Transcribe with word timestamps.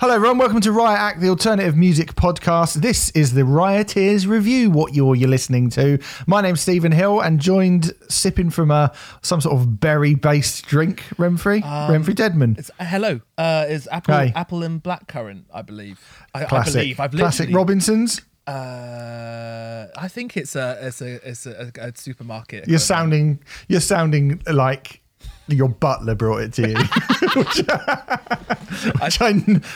Hello, 0.00 0.14
everyone. 0.14 0.38
Welcome 0.38 0.60
to 0.60 0.70
Riot 0.70 0.96
Act, 1.00 1.20
the 1.20 1.28
alternative 1.28 1.76
music 1.76 2.14
podcast. 2.14 2.74
This 2.74 3.10
is 3.10 3.32
the 3.34 3.44
Rioteers 3.44 4.28
Review. 4.28 4.70
What 4.70 4.94
you're 4.94 5.16
you're 5.16 5.28
listening 5.28 5.70
to? 5.70 5.98
My 6.28 6.40
name's 6.40 6.60
Stephen 6.60 6.92
Hill, 6.92 7.20
and 7.20 7.40
joined 7.40 7.92
sipping 8.08 8.50
from 8.50 8.70
a 8.70 8.92
some 9.22 9.40
sort 9.40 9.56
of 9.56 9.80
berry-based 9.80 10.66
drink. 10.66 11.02
Remfry, 11.16 11.64
Um, 11.64 11.90
Remfry 11.90 12.14
Dedman. 12.14 12.56
It's 12.60 12.70
uh, 12.78 12.84
hello. 12.84 13.20
Uh, 13.36 13.66
is 13.68 13.88
apple 13.90 14.14
Hey. 14.14 14.32
apple 14.36 14.62
and 14.62 14.80
blackcurrant? 14.80 15.46
I 15.52 15.62
believe. 15.62 15.98
I, 16.32 16.42
I 16.42 16.44
Classic, 16.44 16.74
believe. 16.74 17.00
I've 17.00 17.10
classic. 17.10 17.52
Robinsons. 17.52 18.22
Uh, 18.46 19.88
I 19.96 20.06
think 20.06 20.36
it's 20.36 20.54
a 20.54 20.78
it's 20.80 21.02
a 21.02 21.28
it's 21.28 21.44
a, 21.44 21.72
a 21.76 21.92
supermarket. 21.96 22.68
You're 22.68 22.78
sounding 22.78 23.40
you're 23.66 23.80
sounding 23.80 24.40
like 24.46 25.02
your 25.48 25.68
butler 25.68 26.14
brought 26.14 26.42
it 26.42 26.52
to 26.54 26.68
you, 26.68 26.76
which, 27.34 27.62
which 29.02 29.20
I 29.20 29.32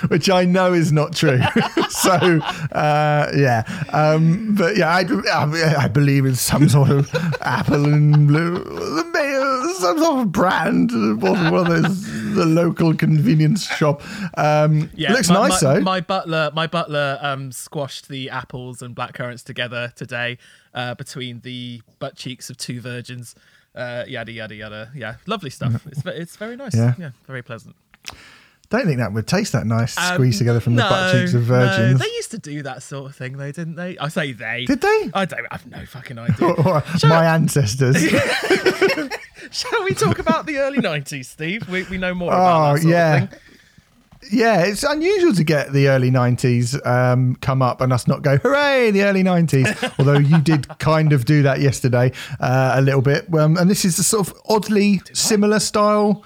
which 0.08 0.30
I 0.30 0.44
know 0.44 0.72
is 0.72 0.92
not 0.92 1.14
true. 1.14 1.40
so 1.88 2.40
uh, 2.72 3.30
yeah, 3.34 3.62
um, 3.92 4.54
but 4.54 4.76
yeah, 4.76 4.88
I, 4.88 5.02
I 5.32 5.84
I 5.84 5.88
believe 5.88 6.26
it's 6.26 6.40
some 6.40 6.68
sort 6.68 6.90
of 6.90 7.14
apple 7.40 7.84
and 7.84 8.28
blue, 8.28 8.64
some 9.78 9.98
sort 9.98 10.20
of 10.20 10.32
brand, 10.32 10.90
one 11.20 11.54
of 11.54 11.66
those 11.68 12.22
the 12.34 12.46
local 12.46 12.94
convenience 12.94 13.66
shop. 13.66 14.02
Um, 14.36 14.90
Yeah, 14.94 15.12
looks 15.12 15.28
my, 15.28 15.48
nice 15.48 15.62
my, 15.62 15.74
though. 15.74 15.80
My 15.80 16.00
butler, 16.00 16.50
my 16.54 16.66
butler, 16.66 17.18
um, 17.20 17.52
squashed 17.52 18.08
the 18.08 18.30
apples 18.30 18.82
and 18.82 18.96
blackcurrants 18.96 19.44
together 19.44 19.92
today, 19.94 20.38
uh, 20.74 20.94
between 20.94 21.40
the 21.40 21.82
butt 21.98 22.16
cheeks 22.16 22.50
of 22.50 22.56
two 22.56 22.80
virgins. 22.80 23.34
Uh, 23.74 24.04
yada 24.06 24.30
yada 24.32 24.54
yada. 24.54 24.90
Yeah, 24.94 25.16
lovely 25.26 25.50
stuff. 25.50 25.86
It's 25.86 26.02
it's 26.04 26.36
very 26.36 26.56
nice. 26.56 26.74
Yeah. 26.76 26.94
Yeah, 26.98 27.10
very 27.26 27.42
pleasant. 27.42 27.74
Don't 28.68 28.86
think 28.86 28.98
that 29.00 29.12
would 29.12 29.26
taste 29.26 29.52
that 29.52 29.66
nice. 29.66 29.98
Um, 29.98 30.14
Squeezed 30.14 30.38
together 30.38 30.58
from 30.60 30.76
the 30.76 30.82
butt 30.82 31.12
cheeks 31.14 31.34
of 31.34 31.42
no, 31.42 31.46
virgins. 31.48 32.00
they 32.00 32.06
used 32.06 32.30
to 32.30 32.38
do 32.38 32.62
that 32.62 32.82
sort 32.82 33.10
of 33.10 33.14
thing, 33.16 33.36
though, 33.36 33.52
didn't 33.52 33.74
they? 33.76 33.98
I 33.98 34.08
say 34.08 34.32
they. 34.32 34.64
Did 34.64 34.80
they? 34.80 35.10
I 35.12 35.26
don't. 35.26 35.46
I've 35.50 35.66
no 35.66 35.84
fucking 35.84 36.18
idea. 36.18 36.54
My 37.04 37.26
ancestors. 37.34 37.96
Shall 39.50 39.84
we 39.84 39.92
talk 39.94 40.18
about 40.18 40.46
the 40.46 40.58
early 40.58 40.78
'90s, 40.78 41.26
Steve? 41.26 41.68
We, 41.68 41.82
we 41.84 41.98
know 41.98 42.14
more 42.14 42.32
Oh, 42.32 42.34
about 42.36 42.74
that 42.76 42.82
sort 42.82 42.92
yeah. 42.92 43.26
Yeah, 44.30 44.62
it's 44.62 44.82
unusual 44.82 45.34
to 45.34 45.44
get 45.44 45.72
the 45.72 45.88
early 45.88 46.10
90s 46.10 46.84
um, 46.86 47.36
come 47.36 47.60
up 47.60 47.80
and 47.80 47.92
us 47.92 48.06
not 48.06 48.22
go, 48.22 48.38
hooray, 48.38 48.90
the 48.90 49.02
early 49.02 49.22
90s. 49.22 49.94
Although 49.98 50.18
you 50.18 50.40
did 50.40 50.68
kind 50.78 51.12
of 51.12 51.24
do 51.24 51.42
that 51.42 51.60
yesterday 51.60 52.12
uh, 52.40 52.72
a 52.76 52.80
little 52.80 53.02
bit. 53.02 53.32
Um, 53.34 53.56
and 53.56 53.70
this 53.70 53.84
is 53.84 53.98
a 53.98 54.04
sort 54.04 54.28
of 54.28 54.40
oddly 54.48 55.00
similar 55.12 55.58
style. 55.58 56.24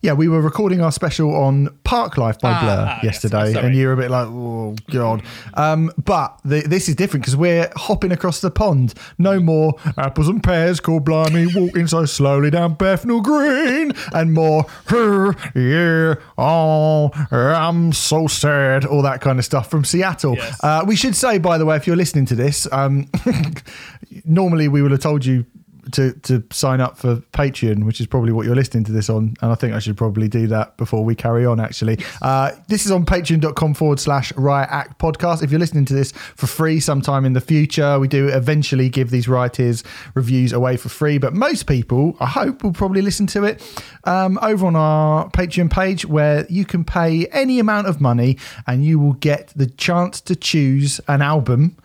Yeah, 0.00 0.12
we 0.12 0.28
were 0.28 0.40
recording 0.40 0.80
our 0.80 0.92
special 0.92 1.34
on 1.34 1.76
Park 1.82 2.16
Life 2.16 2.38
by 2.38 2.52
Ah, 2.52 2.60
Blur 2.60 2.86
ah, 2.88 3.00
yesterday, 3.02 3.52
Sorry. 3.52 3.66
and 3.66 3.74
you 3.74 3.88
were 3.88 3.94
a 3.94 3.96
bit 3.96 4.12
like, 4.12 4.28
oh, 4.28 4.76
God. 4.92 5.24
Um, 5.54 5.90
but 6.04 6.38
the, 6.44 6.60
this 6.60 6.88
is 6.88 6.94
different 6.94 7.24
because 7.24 7.34
we're 7.34 7.68
hopping 7.74 8.12
across 8.12 8.40
the 8.40 8.52
pond. 8.52 8.94
No 9.18 9.40
more 9.40 9.74
apples 9.96 10.28
and 10.28 10.40
pears 10.40 10.78
called 10.78 11.04
Blimey, 11.04 11.48
walking 11.52 11.88
so 11.88 12.04
slowly 12.04 12.48
down 12.48 12.74
Bethnal 12.74 13.20
Green, 13.20 13.90
and 14.12 14.32
more, 14.32 14.66
"Huh, 14.86 15.32
yeah, 15.56 16.14
oh, 16.38 17.10
I'm 17.32 17.92
so 17.92 18.28
sad, 18.28 18.84
all 18.84 19.02
that 19.02 19.20
kind 19.20 19.40
of 19.40 19.44
stuff 19.44 19.68
from 19.68 19.82
Seattle. 19.84 20.36
Yes. 20.36 20.62
Uh, 20.62 20.84
we 20.86 20.94
should 20.94 21.16
say, 21.16 21.38
by 21.38 21.58
the 21.58 21.66
way, 21.66 21.74
if 21.74 21.88
you're 21.88 21.96
listening 21.96 22.26
to 22.26 22.36
this, 22.36 22.68
um, 22.70 23.08
normally 24.24 24.68
we 24.68 24.80
would 24.80 24.92
have 24.92 25.00
told 25.00 25.24
you 25.26 25.44
to 25.92 26.12
to 26.12 26.42
sign 26.50 26.80
up 26.80 26.98
for 26.98 27.16
Patreon, 27.32 27.84
which 27.84 28.00
is 28.00 28.06
probably 28.06 28.32
what 28.32 28.46
you're 28.46 28.56
listening 28.56 28.84
to 28.84 28.92
this 28.92 29.08
on. 29.08 29.34
And 29.42 29.52
I 29.52 29.54
think 29.54 29.74
I 29.74 29.78
should 29.78 29.96
probably 29.96 30.28
do 30.28 30.46
that 30.48 30.76
before 30.76 31.04
we 31.04 31.14
carry 31.14 31.46
on, 31.46 31.60
actually. 31.60 31.98
Uh, 32.22 32.52
this 32.68 32.86
is 32.86 32.92
on 32.92 33.04
patreon.com 33.04 33.74
forward 33.74 34.00
slash 34.00 34.32
riot 34.36 34.68
act 34.70 34.98
podcast. 34.98 35.42
If 35.42 35.50
you're 35.50 35.60
listening 35.60 35.84
to 35.86 35.94
this 35.94 36.12
for 36.12 36.46
free 36.46 36.80
sometime 36.80 37.24
in 37.24 37.32
the 37.32 37.40
future, 37.40 37.98
we 37.98 38.08
do 38.08 38.28
eventually 38.28 38.88
give 38.88 39.10
these 39.10 39.28
Rioteers 39.28 39.84
reviews 40.14 40.52
away 40.52 40.76
for 40.76 40.88
free. 40.88 41.18
But 41.18 41.34
most 41.34 41.66
people, 41.66 42.16
I 42.20 42.26
hope, 42.26 42.62
will 42.62 42.72
probably 42.72 43.02
listen 43.02 43.26
to 43.28 43.44
it 43.44 43.62
um, 44.04 44.38
over 44.42 44.66
on 44.66 44.76
our 44.76 45.28
Patreon 45.30 45.70
page 45.70 46.06
where 46.06 46.46
you 46.48 46.64
can 46.64 46.84
pay 46.84 47.26
any 47.26 47.58
amount 47.58 47.86
of 47.86 48.00
money 48.00 48.38
and 48.66 48.84
you 48.84 48.98
will 48.98 49.14
get 49.14 49.52
the 49.54 49.66
chance 49.66 50.20
to 50.22 50.36
choose 50.36 51.00
an 51.08 51.22
album 51.22 51.76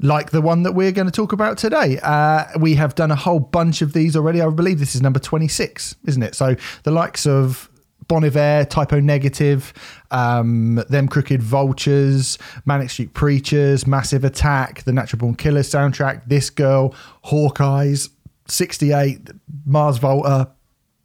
like 0.00 0.30
the 0.30 0.40
one 0.42 0.62
that 0.64 0.72
we're 0.72 0.92
going 0.92 1.06
to 1.06 1.12
talk 1.12 1.32
about 1.32 1.58
today. 1.58 1.98
Uh, 2.02 2.44
we 2.60 2.74
have 2.74 2.94
done 2.94 3.10
a 3.10 3.16
whole 3.16 3.40
bunch 3.40 3.82
of 3.82 3.92
these 3.92 4.16
already. 4.16 4.40
I 4.40 4.48
believe 4.50 4.78
this 4.78 4.94
is 4.94 5.02
number 5.02 5.18
26, 5.18 5.96
isn't 6.04 6.22
it? 6.22 6.34
So 6.34 6.56
the 6.82 6.90
likes 6.90 7.26
of 7.26 7.70
Bon 8.08 8.24
Iver, 8.24 8.66
Type 8.68 8.92
O 8.92 9.00
Negative, 9.00 9.72
um, 10.10 10.76
Them 10.88 11.08
Crooked 11.08 11.42
Vultures, 11.42 12.38
Manic 12.64 12.90
Street 12.90 13.14
Preachers, 13.14 13.86
Massive 13.86 14.24
Attack, 14.24 14.84
the 14.84 14.92
Natural 14.92 15.18
Born 15.18 15.34
Killers 15.34 15.68
soundtrack, 15.70 16.28
This 16.28 16.50
Girl, 16.50 16.94
Hawkeyes, 17.24 18.10
68, 18.48 19.30
Mars 19.64 19.98
Volta, 19.98 20.50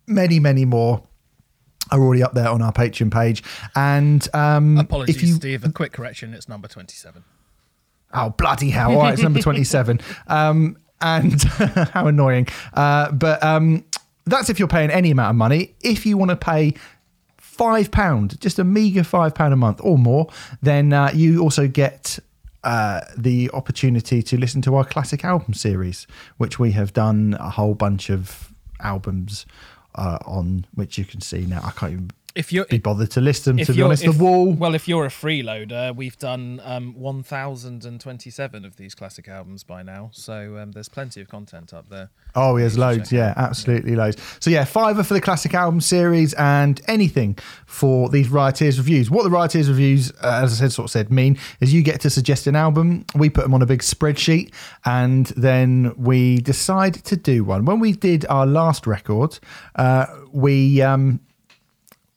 many, 0.08 0.40
many 0.40 0.66
more. 0.66 1.03
Are 1.90 2.00
already 2.00 2.23
up 2.23 2.34
there 2.34 2.47
on 2.47 2.62
our 2.62 2.72
Patreon 2.72 3.12
page, 3.12 3.44
and 3.75 4.25
um, 4.34 4.78
Apologies, 4.78 5.22
you 5.23 5.35
Steve. 5.35 5.66
A 5.66 5.72
quick 5.73 5.91
correction. 5.91 6.34
It's 6.34 6.47
number 6.47 6.69
27. 6.69 7.25
Oh, 8.14 8.30
bloody 8.32 8.70
hell. 8.70 8.92
All 8.92 9.00
right, 9.00 9.14
it's 9.14 9.24
number 9.24 9.40
27. 9.42 10.00
Um, 10.28 10.78
and 11.02 11.42
how 11.94 12.08
annoying. 12.08 12.48
Uh, 12.74 13.12
but 13.12 13.44
um, 13.44 13.84
that's 14.26 14.50
if 14.50 14.60
you're 14.60 14.68
paying 14.68 14.92
any 14.92 15.12
amount 15.12 15.32
of 15.32 15.36
money. 15.36 15.76
If 15.82 16.06
you 16.06 16.18
want 16.18 16.30
to 16.30 16.38
pay 16.38 16.76
£5, 17.42 18.40
just 18.40 18.60
a 18.60 18.64
meager 18.64 19.02
£5 19.02 19.54
a 19.54 19.56
month 19.56 19.82
or 19.84 19.98
more, 19.98 20.28
then 20.62 20.94
uh, 20.94 21.12
you 21.14 21.42
also 21.42 21.68
get 21.68 22.20
uh, 22.64 23.02
the 23.18 23.50
opportunity 23.54 24.22
to 24.22 24.38
listen 24.38 24.62
to 24.64 24.76
our 24.76 24.86
classic 24.86 25.26
album 25.26 25.54
series, 25.54 26.06
which 26.38 26.60
we 26.60 26.72
have 26.72 26.94
done 26.94 27.36
a 27.40 27.50
whole 27.50 27.74
bunch 27.74 28.10
of 28.10 28.54
albums 28.80 29.46
uh, 29.96 30.20
on, 30.26 30.66
which 30.76 30.98
you 30.98 31.06
can 31.06 31.22
see 31.22 31.46
now. 31.46 31.62
I 31.64 31.72
can't 31.72 31.92
even 31.94 32.12
If 32.36 32.53
you're 32.53 32.66
be 32.66 32.78
bothered 32.78 33.12
to 33.12 33.22
list 33.22 33.46
them, 33.46 33.58
to 33.58 33.74
be 33.74 33.81
honest. 33.81 34.03
if- 34.03 34.18
the 34.18 34.24
wall. 34.24 34.53
Well, 34.53 34.75
if 34.75 34.88
you're 34.88 35.06
a 35.06 35.09
freeloader, 35.09 35.96
we've 35.96 36.18
done 36.18 36.62
um, 36.64 36.94
1,027 36.97 38.66
of 38.66 38.75
these 38.78 38.96
classic 38.96 39.28
albums 39.28 39.64
by 39.64 39.84
now, 39.84 40.09
so 40.14 40.58
um, 40.58 40.72
there's 40.72 40.90
plenty 40.90 41.22
of 41.22 41.28
content 41.30 41.74
up 41.74 41.90
there. 41.90 42.09
Oh, 42.36 42.58
should 42.58 42.80
loads. 42.80 43.12
Yeah, 43.12 43.34
absolutely 43.36 43.96
loads. 43.96 44.22
So 44.40 44.50
yeah, 44.50 44.64
fiver 44.64 45.03
for 45.03 45.14
the 45.14 45.22
classic 45.22 45.53
album 45.53 45.81
series 45.81 46.34
and 46.36 46.80
anything 46.88 47.38
for 47.66 48.09
these 48.09 48.30
Rioteers 48.30 48.78
reviews. 48.78 49.09
What 49.12 49.24
the 49.24 49.30
Rioteers 49.30 49.68
reviews, 49.70 50.12
uh, 50.24 50.41
as 50.44 50.53
I 50.53 50.56
said, 50.56 50.72
sort 50.72 50.86
of 50.86 50.91
said, 50.91 51.12
mean 51.12 51.38
is 51.59 51.74
you 51.74 51.84
get 51.84 52.00
to 52.02 52.09
suggest 52.09 52.47
an 52.47 52.56
album. 52.56 53.06
We 53.16 53.30
put 53.30 53.41
them 53.44 53.53
on 53.53 53.62
a 53.62 53.66
big 53.66 53.81
spreadsheet, 53.81 54.53
and 54.86 55.25
then 55.38 55.94
we 55.97 56.38
decide 56.38 56.94
to 57.06 57.18
do 57.18 57.44
one. 57.44 57.66
When 57.66 57.80
we 57.80 57.94
did 57.94 58.25
our 58.28 58.46
last 58.46 58.88
record, 58.88 59.40
uh, 59.75 60.06
we. 60.31 60.81
Um, 60.81 61.20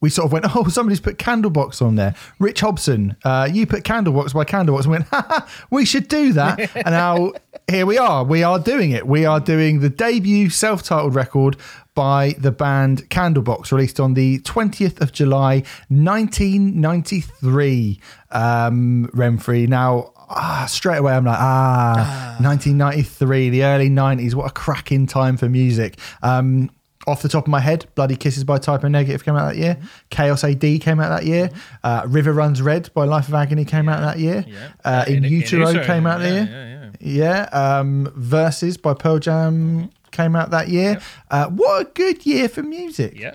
we 0.05 0.11
sort 0.11 0.27
of 0.27 0.33
went, 0.33 0.45
oh, 0.55 0.69
somebody's 0.69 1.01
put 1.01 1.17
Candlebox 1.17 1.81
on 1.81 1.95
there. 1.95 2.15
Rich 2.39 2.61
Hobson, 2.61 3.17
uh, 3.25 3.49
you 3.51 3.67
put 3.67 3.85
Candlebox 3.85 4.35
by 4.35 4.45
Candlebox. 4.45 4.83
And 4.83 4.91
went, 4.91 5.05
ha, 5.11 5.49
we 5.71 5.87
should 5.87 6.09
do 6.09 6.35
that. 6.35 6.77
and 6.77 6.91
now 6.91 7.33
here 7.69 7.87
we 7.87 7.97
are. 7.97 8.23
We 8.23 8.43
are 8.43 8.59
doing 8.59 8.91
it. 8.91 9.07
We 9.07 9.25
are 9.25 9.41
doing 9.41 9.81
the 9.81 9.89
debut 9.89 10.51
self 10.51 10.83
titled 10.83 11.15
record 11.15 11.57
by 11.95 12.35
the 12.39 12.53
band 12.53 13.09
Candlebox, 13.09 13.73
released 13.73 13.99
on 13.99 14.13
the 14.13 14.41
20th 14.41 15.01
of 15.01 15.13
July, 15.13 15.63
1993. 15.89 17.99
Um, 18.31 19.09
Remfry. 19.15 19.67
Now, 19.67 20.13
ah, 20.29 20.67
straight 20.69 20.99
away, 20.99 21.15
I'm 21.15 21.25
like, 21.25 21.41
ah, 21.41 22.37
1993, 22.43 23.49
the 23.49 23.65
early 23.65 23.89
90s. 23.89 24.35
What 24.35 24.49
a 24.49 24.53
cracking 24.53 25.07
time 25.07 25.39
for 25.39 25.49
music. 25.49 25.99
Um, 26.23 26.69
off 27.07 27.23
the 27.23 27.29
top 27.29 27.45
of 27.45 27.49
my 27.49 27.61
head, 27.61 27.87
Bloody 27.95 28.17
Kisses 28.17 28.45
by 28.45 28.57
Type 28.59 28.81
Typo 28.81 28.89
Negative 28.89 29.23
came 29.25 29.37
out 29.37 29.47
that 29.53 29.57
year. 29.59 29.77
Chaos 30.11 30.43
AD 30.45 30.61
came 30.61 31.01
out 31.01 31.11
that 31.11 31.25
year. 31.27 31.51
Uh, 31.83 32.03
River 32.07 32.33
Runs 32.33 32.63
Red 32.63 32.91
by 32.95 33.05
Life 33.05 33.29
of 33.29 33.35
Agony 33.35 33.65
came 33.65 33.89
out 33.89 34.01
that 34.01 34.19
year. 34.19 34.45
Yeah. 34.49 34.73
Uh, 34.85 35.05
in, 35.07 35.17
In- 35.19 35.25
In 35.27 35.33
Utero, 35.33 35.69
Utero, 35.69 35.85
came 35.85 36.07
out 36.07 36.21
that 36.21 36.29
yeah, 36.29 36.35
year. 36.45 36.93
yeah, 37.01 37.49
Yeah. 37.53 37.79
Um, 37.79 38.13
Vs. 38.17 38.77
by 38.79 38.95
Pearl 38.95 39.19
Jam 39.19 39.91
came 40.13 40.35
out 40.37 40.51
that 40.51 40.69
year. 40.69 41.01
Uh, 41.31 41.47
what 41.49 41.83
a 41.83 41.91
good 41.91 42.25
year 42.25 42.49
for 42.49 42.63
music. 42.63 43.19
Yeah. 43.19 43.35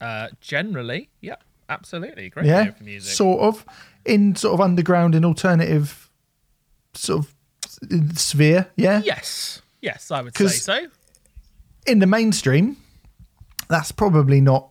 Uh, 0.00 0.28
generally, 0.40 1.10
yeah, 1.20 1.36
absolutely. 1.68 2.30
Great 2.30 2.46
Yeah. 2.46 2.62
year 2.64 2.72
for 2.72 2.84
music. 2.84 3.14
Sort 3.14 3.40
of 3.40 3.64
in 4.04 4.34
sort 4.36 4.54
of 4.54 4.60
underground 4.60 5.14
and 5.14 5.24
alternative 5.24 6.08
sort 6.94 7.26
of 7.26 7.34
sphere. 8.18 8.68
Yeah. 8.76 9.02
yes. 9.04 9.60
Yes, 9.80 10.10
I 10.10 10.22
would 10.22 10.36
say 10.36 10.46
so. 10.48 10.86
in 11.86 11.98
the 11.98 12.06
mainstream, 12.06 12.76
that's 13.72 13.92
probably 13.92 14.40
not 14.40 14.68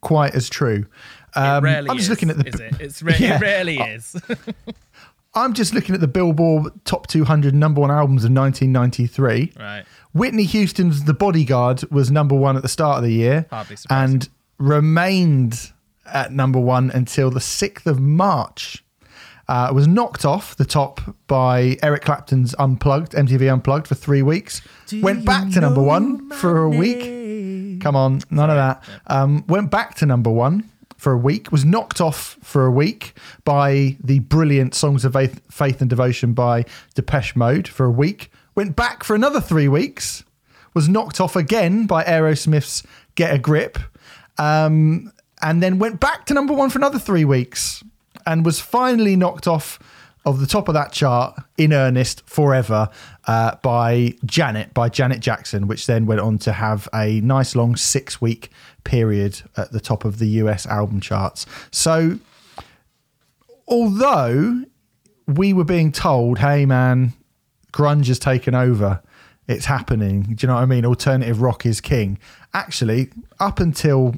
quite 0.00 0.34
as 0.34 0.48
true. 0.48 0.86
Um, 1.34 1.64
I'm 1.64 1.86
just 1.96 2.00
is, 2.00 2.10
looking 2.10 2.30
at 2.30 2.38
the. 2.38 2.48
is 2.48 2.60
it? 2.60 2.80
It's 2.80 3.02
re- 3.02 3.14
Yeah. 3.18 3.36
It 3.36 3.40
rarely 3.40 3.78
is. 3.78 4.16
I'm 5.34 5.54
just 5.54 5.72
looking 5.74 5.94
at 5.94 6.00
the 6.00 6.08
Billboard 6.08 6.72
Top 6.84 7.06
200 7.06 7.54
number 7.54 7.80
one 7.80 7.90
albums 7.90 8.24
of 8.24 8.32
1993. 8.32 9.52
right. 9.58 9.84
Whitney 10.12 10.42
Houston's 10.44 11.04
"The 11.04 11.14
Bodyguard" 11.14 11.84
was 11.92 12.10
number 12.10 12.34
one 12.34 12.56
at 12.56 12.62
the 12.62 12.68
start 12.68 12.98
of 12.98 13.04
the 13.04 13.12
year, 13.12 13.46
Hardly 13.50 13.76
surprising. 13.76 14.14
and 14.14 14.28
remained 14.58 15.70
at 16.04 16.32
number 16.32 16.58
one 16.58 16.90
until 16.90 17.30
the 17.30 17.38
6th 17.40 17.86
of 17.86 18.00
March. 18.00 18.84
Uh, 19.48 19.72
was 19.74 19.86
knocked 19.88 20.24
off 20.24 20.56
the 20.56 20.64
top 20.64 21.00
by 21.26 21.76
Eric 21.82 22.02
Clapton's 22.02 22.54
Unplugged, 22.58 23.12
MTV 23.12 23.52
Unplugged 23.52 23.88
for 23.88 23.96
three 23.96 24.22
weeks. 24.22 24.62
Do 24.86 25.00
went 25.02 25.24
back 25.24 25.50
to 25.52 25.60
number 25.60 25.82
one 25.82 26.30
for 26.30 26.58
a 26.62 26.68
week. 26.68 26.98
name? 26.98 27.20
Come 27.80 27.96
on, 27.96 28.20
none 28.30 28.50
of 28.50 28.56
that. 28.56 28.84
Um, 29.06 29.44
went 29.46 29.70
back 29.70 29.94
to 29.96 30.06
number 30.06 30.30
one 30.30 30.68
for 30.96 31.12
a 31.12 31.18
week. 31.18 31.50
Was 31.50 31.64
knocked 31.64 32.00
off 32.00 32.36
for 32.42 32.66
a 32.66 32.70
week 32.70 33.14
by 33.44 33.96
the 34.02 34.18
brilliant 34.20 34.74
Songs 34.74 35.04
of 35.04 35.14
Faith, 35.14 35.40
Faith 35.50 35.80
and 35.80 35.88
Devotion 35.88 36.34
by 36.34 36.64
Depeche 36.94 37.34
Mode 37.34 37.66
for 37.66 37.86
a 37.86 37.90
week. 37.90 38.30
Went 38.54 38.76
back 38.76 39.02
for 39.02 39.14
another 39.14 39.40
three 39.40 39.68
weeks. 39.68 40.24
Was 40.74 40.88
knocked 40.88 41.20
off 41.20 41.36
again 41.36 41.86
by 41.86 42.04
Aerosmith's 42.04 42.82
Get 43.14 43.34
a 43.34 43.38
Grip. 43.38 43.78
Um, 44.38 45.12
and 45.42 45.62
then 45.62 45.78
went 45.78 46.00
back 46.00 46.26
to 46.26 46.34
number 46.34 46.52
one 46.52 46.70
for 46.70 46.78
another 46.78 46.98
three 46.98 47.24
weeks 47.24 47.82
and 48.26 48.44
was 48.44 48.60
finally 48.60 49.16
knocked 49.16 49.46
off 49.46 49.78
of 50.24 50.40
the 50.40 50.46
top 50.46 50.68
of 50.68 50.74
that 50.74 50.92
chart 50.92 51.34
in 51.56 51.72
earnest 51.72 52.28
forever 52.28 52.90
uh, 53.26 53.56
by 53.62 54.14
Janet, 54.24 54.74
by 54.74 54.88
Janet 54.88 55.20
Jackson, 55.20 55.66
which 55.66 55.86
then 55.86 56.06
went 56.06 56.20
on 56.20 56.38
to 56.38 56.52
have 56.52 56.88
a 56.94 57.20
nice 57.20 57.56
long 57.56 57.76
six 57.76 58.20
week 58.20 58.50
period 58.84 59.40
at 59.56 59.72
the 59.72 59.80
top 59.80 60.04
of 60.04 60.18
the 60.18 60.28
US 60.28 60.66
album 60.66 61.00
charts. 61.00 61.46
So, 61.70 62.18
although 63.66 64.64
we 65.26 65.52
were 65.52 65.64
being 65.64 65.90
told, 65.90 66.38
hey 66.38 66.66
man, 66.66 67.14
grunge 67.72 68.08
has 68.08 68.18
taken 68.18 68.54
over, 68.54 69.02
it's 69.48 69.64
happening. 69.64 70.22
Do 70.22 70.36
you 70.40 70.46
know 70.48 70.54
what 70.54 70.62
I 70.62 70.66
mean? 70.66 70.84
Alternative 70.84 71.40
rock 71.40 71.64
is 71.64 71.80
king. 71.80 72.18
Actually, 72.52 73.10
up 73.38 73.58
until 73.58 74.14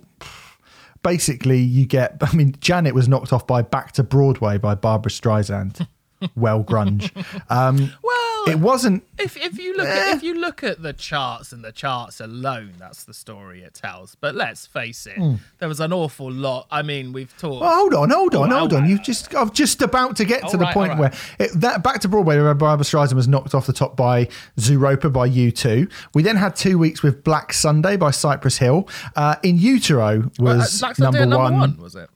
basically 1.02 1.58
you 1.58 1.84
get 1.84 2.16
i 2.20 2.32
mean 2.34 2.54
janet 2.60 2.94
was 2.94 3.08
knocked 3.08 3.32
off 3.32 3.46
by 3.46 3.60
back 3.60 3.92
to 3.92 4.02
broadway 4.02 4.56
by 4.56 4.74
barbara 4.74 5.10
streisand 5.10 5.86
well 6.36 6.62
grunge 6.64 7.10
um 7.50 7.92
Well, 8.02 8.18
it 8.48 8.58
wasn't 8.58 9.04
if 9.18 9.36
if 9.36 9.58
you 9.58 9.76
look 9.76 9.86
at 9.86 10.16
if 10.16 10.22
you 10.24 10.34
look 10.34 10.64
at 10.64 10.82
the 10.82 10.92
charts 10.92 11.52
and 11.52 11.62
the 11.64 11.70
charts 11.70 12.20
alone, 12.20 12.72
that's 12.78 13.04
the 13.04 13.14
story 13.14 13.62
it 13.62 13.72
tells. 13.74 14.16
But 14.16 14.34
let's 14.34 14.66
face 14.66 15.06
it, 15.06 15.16
there 15.60 15.68
was 15.68 15.78
an 15.78 15.92
awful 15.92 16.28
lot. 16.30 16.66
I 16.70 16.82
mean, 16.82 17.12
we've 17.12 17.32
talked. 17.38 17.60
well, 17.60 17.72
hold 17.74 17.94
on 17.94 18.10
hold 18.10 18.34
on 18.34 18.52
Oh, 18.52 18.58
hold 18.58 18.72
on 18.72 18.80
right. 18.82 18.90
you 18.90 18.98
just 18.98 19.32
i'm 19.36 19.50
just 19.50 19.80
about 19.80 20.16
to 20.16 20.24
get 20.24 20.40
to 20.40 20.46
All 20.46 20.52
the 20.52 20.58
right, 20.58 20.74
point 20.74 20.92
all 20.92 20.98
where 20.98 21.12
it, 21.38 21.52
that 21.60 21.84
back 21.84 22.00
to 22.00 22.08
broadway 22.08 22.36
where 22.40 22.52
barbara 22.54 22.84
streisand 22.84 23.12
was 23.14 23.28
knocked 23.28 23.54
off 23.54 23.66
the 23.66 23.72
top 23.72 23.96
by 23.96 24.26
zooropa 24.58 25.12
by 25.12 25.28
u2 25.28 25.90
we 26.14 26.22
then 26.24 26.36
had 26.36 26.56
two 26.56 26.78
weeks 26.78 27.02
with 27.02 27.22
black 27.22 27.52
sunday 27.52 27.96
by 27.96 28.10
cypress 28.10 28.58
hill 28.58 28.88
uh, 29.14 29.36
in 29.44 29.56
utero 29.56 30.22
Uh, 30.22 30.28
was 30.40 30.80
Black 30.80 30.96
Sunday 30.96 31.20
number, 31.20 31.36
number 31.36 31.36
one. 31.58 31.60
one, 31.60 31.76
was 31.78 31.94
it? 31.94 32.10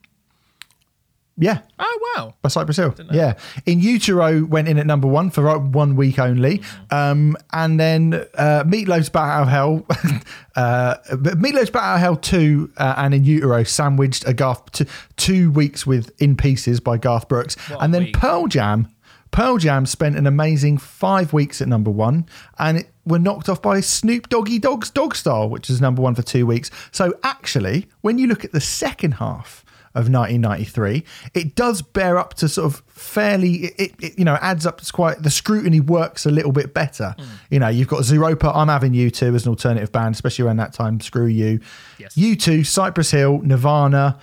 Yeah 1.36 1.60
Oh 1.78 2.12
wow! 2.16 2.34
by 2.42 2.48
Cypress 2.48 2.76
Hill. 2.78 2.94
Yeah. 3.12 3.34
In 3.66 3.80
Utero 3.80 4.44
went 4.44 4.68
in 4.68 4.78
at 4.78 4.86
number 4.86 5.06
one 5.06 5.30
for 5.30 5.58
one 5.58 5.94
week 5.96 6.18
only. 6.18 6.62
Um, 6.90 7.36
and 7.52 7.78
then 7.78 8.14
uh, 8.34 8.64
Meatloaf's 8.64 9.10
Bat 9.10 9.28
Out 9.28 9.42
of 9.42 9.48
Hell, 9.48 9.86
uh, 10.56 10.96
Meatloaf's 11.12 11.70
Bat 11.70 11.82
Out 11.82 11.94
of 11.96 12.00
Hell 12.00 12.16
2 12.16 12.72
uh, 12.76 12.94
and 12.96 13.14
in 13.14 13.24
Utero 13.24 13.62
sandwiched 13.64 14.26
a 14.26 14.32
Garth, 14.32 14.72
t- 14.72 14.86
two 15.16 15.50
weeks 15.50 15.86
with 15.86 16.10
In 16.20 16.36
Pieces 16.36 16.80
by 16.80 16.96
Garth 16.96 17.28
Brooks. 17.28 17.54
What 17.68 17.82
and 17.82 17.92
then 17.92 18.04
week. 18.04 18.16
Pearl 18.16 18.46
Jam. 18.46 18.88
Pearl 19.30 19.58
Jam 19.58 19.84
spent 19.84 20.16
an 20.16 20.26
amazing 20.26 20.78
five 20.78 21.34
weeks 21.34 21.60
at 21.60 21.68
number 21.68 21.90
one 21.90 22.26
and 22.58 22.78
it 22.78 22.90
were 23.04 23.18
knocked 23.18 23.50
off 23.50 23.60
by 23.60 23.80
Snoop 23.80 24.30
Doggy 24.30 24.58
Dogg's 24.58 24.88
Dog 24.90 25.14
Style, 25.14 25.50
which 25.50 25.68
is 25.68 25.80
number 25.80 26.00
one 26.00 26.14
for 26.14 26.22
two 26.22 26.46
weeks. 26.46 26.70
So 26.90 27.12
actually, 27.22 27.86
when 28.00 28.16
you 28.16 28.28
look 28.28 28.44
at 28.46 28.52
the 28.52 28.60
second 28.62 29.12
half 29.14 29.65
of 29.96 30.10
1993, 30.12 31.02
it 31.34 31.54
does 31.54 31.80
bear 31.82 32.18
up 32.18 32.34
to 32.34 32.48
sort 32.48 32.66
of 32.72 32.82
fairly, 32.86 33.66
it, 33.78 33.94
it, 34.00 34.18
you 34.18 34.24
know, 34.24 34.38
adds 34.40 34.66
up 34.66 34.80
to 34.80 34.92
quite, 34.92 35.22
the 35.22 35.30
scrutiny 35.30 35.80
works 35.80 36.26
a 36.26 36.30
little 36.30 36.52
bit 36.52 36.74
better. 36.74 37.14
Hmm. 37.18 37.24
You 37.50 37.58
know, 37.58 37.68
you've 37.68 37.88
got 37.88 38.00
Zooropa, 38.00 38.54
I'm 38.54 38.68
having 38.68 38.92
U2 38.92 39.34
as 39.34 39.46
an 39.46 39.50
alternative 39.50 39.90
band, 39.90 40.14
especially 40.14 40.44
around 40.44 40.58
that 40.58 40.72
time, 40.72 41.00
Screw 41.00 41.26
You. 41.26 41.60
Yes. 41.98 42.14
U2, 42.14 42.66
Cypress 42.66 43.10
Hill, 43.10 43.40
Nirvana, 43.42 44.18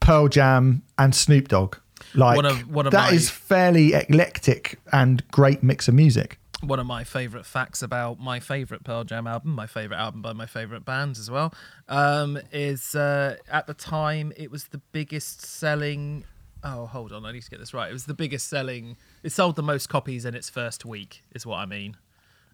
Pearl 0.00 0.28
Jam, 0.28 0.82
and 0.98 1.14
Snoop 1.14 1.48
Dogg. 1.48 1.76
Like, 2.14 2.36
One 2.36 2.46
of- 2.46 2.68
one 2.70 2.86
of 2.86 2.92
that 2.92 3.10
my- 3.10 3.16
is 3.16 3.30
fairly 3.30 3.92
eclectic 3.94 4.78
and 4.92 5.22
great 5.30 5.62
mix 5.62 5.88
of 5.88 5.94
music. 5.94 6.38
One 6.62 6.78
of 6.78 6.86
my 6.86 7.04
favorite 7.04 7.44
facts 7.46 7.82
about 7.82 8.18
my 8.18 8.40
favorite 8.40 8.84
Pearl 8.84 9.04
Jam 9.04 9.26
album, 9.26 9.52
my 9.52 9.66
favorite 9.66 9.98
album 9.98 10.22
by 10.22 10.32
my 10.32 10.46
favorite 10.46 10.84
band 10.84 11.18
as 11.18 11.30
well, 11.30 11.52
um, 11.88 12.38
is 12.52 12.94
uh, 12.94 13.36
at 13.50 13.66
the 13.66 13.74
time 13.74 14.32
it 14.36 14.50
was 14.50 14.68
the 14.68 14.78
biggest 14.92 15.44
selling. 15.44 16.24
Oh, 16.64 16.86
hold 16.86 17.12
on, 17.12 17.24
I 17.24 17.32
need 17.32 17.42
to 17.42 17.50
get 17.50 17.60
this 17.60 17.74
right. 17.74 17.90
It 17.90 17.92
was 17.92 18.06
the 18.06 18.14
biggest 18.14 18.48
selling. 18.48 18.96
It 19.22 19.30
sold 19.30 19.56
the 19.56 19.62
most 19.62 19.88
copies 19.88 20.24
in 20.24 20.34
its 20.34 20.48
first 20.48 20.84
week, 20.84 21.22
is 21.34 21.44
what 21.46 21.56
I 21.58 21.66
mean. 21.66 21.96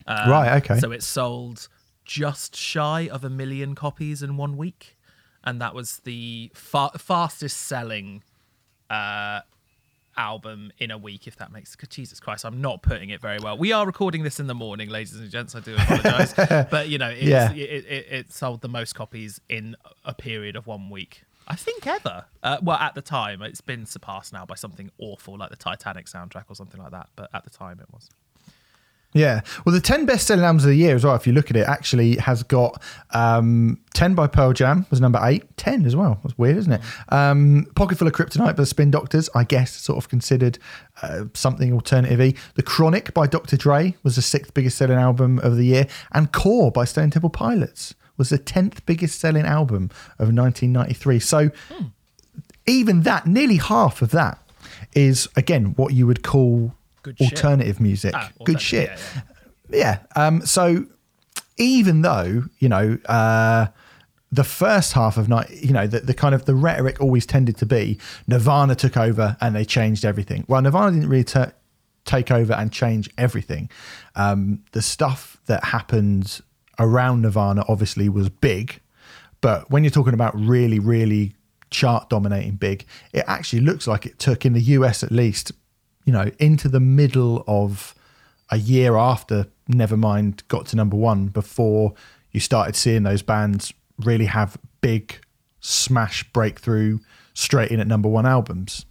Um, 0.06 0.31
Right, 0.31 0.62
okay. 0.62 0.78
So 0.81 0.90
it 0.90 1.02
sold 1.02 1.69
just 2.05 2.56
shy 2.56 3.08
of 3.08 3.25
a 3.25 3.31
million 3.31 3.75
copies 3.75 4.22
in 4.22 4.37
one 4.37 4.56
week, 4.56 4.98
and 5.44 5.60
that 5.60 5.75
was 5.75 6.00
the 6.05 6.50
fa- 6.55 6.98
fastest 6.98 7.56
selling 7.56 8.22
uh, 8.90 9.40
album 10.17 10.73
in 10.79 10.91
a 10.91 10.99
week, 10.99 11.26
if 11.26 11.37
that 11.37 11.53
makes 11.53 11.76
Jesus 11.88 12.20
Christ, 12.20 12.44
I'm 12.44 12.61
not 12.61 12.82
putting 12.82 13.11
it 13.11 13.20
very 13.20 13.38
well. 13.38 13.56
We 13.56 13.73
are 13.73 13.87
recording 13.87 14.23
this 14.23 14.38
in 14.41 14.47
the 14.47 14.55
morning, 14.55 14.88
ladies 14.88 15.14
and 15.14 15.31
gents. 15.31 15.55
I 15.55 15.61
do 15.61 15.75
apologize, 15.75 16.35
but 16.70 16.88
you 16.88 16.99
know, 16.99 17.11
it's, 17.11 17.23
Yeah. 17.23 17.53
it, 17.53 17.85
it, 17.87 18.06
it 18.11 18.32
sold 18.32 18.61
the 18.61 18.69
most 18.69 18.94
copies 18.94 19.41
in 19.49 19.76
a 20.05 20.14
period 20.14 20.56
of 20.56 20.67
one 20.67 20.91
week. 20.91 21.23
I 21.49 21.56
think 21.56 21.87
ever. 21.87 22.26
Uh, 22.43 22.59
well, 22.62 22.76
at 22.79 22.94
the 22.94 23.03
time, 23.03 23.43
it's 23.43 23.61
been 23.61 23.85
surpassed 23.85 24.32
now 24.32 24.47
by 24.47 24.55
something 24.55 24.91
awful 24.99 25.37
like 25.37 25.50
the 25.50 25.56
Titanic 25.56 26.06
soundtrack 26.06 26.44
or 26.49 26.55
something 26.55 26.81
like 26.81 26.93
that. 26.93 27.08
But 27.17 27.31
at 27.35 27.43
the 27.44 27.50
time, 27.50 27.81
it 27.81 27.87
was. 27.93 28.08
Yeah. 29.14 29.43
Well, 29.64 29.75
the 29.75 29.81
10 29.81 30.06
best 30.06 30.26
selling 30.26 30.44
albums 30.44 30.64
of 30.64 30.70
the 30.70 30.76
year 30.76 30.94
as 30.94 31.05
well, 31.05 31.14
if 31.14 31.26
you 31.26 31.35
look 31.35 31.50
at 31.50 31.56
it, 31.56 31.67
actually 31.67 32.17
has 32.17 32.43
got 32.43 32.82
um, 33.11 33.79
10 33.94 34.14
by 34.14 34.26
Pearl 34.26 34.53
Jam 34.53 34.87
was 34.91 35.00
number 35.00 35.20
eight. 35.23 35.56
10 35.59 35.85
as 35.85 35.94
well. 35.94 36.19
That's 36.23 36.37
weird, 36.38 36.56
isn't 36.56 36.73
it? 36.73 36.81
Um, 37.11 37.67
Pocket 37.75 37.99
Full 37.99 38.09
of 38.09 38.14
Kryptonite 38.14 38.47
by 38.47 38.53
the 38.53 38.67
Spin 38.67 38.91
Doctors, 38.91 39.29
I 39.35 39.44
guess, 39.44 39.73
sort 39.73 39.99
of 39.99 40.09
considered 40.09 40.59
uh, 41.03 41.25
something 41.35 41.73
alternative 41.73 42.19
The 42.55 42.62
Chronic 42.62 43.12
by 43.12 43.26
Dr. 43.26 43.56
Dre 43.56 43.94
was 44.03 44.17
the 44.17 44.23
sixth 44.23 44.55
biggest 44.55 44.79
selling 44.79 44.99
album 44.99 45.38
of 45.41 45.56
the 45.56 45.65
year. 45.65 45.87
And 46.12 46.32
Core 46.32 46.73
by 46.73 46.85
Stone 46.85 47.11
Temple 47.11 47.31
Pilots 47.31 47.94
was 48.17 48.31
the 48.31 48.38
10th 48.38 48.85
biggest 48.87 49.19
selling 49.19 49.44
album 49.44 49.91
of 50.19 50.32
1993. 50.32 51.19
So 51.19 51.50
even 52.67 53.03
that, 53.03 53.26
nearly 53.26 53.56
half 53.56 54.00
of 54.00 54.11
that 54.11 54.38
is, 54.94 55.29
again, 55.37 55.75
what 55.76 55.93
you 55.93 56.06
would 56.06 56.23
call 56.23 56.75
Good 57.03 57.19
shit. 57.19 57.32
alternative 57.32 57.81
music. 57.81 58.13
Ah, 58.15 58.31
Good 58.44 58.61
shit. 58.61 58.91
yeah, 58.91 59.23
Yeah. 59.71 59.99
Um, 60.17 60.44
so 60.47 60.87
even 61.56 62.03
though, 62.03 62.44
you 62.59 62.69
know, 62.69 62.99
uh, 63.06 63.67
the 64.31 64.44
first 64.44 64.94
half 64.94 65.19
of 65.19 65.29
night, 65.29 65.51
you 65.51 65.73
know, 65.73 65.87
the, 65.87 66.01
the 66.01 66.15
kind 66.15 66.35
of 66.35 66.47
the 66.47 66.55
rhetoric 66.55 67.01
always 67.01 67.27
tended 67.27 67.56
to 67.59 67.67
be 67.67 67.99
Nirvana 68.27 68.75
took 68.75 68.97
over 68.97 69.37
and 69.41 69.55
they 69.55 69.65
changed 69.65 70.05
everything. 70.05 70.44
Well, 70.49 70.63
Nirvana 70.63 70.93
didn't 70.93 71.09
really 71.11 71.25
ta- 71.25 71.53
take 72.05 72.31
over 72.31 72.55
and 72.55 72.73
change 72.73 73.11
everything. 73.19 73.69
Um, 74.17 74.65
the 74.73 74.81
stuff 74.82 75.39
that 75.47 75.65
happened 75.65 76.41
around 76.79 77.21
Nirvana 77.23 77.65
obviously 77.69 78.09
was 78.09 78.29
big, 78.31 78.81
but 79.43 79.71
when 79.71 79.85
you're 79.85 79.91
talking 79.91 80.15
about 80.15 80.35
really, 80.35 80.79
really 80.79 81.35
chart 81.71 82.09
dominating 82.09 82.53
big, 82.56 82.87
it 83.13 83.25
actually 83.27 83.61
looks 83.61 83.87
like 83.87 84.06
it 84.06 84.19
took 84.19 84.47
in 84.47 84.55
the 84.55 84.61
US 84.63 85.03
at 85.05 85.13
least, 85.13 85.53
you 86.05 86.13
know, 86.13 86.31
into 86.39 86.69
the 86.69 86.81
middle 86.81 87.44
of 87.47 87.94
a 88.51 88.59
year 88.59 88.97
after 88.97 89.47
Nevermind 89.71 90.47
got 90.49 90.67
to 90.67 90.77
number 90.77 90.97
one 90.97 91.27
before 91.29 91.94
you 92.32 92.41
started 92.41 92.77
seeing 92.77 93.03
those 93.03 93.23
bands 93.23 93.73
really 93.99 94.27
have 94.27 94.56
big 94.81 95.21
smash 95.61 96.25
breakthrough 96.32 96.99
straight 97.35 97.71
in 97.71 97.81
at 97.81 97.87
number 97.87 98.09
one 98.09 98.27
albums. 98.27 98.85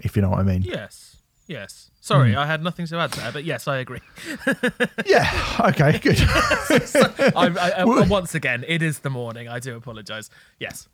If 0.00 0.16
you 0.16 0.22
know 0.22 0.30
what 0.30 0.38
I 0.40 0.42
mean. 0.42 0.62
Yes. 0.62 1.16
Yes. 1.46 1.90
Sorry, 2.00 2.32
Hmm. 2.32 2.38
I 2.38 2.46
had 2.46 2.62
nothing 2.64 2.86
to 2.86 2.96
add 2.96 3.12
there, 3.12 3.30
but 3.30 3.44
yes, 3.44 3.68
I 3.68 3.76
agree. 3.78 4.00
Yeah. 5.06 5.30
Okay. 5.68 5.98
Good. 5.98 6.18
I, 7.36 7.52
I, 7.60 7.70
I, 7.82 7.84
once 8.08 8.34
again, 8.34 8.64
it 8.66 8.82
is 8.82 9.00
the 9.00 9.10
morning. 9.10 9.48
I 9.48 9.58
do 9.58 9.76
apologize. 9.76 10.30
Yes. 10.58 10.88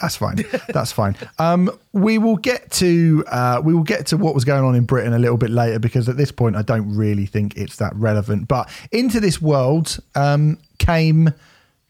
That's 0.00 0.16
fine. 0.16 0.44
That's 0.68 0.90
fine. 0.92 1.16
Um, 1.38 1.70
we 1.92 2.18
will 2.18 2.36
get 2.36 2.70
to 2.72 3.24
uh, 3.28 3.62
we 3.64 3.72
will 3.72 3.84
get 3.84 4.06
to 4.08 4.16
what 4.16 4.34
was 4.34 4.44
going 4.44 4.64
on 4.64 4.74
in 4.74 4.84
Britain 4.84 5.12
a 5.12 5.18
little 5.18 5.36
bit 5.36 5.50
later 5.50 5.78
because 5.78 6.08
at 6.08 6.16
this 6.16 6.32
point 6.32 6.56
I 6.56 6.62
don't 6.62 6.94
really 6.96 7.26
think 7.26 7.56
it's 7.56 7.76
that 7.76 7.94
relevant. 7.94 8.48
But 8.48 8.68
into 8.90 9.20
this 9.20 9.40
world 9.40 9.98
um, 10.16 10.58
came 10.78 11.32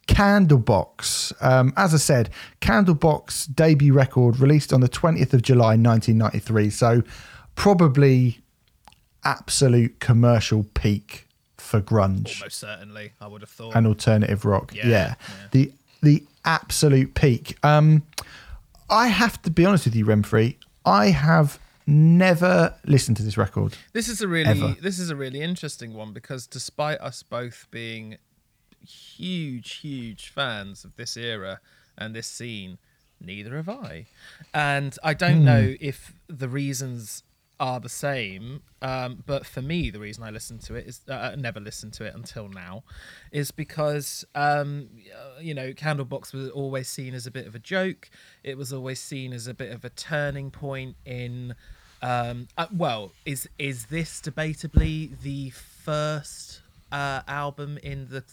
Candlebox. 0.07 1.33
Um, 1.43 1.73
as 1.77 1.95
I 1.95 1.97
said, 1.99 2.31
Candlebox 2.61 3.55
debut 3.55 3.93
record 3.93 4.39
released 4.39 4.73
on 4.73 4.81
the 4.81 4.89
twentieth 4.89 5.33
of 5.35 5.43
July, 5.43 5.77
nineteen 5.77 6.19
ninety 6.19 6.39
three. 6.41 6.71
So 6.71 7.03
probably 7.55 8.41
absolute 9.25 10.01
commercial 10.01 10.65
peak 10.75 11.27
for 11.57 11.81
grunge 11.81 12.43
Most 12.43 12.59
certainly, 12.59 13.13
I 13.21 13.27
would 13.27 13.41
have 13.41 13.49
thought. 13.51 13.75
and 13.75 13.87
alternative 13.87 14.45
rock. 14.45 14.75
Yeah. 14.75 14.87
Yeah, 14.89 15.15
yeah. 15.19 15.47
The 15.53 15.73
the 16.03 16.23
absolute 16.45 17.15
peak. 17.15 17.57
Um, 17.63 18.03
I 18.91 19.09
have 19.09 19.41
to 19.43 19.51
be 19.51 19.65
honest 19.65 19.85
with 19.87 19.95
you, 19.95 20.05
Remfry. 20.05 20.57
I 20.85 21.07
have 21.11 21.59
never 21.87 22.75
listened 22.87 23.17
to 23.19 23.23
this 23.23 23.37
record. 23.37 23.77
This 23.93 24.09
is 24.09 24.21
a 24.21 24.29
really 24.29 24.51
Ever. 24.51 24.77
this 24.81 24.99
is 24.99 25.11
a 25.11 25.17
really 25.17 25.41
interesting 25.41 25.95
one 25.95 26.13
because 26.13 26.47
despite 26.47 26.99
us 27.01 27.23
both 27.23 27.67
being 27.71 28.17
huge, 28.87 29.73
huge 29.77 30.29
fans 30.29 30.85
of 30.85 30.97
this 30.97 31.17
era 31.17 31.61
and 31.97 32.15
this 32.15 32.27
scene, 32.27 32.79
neither 33.21 33.57
have 33.57 33.69
I. 33.69 34.07
And 34.53 34.97
I 35.03 35.15
don't 35.15 35.39
Hmm. 35.39 35.45
know 35.45 35.75
if 35.81 36.13
the 36.29 36.49
reasons 36.49 37.23
are 37.61 37.81
the 37.81 37.89
same, 37.89 38.63
um, 38.83 39.23
but 39.27 39.47
for 39.47 39.63
me, 39.63 39.91
the 39.91 40.01
reason 40.01 40.25
I 40.25 40.31
listen 40.31 40.59
to 40.61 40.75
it 40.75 40.87
is 40.87 41.01
uh, 41.09 41.37
never 41.39 41.61
listened 41.61 41.93
to 41.95 42.05
it 42.05 42.15
until 42.15 42.49
now, 42.49 42.83
is 43.33 43.51
because 43.51 44.25
um, 44.35 44.89
uh, 45.15 45.41
you 45.41 45.55
know 45.55 45.73
Candlebox 45.73 46.33
was 46.33 46.51
always 46.51 46.89
seen 46.89 47.15
as 47.15 47.27
a 47.27 47.31
bit 47.31 47.47
of 47.47 47.55
a 47.55 47.59
joke. 47.59 48.11
It 48.43 48.59
was 48.59 48.73
always 48.73 49.01
seen 49.01 49.33
as 49.33 49.47
a 49.47 49.55
bit 49.55 49.73
of 49.73 49.85
a 49.85 49.91
turning 49.91 50.51
point 50.51 50.97
in. 51.05 51.55
Um, 52.03 52.49
uh, 52.59 52.67
well, 52.73 53.13
is 53.25 53.49
is 53.59 53.87
this 53.87 54.21
debatably 54.21 55.19
the 55.23 55.51
first 55.51 56.61
uh, 56.93 57.23
album 57.27 57.79
in 57.83 58.09
the 58.09 58.25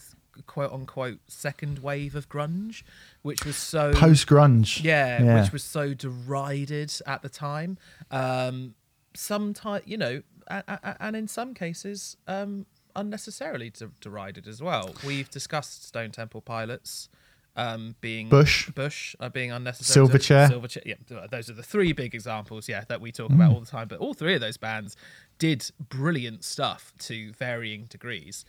quote 0.48 0.72
unquote 0.72 1.20
second 1.28 1.80
wave 1.80 2.16
of 2.16 2.30
grunge, 2.30 2.84
which 3.22 3.46
was 3.46 3.56
so 3.56 3.94
Post 3.94 4.28
grunge. 4.28 4.84
yeah, 4.84 5.42
which 5.42 5.52
was 5.52 5.64
so 5.64 5.94
derided 5.94 6.94
at 7.06 7.22
the 7.22 7.30
time. 7.30 7.78
Um, 8.10 8.76
sometimes, 9.14 9.84
you 9.86 9.98
know, 9.98 10.22
a- 10.48 10.64
a- 10.68 10.80
a- 10.84 10.98
and 11.04 11.16
in 11.16 11.28
some 11.28 11.54
cases, 11.54 12.18
um, 12.28 12.66
unnecessarily 12.96 13.70
de- 13.70 13.92
derided 14.02 14.48
as 14.48 14.62
well. 14.62 14.94
We've 15.06 15.30
discussed 15.30 15.86
Stone 15.86 16.12
Temple 16.12 16.42
Pilots 16.42 17.10
um, 17.56 17.96
being 18.00 18.30
Bush. 18.30 18.70
Bush 18.72 19.14
uh, 19.20 19.28
being 19.30 19.52
unnecessary. 19.52 20.08
Silverchair. 20.08 20.50
Silverchair. 20.50 20.82
Yeah, 20.86 21.28
those 21.30 21.50
are 21.50 21.54
the 21.54 21.64
three 21.64 21.92
big 21.92 22.16
examples. 22.16 22.70
Yeah, 22.70 22.84
that 22.88 23.02
we 23.02 23.12
talk 23.12 23.30
about 23.32 23.52
all 23.54 23.60
the 23.60 23.66
time. 23.66 23.88
But 23.90 24.00
all 24.00 24.14
three 24.14 24.36
of 24.36 24.42
those 24.42 24.56
bands 24.58 24.96
did 25.38 25.70
brilliant 25.90 26.44
stuff 26.46 26.94
to 27.00 27.34
varying 27.34 27.86
degrees, 27.86 28.46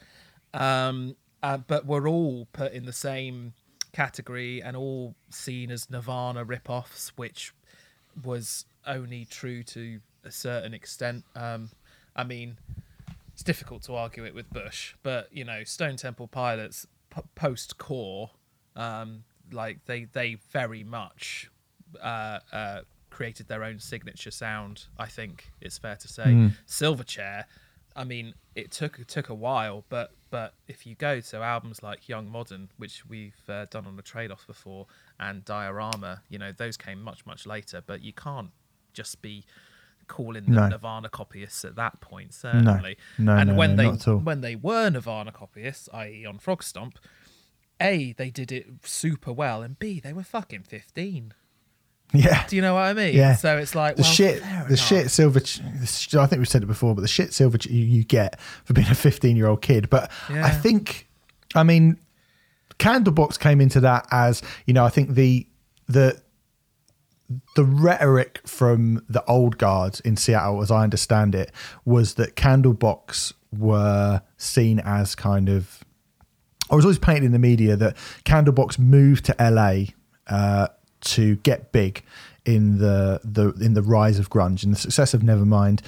um, 0.55 1.17
uh, 1.43 1.59
but 1.59 1.85
were 1.85 2.07
all 2.07 2.47
put 2.53 2.73
in 2.73 2.87
the 2.87 2.93
same 2.93 3.55
category 3.93 4.63
and 4.63 4.77
all 4.77 5.15
seen 5.31 5.71
as 5.71 5.91
Nirvana 5.91 6.45
rip-offs, 6.45 7.13
which 7.17 7.53
was 8.23 8.65
only 8.87 9.25
true 9.25 9.63
to 9.65 10.01
a 10.25 10.31
certain 10.31 10.75
extent. 10.75 11.25
Um, 11.35 11.71
I 12.15 12.25
mean, 12.25 12.59
it's 13.33 13.43
difficult 13.43 13.83
to 13.85 13.95
argue 13.95 14.25
it 14.25 14.35
with 14.35 14.51
Bush, 14.51 14.95
but 15.03 15.29
you 15.33 15.45
know, 15.45 15.65
Stone 15.65 15.97
Temple 15.97 16.29
Pilots 16.29 16.87
p- 17.11 17.23
post 17.35 17.79
core, 17.79 18.31
um, 18.77 19.25
like 19.51 19.85
they 19.87 20.05
they 20.05 20.37
very 20.51 20.85
much 20.85 21.51
uh, 22.01 22.39
uh, 22.53 22.81
created 23.11 23.49
their 23.49 23.65
own 23.65 23.79
signature 23.79 24.31
sound. 24.31 24.87
I 24.99 25.07
think 25.07 25.51
it's 25.61 25.79
fair 25.79 25.97
to 25.97 26.09
say. 26.09 26.25
Silverchair, 26.67 27.45
I 27.95 28.05
mean, 28.05 28.35
it 28.55 28.71
took 28.71 28.99
it 28.99 29.09
took 29.09 29.29
a 29.29 29.35
while, 29.35 29.85
but 29.89 30.13
but 30.31 30.55
if 30.69 30.87
you 30.87 30.95
go 30.95 31.21
to 31.21 31.37
albums 31.39 31.83
like 31.83 32.09
Young 32.09 32.31
Modern, 32.31 32.71
which 32.79 33.07
we've 33.07 33.43
uh, 33.49 33.67
done 33.71 33.87
on 33.87 33.97
the 33.97 34.03
trade 34.03 34.31
off 34.31 34.47
before, 34.47 34.87
and 35.21 35.45
Diorama, 35.45 36.23
you 36.29 36.39
know, 36.39 36.53
those 36.53 36.77
came 36.77 37.03
much 37.03 37.27
much 37.27 37.47
later. 37.47 37.83
But 37.85 38.03
you 38.03 38.13
can't 38.13 38.51
just 38.93 39.21
be 39.23 39.45
calling 40.13 40.45
them 40.45 40.55
No. 40.55 40.69
Nirvana 40.69 41.09
copyists 41.09 41.65
at 41.65 41.75
that 41.77 42.01
point, 42.01 42.35
certainly. 42.35 42.97
No, 43.19 43.35
and 43.37 43.51
no, 43.51 43.55
when 43.57 43.71
no, 43.71 43.77
they 43.77 43.85
not 43.89 43.95
at 43.95 44.09
all. 44.09 44.19
when 44.19 44.41
they 44.43 44.55
were 44.55 44.91
Nirvana 44.91 45.33
copyists, 45.33 45.89
i.e., 45.95 46.27
on 46.27 46.39
Frogstomp, 46.39 46.95
a 47.81 48.13
they 48.13 48.31
did 48.31 48.53
it 48.53 48.67
super 48.85 49.33
well, 49.33 49.63
and 49.63 49.79
b 49.79 49.99
they 50.01 50.13
were 50.13 50.23
fucking 50.23 50.63
fifteen. 50.63 51.33
Yeah. 52.15 52.47
Do 52.47 52.57
you 52.57 52.63
know 52.63 52.75
what 52.75 52.83
I 52.83 52.93
mean? 52.93 53.15
Yeah. 53.17 53.37
So 53.37 53.57
it's 53.57 53.75
like 53.75 53.97
the 53.97 54.03
well, 54.03 54.11
shit, 54.13 54.43
the 54.69 54.77
shit 54.77 55.11
silver. 55.11 55.41
ch- 55.41 55.61
I 56.15 56.27
think 56.27 56.41
we've 56.41 56.49
said 56.49 56.63
it 56.63 56.67
before, 56.67 56.95
but 56.95 57.01
the 57.01 57.09
shit 57.09 57.33
silver 57.33 57.57
ch- 57.57 57.67
you, 57.69 57.85
you 57.87 58.05
get 58.05 58.39
for 58.65 58.75
being 58.75 58.89
a 58.89 58.95
15 58.95 59.35
year 59.35 59.47
old 59.47 59.63
kid. 59.63 59.89
But 59.89 60.11
I 60.29 60.51
think, 60.51 61.09
I 61.55 61.63
mean, 61.63 61.97
Candlebox 62.79 63.39
came 63.39 63.63
into 63.63 63.81
that 63.81 64.07
as 64.11 64.43
you 64.67 64.75
know. 64.75 64.85
I 64.85 64.91
think 64.91 65.15
the 65.15 65.47
the 65.89 66.21
the 67.57 67.65
rhetoric 67.65 68.41
from 68.47 69.05
the 69.09 69.25
old 69.27 69.59
guards 69.59 70.01
in 70.01 70.17
Seattle, 70.17 70.63
as 70.63 70.71
I 70.71 70.83
understand 70.83 71.35
it, 71.35 71.53
was 71.85 72.15
that 72.15 72.37
Candlebox 72.37 73.33
were 73.57 74.23
seen 74.37 74.79
as 74.81 75.15
kind 75.15 75.49
of 75.49 75.85
I 76.71 76.75
was 76.75 76.87
always 76.87 76.99
painted 76.99 77.25
in 77.25 77.33
the 77.33 77.39
media 77.39 77.77
that 77.77 77.97
Candlebox 78.25 78.79
moved 78.79 79.27
to 79.27 79.37
LA 79.39 79.93
uh, 80.27 80.69
to 81.03 81.37
get 81.37 81.71
big 81.71 82.03
in 82.45 82.79
the 82.79 83.21
the 83.23 83.51
in 83.65 83.75
the 83.75 83.83
rise 83.83 84.19
of 84.19 84.31
grunge 84.31 84.65
and 84.65 84.73
the 84.73 84.79
success 84.79 85.13
of 85.15 85.21
Nevermind. 85.21 85.81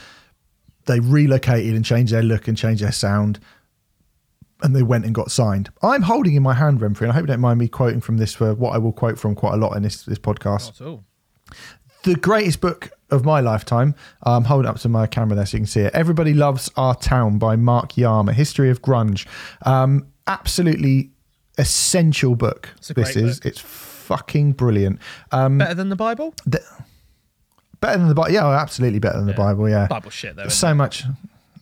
They 0.86 1.00
relocated 1.00 1.74
and 1.74 1.84
changed 1.84 2.12
their 2.12 2.22
look 2.22 2.46
and 2.46 2.56
changed 2.56 2.82
their 2.82 2.92
sound, 2.92 3.40
and 4.62 4.76
they 4.76 4.82
went 4.82 5.06
and 5.06 5.14
got 5.14 5.30
signed. 5.30 5.70
I'm 5.82 6.02
holding 6.02 6.34
in 6.34 6.42
my 6.42 6.52
hand, 6.52 6.80
Remfry, 6.80 7.02
and 7.02 7.10
I 7.10 7.14
hope 7.14 7.22
you 7.22 7.28
don't 7.28 7.40
mind 7.40 7.58
me 7.58 7.68
quoting 7.68 8.02
from 8.02 8.18
this 8.18 8.34
for 8.34 8.54
what 8.54 8.74
I 8.74 8.78
will 8.78 8.92
quote 8.92 9.18
from 9.18 9.34
quite 9.34 9.54
a 9.54 9.56
lot 9.56 9.74
in 9.76 9.82
this 9.82 10.02
this 10.02 10.18
podcast 10.18 10.66
Not 10.66 10.80
at 10.80 10.86
all. 10.86 11.04
The 12.04 12.14
greatest 12.16 12.60
book 12.60 12.90
of 13.10 13.24
my 13.24 13.40
lifetime. 13.40 13.94
I'm 14.22 14.44
holding 14.44 14.68
up 14.68 14.78
to 14.80 14.88
my 14.88 15.06
camera 15.06 15.36
there 15.36 15.46
so 15.46 15.56
you 15.56 15.60
can 15.60 15.66
see 15.66 15.80
it. 15.80 15.94
Everybody 15.94 16.34
Loves 16.34 16.70
Our 16.76 16.94
Town 16.96 17.38
by 17.38 17.56
Mark 17.56 17.92
Yarm, 17.92 18.28
a 18.28 18.32
history 18.32 18.70
of 18.70 18.82
grunge. 18.82 19.26
Um, 19.62 20.06
absolutely 20.26 21.10
essential 21.58 22.34
book. 22.34 22.70
This 22.94 23.16
is. 23.16 23.38
book. 23.40 23.46
It's 23.46 23.60
fucking 23.60 24.52
brilliant. 24.52 25.00
Um, 25.32 25.58
Better 25.58 25.74
than 25.74 25.88
the 25.88 25.96
Bible? 25.96 26.34
better 27.80 27.98
than 27.98 28.08
the 28.08 28.14
Bible. 28.14 28.32
Yeah, 28.32 28.48
absolutely 28.48 28.98
better 28.98 29.18
than 29.18 29.26
the 29.26 29.34
Bible. 29.34 29.68
Yeah. 29.68 29.86
Bible 29.86 30.10
shit 30.10 30.36
though. 30.36 30.42
There's 30.42 30.54
so 30.54 30.70
it? 30.70 30.74
much 30.74 31.04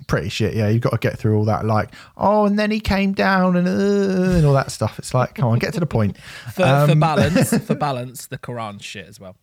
pretty 0.07 0.29
shit. 0.29 0.55
Yeah, 0.55 0.69
you've 0.69 0.83
got 0.83 0.91
to 0.91 0.99
get 0.99 1.19
through 1.19 1.37
all 1.37 1.45
that. 1.47 1.65
Like, 1.65 1.91
oh, 2.17 2.47
and 2.47 2.59
then 2.59 2.71
he 2.71 2.81
came 2.81 3.13
down 3.13 3.57
and, 3.57 3.67
uh, 3.67 4.37
and 4.37 4.47
all 4.47 4.55
that 4.55 4.71
stuff. 4.71 4.99
It's 4.99 5.15
like, 5.15 5.35
come 5.35 5.47
on, 5.49 5.59
get 5.59 5.75
to 5.75 5.81
the 5.81 5.87
point. 5.87 6.17
For, 6.47 6.53
for 6.53 6.63
Um, 6.93 7.01
balance, 7.01 7.57
for 7.67 7.75
balance, 7.75 8.27
the 8.27 8.39
Quran 8.39 8.81
shit 8.83 9.07
as 9.09 9.19
well. 9.21 9.37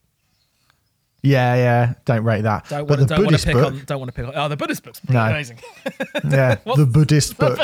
Yeah, 1.22 1.56
yeah. 1.56 1.94
Don't 2.06 2.24
rate 2.24 2.42
that. 2.44 2.70
Don't 2.70 2.88
but 2.88 3.00
want 3.00 3.10
the 3.10 3.16
don't 3.16 3.26
want 3.26 3.38
to 3.38 3.46
Buddhist 3.46 3.46
pick 3.46 3.54
book, 3.56 3.66
on 3.74 3.84
don't 3.86 4.00
want 4.00 4.10
to 4.10 4.14
pick 4.14 4.28
on. 4.28 4.34
Oh, 4.36 4.48
the 4.48 4.58
Buddhist 4.58 4.84
book's 4.84 5.02
No. 5.10 5.20
amazing. 5.26 5.60
yeah, 6.30 6.56
the 6.76 6.86
Buddhist 6.86 7.38
book. 7.38 7.60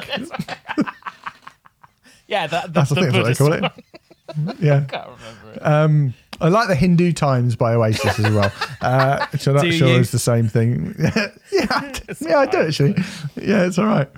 yeah, 2.27 2.47
that, 2.47 2.65
the, 2.67 2.71
That's 2.71 2.91
I 2.91 2.95
the 2.95 3.01
thing, 3.01 3.11
Buddhist 3.11 3.39
what 3.41 3.51
they 3.51 3.59
call 3.59 3.71
it. 3.71 4.59
Yeah. 4.59 4.77
I 4.77 4.91
can't 4.91 5.07
remember 5.09 5.51
it. 5.53 5.65
Um, 5.65 6.13
I 6.41 6.49
like 6.49 6.67
the 6.67 6.75
Hindu 6.75 7.13
Times 7.13 7.55
by 7.55 7.73
Oasis 7.75 8.19
as 8.19 8.29
well, 8.33 8.51
uh, 8.81 9.25
which 9.27 9.47
I'm 9.47 9.55
not 9.55 9.63
Do 9.63 9.71
sure 9.71 9.87
you? 9.87 9.95
is 9.95 10.11
the 10.11 10.19
same 10.19 10.47
thing. 10.49 10.93
yeah, 10.99 11.67
I 11.71 11.91
do, 11.93 12.13
yeah, 12.27 12.39
I 12.39 12.45
do 12.45 12.57
actually. 12.59 12.95
Yeah, 13.41 13.65
it's 13.65 13.77
all 13.77 13.85
right. 13.85 14.09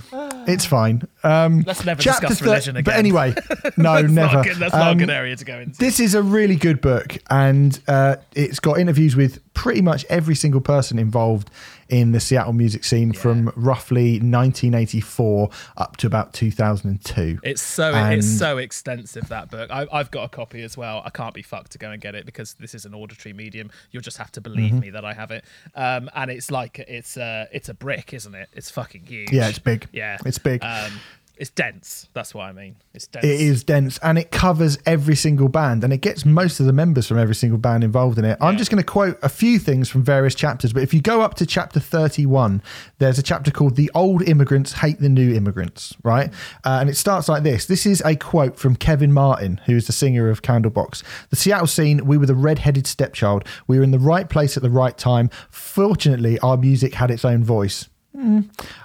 It's 0.47 0.65
fine. 0.65 1.03
Um, 1.23 1.63
Let's 1.67 1.85
never 1.85 2.01
discuss 2.01 2.39
thir- 2.39 2.45
religion 2.45 2.75
again. 2.77 2.83
But 2.85 2.95
anyway, 2.95 3.33
no, 3.77 4.01
That's 4.01 4.11
never. 4.13 4.33
Not 4.37 4.45
good, 4.45 4.57
that's 4.57 4.73
not 4.73 4.87
a 4.87 4.91
Um, 4.91 4.97
good 4.97 5.09
area 5.09 5.35
to 5.35 5.45
go 5.45 5.59
into. 5.59 5.77
This 5.77 5.99
is 5.99 6.15
a 6.15 6.23
really 6.23 6.55
good 6.55 6.81
book, 6.81 7.17
and 7.29 7.79
uh, 7.87 8.15
it's 8.33 8.59
got 8.59 8.79
interviews 8.79 9.15
with 9.15 9.41
pretty 9.53 9.81
much 9.81 10.05
every 10.09 10.35
single 10.35 10.61
person 10.61 10.97
involved 10.97 11.49
in 11.89 12.11
the 12.11 12.19
Seattle 12.19 12.53
music 12.53 12.83
scene 12.83 13.13
from 13.13 13.51
roughly 13.55 14.19
1984 14.19 15.49
up 15.77 15.97
to 15.97 16.07
about 16.07 16.33
2002. 16.33 17.39
It's 17.43 17.61
so 17.61 17.93
And- 17.93 18.19
it's 18.19 18.27
so 18.27 18.57
extensive 18.57 19.27
that 19.29 19.49
book. 19.49 19.69
I, 19.71 19.87
I've 19.91 20.11
got 20.11 20.23
a 20.23 20.29
copy 20.29 20.61
as 20.63 20.77
well. 20.77 21.01
I 21.05 21.09
can't 21.09 21.33
be 21.33 21.41
fucked 21.41 21.71
to 21.73 21.77
go 21.77 21.91
and 21.91 22.01
get 22.01 22.15
it 22.15 22.25
because 22.25 22.53
this 22.55 22.75
is 22.75 22.85
an 22.85 22.93
auditory 22.93 23.33
medium. 23.33 23.71
You'll 23.91 24.01
just 24.03 24.17
have 24.17 24.31
to 24.33 24.41
believe 24.41 24.57
Mm-hmm. 24.67 24.79
me 24.79 24.89
that 24.89 25.05
I 25.05 25.13
have 25.13 25.31
it. 25.31 25.45
Um, 25.75 26.09
and 26.13 26.29
it's 26.29 26.51
like 26.51 26.79
it's 26.79 27.15
a 27.15 27.47
it's 27.53 27.69
a 27.69 27.73
brick, 27.73 28.13
isn't 28.13 28.35
it? 28.35 28.49
It's 28.53 28.69
fucking 28.69 29.05
huge. 29.05 29.31
Yeah, 29.31 29.47
it's 29.47 29.59
big. 29.59 29.87
Yeah, 29.93 30.17
It's 30.25 30.39
big. 30.39 30.61
Um, 30.63 30.91
it's 31.39 31.49
dense. 31.49 32.09
That's 32.13 32.33
what 32.33 32.43
I 32.43 32.51
mean. 32.51 32.75
It's 32.93 33.07
dense. 33.07 33.25
It 33.25 33.39
is 33.39 33.63
dense 33.63 33.99
and 33.99 34.17
it 34.17 34.31
covers 34.31 34.77
every 34.85 35.15
single 35.15 35.49
band 35.49 35.83
and 35.83 35.93
it 35.93 35.97
gets 35.97 36.25
most 36.25 36.59
of 36.59 36.65
the 36.65 36.73
members 36.73 37.07
from 37.07 37.17
every 37.17 37.35
single 37.35 37.59
band 37.59 37.83
involved 37.83 38.17
in 38.17 38.25
it. 38.25 38.37
I'm 38.41 38.57
just 38.57 38.71
going 38.71 38.81
to 38.81 38.85
quote 38.85 39.19
a 39.21 39.29
few 39.29 39.59
things 39.59 39.89
from 39.89 40.03
various 40.03 40.35
chapters, 40.35 40.73
but 40.73 40.83
if 40.83 40.93
you 40.93 41.01
go 41.01 41.21
up 41.21 41.35
to 41.35 41.45
chapter 41.45 41.79
31, 41.79 42.61
there's 42.97 43.19
a 43.19 43.23
chapter 43.23 43.51
called 43.51 43.75
The 43.75 43.91
Old 43.93 44.27
Immigrants 44.27 44.73
Hate 44.73 44.99
the 44.99 45.09
New 45.09 45.33
Immigrants, 45.33 45.95
right? 46.03 46.33
Uh, 46.63 46.79
and 46.81 46.89
it 46.89 46.95
starts 46.95 47.29
like 47.29 47.43
this 47.43 47.65
This 47.65 47.85
is 47.85 48.01
a 48.05 48.15
quote 48.15 48.57
from 48.57 48.75
Kevin 48.75 49.13
Martin, 49.13 49.61
who 49.65 49.75
is 49.75 49.87
the 49.87 49.93
singer 49.93 50.29
of 50.29 50.41
Candlebox. 50.41 51.03
The 51.29 51.35
Seattle 51.35 51.67
scene, 51.67 52.05
we 52.05 52.17
were 52.17 52.25
the 52.25 52.35
red 52.35 52.59
headed 52.59 52.87
stepchild. 52.87 53.45
We 53.67 53.77
were 53.77 53.83
in 53.83 53.91
the 53.91 53.99
right 53.99 54.27
place 54.29 54.57
at 54.57 54.63
the 54.63 54.69
right 54.69 54.97
time. 54.97 55.29
Fortunately, 55.49 56.39
our 56.39 56.57
music 56.57 56.95
had 56.95 57.11
its 57.11 57.23
own 57.23 57.43
voice. 57.43 57.89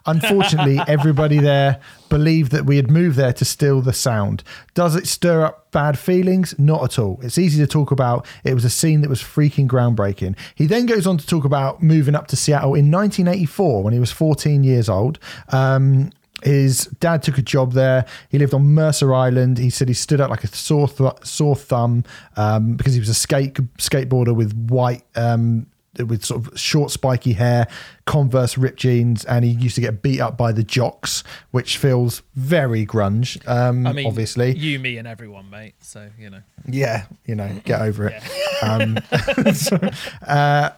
Unfortunately, 0.06 0.78
everybody 0.86 1.38
there 1.38 1.80
believed 2.08 2.52
that 2.52 2.66
we 2.66 2.76
had 2.76 2.90
moved 2.90 3.16
there 3.16 3.32
to 3.32 3.44
steal 3.44 3.80
the 3.80 3.92
sound. 3.92 4.44
Does 4.74 4.94
it 4.94 5.06
stir 5.06 5.44
up 5.44 5.70
bad 5.70 5.98
feelings? 5.98 6.54
Not 6.58 6.84
at 6.84 6.98
all. 6.98 7.18
It's 7.22 7.38
easy 7.38 7.58
to 7.62 7.66
talk 7.66 7.90
about. 7.90 8.26
It 8.44 8.54
was 8.54 8.64
a 8.64 8.70
scene 8.70 9.00
that 9.00 9.08
was 9.08 9.22
freaking 9.22 9.66
groundbreaking. 9.66 10.36
He 10.54 10.66
then 10.66 10.86
goes 10.86 11.06
on 11.06 11.18
to 11.18 11.26
talk 11.26 11.44
about 11.44 11.82
moving 11.82 12.14
up 12.14 12.26
to 12.28 12.36
Seattle 12.36 12.74
in 12.74 12.90
1984 12.90 13.82
when 13.82 13.92
he 13.92 14.00
was 14.00 14.12
14 14.12 14.64
years 14.64 14.88
old. 14.88 15.18
Um, 15.48 16.10
his 16.42 16.86
dad 16.98 17.22
took 17.22 17.38
a 17.38 17.42
job 17.42 17.72
there. 17.72 18.04
He 18.28 18.38
lived 18.38 18.52
on 18.52 18.64
Mercer 18.74 19.14
Island. 19.14 19.58
He 19.58 19.70
said 19.70 19.88
he 19.88 19.94
stood 19.94 20.20
out 20.20 20.28
like 20.28 20.44
a 20.44 20.48
sore 20.48 20.88
th- 20.88 21.24
sore 21.24 21.56
thumb 21.56 22.04
um, 22.36 22.74
because 22.76 22.94
he 22.94 23.00
was 23.00 23.08
a 23.08 23.14
skate 23.14 23.54
skateboarder 23.78 24.34
with 24.34 24.52
white. 24.68 25.04
Um, 25.14 25.66
with 25.98 26.24
sort 26.24 26.46
of 26.46 26.58
short 26.58 26.90
spiky 26.90 27.34
hair, 27.34 27.66
Converse 28.04 28.58
ripped 28.58 28.80
jeans, 28.80 29.24
and 29.24 29.44
he 29.44 29.52
used 29.52 29.74
to 29.76 29.80
get 29.80 30.02
beat 30.02 30.20
up 30.20 30.36
by 30.36 30.52
the 30.52 30.64
jocks, 30.64 31.22
which 31.50 31.76
feels 31.76 32.22
very 32.34 32.84
grunge. 32.84 33.46
Um, 33.48 33.86
I 33.86 33.92
mean, 33.92 34.06
obviously, 34.06 34.56
you, 34.56 34.78
me, 34.78 34.96
and 34.96 35.06
everyone, 35.06 35.50
mate. 35.50 35.74
So 35.80 36.08
you 36.18 36.30
know. 36.30 36.42
yeah, 36.66 37.04
you 37.26 37.34
know, 37.34 37.60
get 37.64 37.80
over 37.80 38.08
it. 38.08 38.22
Um, 38.62 38.98
so, 39.54 39.78
uh, 40.26 40.70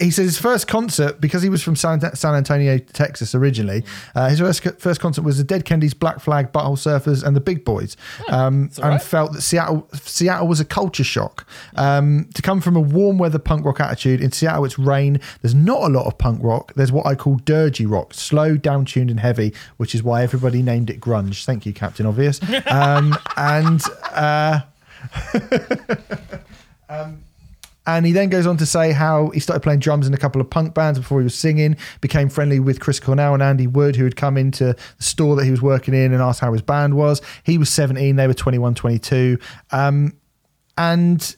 he 0.00 0.10
says 0.10 0.26
his 0.26 0.38
first 0.38 0.66
concert 0.66 1.20
because 1.20 1.42
he 1.42 1.48
was 1.48 1.62
from 1.62 1.76
San, 1.76 2.00
San 2.14 2.34
Antonio, 2.34 2.78
Texas 2.78 3.34
originally. 3.34 3.84
Uh, 4.14 4.28
his 4.28 4.40
first 4.40 4.62
first 4.80 5.00
concert 5.00 5.22
was 5.22 5.38
the 5.38 5.44
Dead 5.44 5.64
Kennedys, 5.64 5.94
Black 5.94 6.20
Flag, 6.20 6.52
Butthole 6.52 6.76
Surfers, 6.76 7.24
and 7.24 7.34
the 7.34 7.40
Big 7.40 7.64
Boys, 7.64 7.96
um, 8.28 8.70
all 8.78 8.84
and 8.84 8.92
right. 8.92 9.02
felt 9.02 9.32
that 9.32 9.42
Seattle 9.42 9.88
Seattle 9.94 10.46
was 10.46 10.60
a 10.60 10.64
culture 10.64 11.04
shock. 11.04 11.46
Um, 11.76 12.28
to 12.34 12.42
come 12.42 12.60
from 12.60 12.76
a 12.76 12.80
warm 12.80 13.18
weather 13.18 13.38
punk 13.38 13.64
rock 13.64 13.80
attitude 13.80 14.20
in 14.20 14.32
Seattle, 14.32 14.64
it's 14.64 14.78
rain. 14.78 15.20
There's 15.42 15.54
not 15.54 15.82
a 15.82 15.88
lot 15.88 16.06
of 16.06 16.18
punk 16.18 16.40
rock. 16.42 16.74
There's 16.74 16.92
what 16.92 17.06
I 17.06 17.14
call 17.14 17.38
dirgy 17.38 17.90
rock, 17.90 18.14
slow, 18.14 18.56
down 18.56 18.84
tuned, 18.84 19.10
and 19.10 19.20
heavy, 19.20 19.54
which 19.78 19.94
is 19.94 20.02
why 20.02 20.22
everybody 20.22 20.62
named 20.62 20.90
it 20.90 21.00
grunge. 21.00 21.44
Thank 21.44 21.66
you, 21.66 21.72
Captain 21.72 22.06
Obvious. 22.06 22.40
Um, 22.68 23.16
and. 23.36 23.82
Uh, 24.12 24.60
And 27.88 28.04
he 28.04 28.12
then 28.12 28.28
goes 28.28 28.46
on 28.46 28.58
to 28.58 28.66
say 28.66 28.92
how 28.92 29.30
he 29.30 29.40
started 29.40 29.60
playing 29.60 29.80
drums 29.80 30.06
in 30.06 30.12
a 30.12 30.18
couple 30.18 30.42
of 30.42 30.50
punk 30.50 30.74
bands 30.74 30.98
before 30.98 31.20
he 31.20 31.24
was 31.24 31.34
singing, 31.34 31.74
became 32.02 32.28
friendly 32.28 32.60
with 32.60 32.80
Chris 32.80 33.00
Cornell 33.00 33.32
and 33.32 33.42
Andy 33.42 33.66
Wood, 33.66 33.96
who 33.96 34.04
had 34.04 34.14
come 34.14 34.36
into 34.36 34.76
the 34.98 35.02
store 35.02 35.34
that 35.36 35.46
he 35.46 35.50
was 35.50 35.62
working 35.62 35.94
in 35.94 36.12
and 36.12 36.20
asked 36.20 36.40
how 36.40 36.52
his 36.52 36.60
band 36.60 36.98
was. 36.98 37.22
He 37.44 37.56
was 37.56 37.70
17, 37.70 38.16
they 38.16 38.26
were 38.26 38.34
21, 38.34 38.74
22. 38.74 39.38
Um, 39.70 40.12
and 40.76 41.34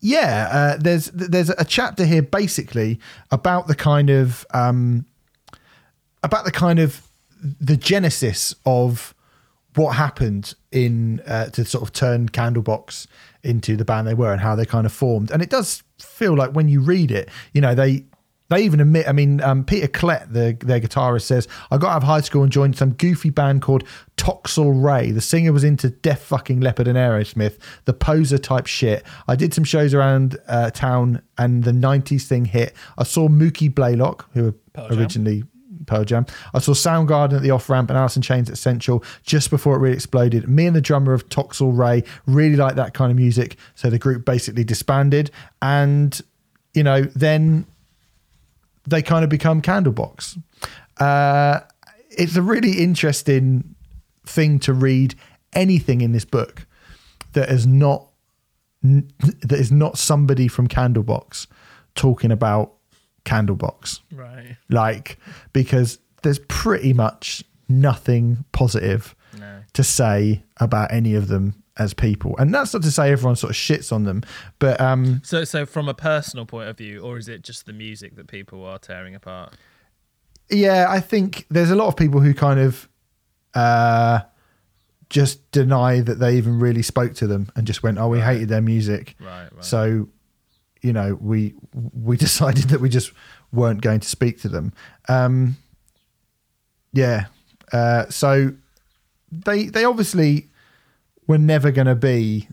yeah, 0.00 0.48
uh, 0.50 0.76
there's 0.80 1.06
there's 1.12 1.50
a 1.50 1.64
chapter 1.64 2.04
here 2.04 2.22
basically 2.22 2.98
about 3.30 3.68
the 3.68 3.76
kind 3.76 4.10
of 4.10 4.44
um, 4.52 5.06
about 6.24 6.44
the 6.44 6.50
kind 6.50 6.80
of 6.80 7.06
the 7.40 7.76
genesis 7.76 8.52
of 8.66 9.14
what 9.76 9.92
happened 9.92 10.54
in 10.72 11.20
uh, 11.20 11.46
to 11.50 11.64
sort 11.64 11.84
of 11.84 11.92
turn 11.92 12.28
Candlebox 12.28 13.06
into 13.42 13.76
the 13.76 13.84
band 13.84 14.06
they 14.06 14.14
were 14.14 14.32
and 14.32 14.40
how 14.40 14.54
they 14.54 14.64
kind 14.66 14.86
of 14.86 14.92
formed. 14.92 15.30
And 15.30 15.42
it 15.42 15.50
does 15.50 15.82
feel 15.98 16.36
like 16.36 16.52
when 16.52 16.68
you 16.68 16.80
read 16.80 17.10
it, 17.10 17.28
you 17.52 17.60
know, 17.60 17.74
they 17.74 18.04
they 18.52 18.62
even 18.64 18.80
admit. 18.80 19.08
I 19.08 19.12
mean, 19.12 19.40
um, 19.40 19.64
Peter 19.64 19.88
Klett, 19.88 20.30
the, 20.30 20.56
their 20.60 20.78
guitarist, 20.78 21.22
says, 21.22 21.48
"I 21.70 21.78
got 21.78 21.92
out 21.92 21.96
of 21.98 22.02
high 22.02 22.20
school 22.20 22.42
and 22.42 22.52
joined 22.52 22.76
some 22.76 22.92
goofy 22.92 23.30
band 23.30 23.62
called 23.62 23.84
Toxel 24.18 24.82
Ray. 24.82 25.10
The 25.10 25.22
singer 25.22 25.52
was 25.52 25.64
into 25.64 25.88
Def 25.88 26.20
fucking 26.20 26.60
Leopard 26.60 26.86
and 26.86 26.98
Aerosmith, 26.98 27.58
the 27.86 27.94
poser 27.94 28.38
type 28.38 28.66
shit. 28.66 29.04
I 29.26 29.36
did 29.36 29.54
some 29.54 29.64
shows 29.64 29.94
around 29.94 30.38
uh, 30.48 30.70
town, 30.70 31.22
and 31.38 31.64
the 31.64 31.72
'90s 31.72 32.26
thing 32.26 32.44
hit. 32.44 32.74
I 32.98 33.04
saw 33.04 33.28
Mookie 33.28 33.74
Blaylock, 33.74 34.30
who 34.34 34.52
Pearl 34.74 34.88
Jam. 35.08 35.48
Pearl 35.86 36.04
Jam. 36.04 36.26
I 36.54 36.58
saw 36.58 36.72
Soundgarden 36.72 37.36
at 37.36 37.42
the 37.42 37.50
off 37.50 37.68
ramp 37.68 37.90
and 37.90 37.98
Alice 37.98 38.16
in 38.16 38.22
Chains 38.22 38.50
at 38.50 38.58
Central 38.58 39.04
just 39.22 39.50
before 39.50 39.76
it 39.76 39.78
really 39.78 39.94
exploded. 39.94 40.48
Me 40.48 40.66
and 40.66 40.76
the 40.76 40.80
drummer 40.80 41.12
of 41.12 41.28
Toxel 41.28 41.76
Ray 41.76 42.04
really 42.26 42.56
liked 42.56 42.76
that 42.76 42.94
kind 42.94 43.10
of 43.10 43.16
music, 43.16 43.56
so 43.74 43.90
the 43.90 43.98
group 43.98 44.24
basically 44.24 44.64
disbanded. 44.64 45.30
And 45.60 46.20
you 46.74 46.82
know, 46.82 47.02
then 47.02 47.66
they 48.86 49.02
kind 49.02 49.24
of 49.24 49.30
become 49.30 49.62
Candlebox. 49.62 50.38
Uh, 50.98 51.60
it's 52.10 52.36
a 52.36 52.42
really 52.42 52.78
interesting 52.78 53.74
thing 54.26 54.58
to 54.60 54.72
read 54.72 55.14
anything 55.52 56.00
in 56.00 56.12
this 56.12 56.24
book 56.24 56.66
that 57.32 57.48
is 57.48 57.66
not 57.66 58.08
that 58.82 59.58
is 59.58 59.70
not 59.70 59.96
somebody 59.96 60.48
from 60.48 60.66
Candlebox 60.66 61.46
talking 61.94 62.32
about 62.32 62.72
Candlebox 63.24 64.00
Right. 64.12 64.56
like 64.68 65.18
because 65.52 65.98
there's 66.22 66.38
pretty 66.48 66.92
much 66.92 67.42
nothing 67.68 68.44
positive 68.52 69.14
No. 69.38 69.60
to 69.72 69.82
say 69.84 70.42
about 70.58 70.92
any 70.92 71.14
of 71.14 71.28
them 71.28 71.54
as 71.78 71.94
people 71.94 72.36
and 72.38 72.52
that's 72.54 72.74
not 72.74 72.82
to 72.82 72.90
say 72.90 73.10
everyone 73.10 73.34
sort 73.36 73.50
of 73.50 73.56
shits 73.56 73.90
on 73.92 74.04
them 74.04 74.22
but 74.58 74.78
um 74.80 75.20
So, 75.24 75.44
so 75.44 75.64
from 75.64 75.88
a 75.88 75.94
personal 75.94 76.44
point 76.44 76.68
of 76.68 76.76
view, 76.76 77.00
or 77.00 77.16
is 77.16 77.28
it 77.28 77.42
just 77.42 77.64
the 77.66 77.72
music 77.72 78.14
that 78.16 78.26
people 78.26 78.64
are 78.64 78.78
tearing 78.78 79.14
apart? 79.14 79.54
yeah 80.50 80.86
i 80.90 81.00
think 81.00 81.46
there's 81.48 81.70
a 81.70 81.74
lot 81.76 81.86
of 81.86 81.96
people 81.96 82.20
who 82.20 82.34
kind 82.34 82.60
of 82.60 82.88
uh 83.54 84.20
just 85.08 85.50
deny 85.52 86.00
that 86.00 86.18
they 86.18 86.36
even 86.36 86.58
really 86.58 86.82
spoke 86.82 87.14
to 87.14 87.26
them 87.26 87.50
and 87.56 87.66
just 87.66 87.82
went 87.82 87.98
oh 87.98 88.08
we 88.08 88.20
hated 88.20 88.48
their 88.48 88.60
music 88.62 89.14
Right. 89.20 89.48
Right. 89.52 89.64
so 89.64 90.08
you 90.82 90.92
know 90.92 91.16
we 91.20 91.54
we 91.94 92.16
decided 92.28 92.64
that 92.64 92.80
we 92.80 92.88
just 92.88 93.12
weren't 93.52 93.80
going 93.80 94.00
to 94.00 94.08
speak 94.08 94.40
to 94.40 94.48
them 94.48 94.72
um 95.08 95.56
yeah 96.92 97.26
uh 97.72 98.06
so 98.08 98.52
they 99.30 99.66
they 99.66 99.84
obviously 99.84 100.48
were 101.26 101.38
never 101.38 101.70
going 101.70 101.86
to 101.86 101.94
be 101.94 102.48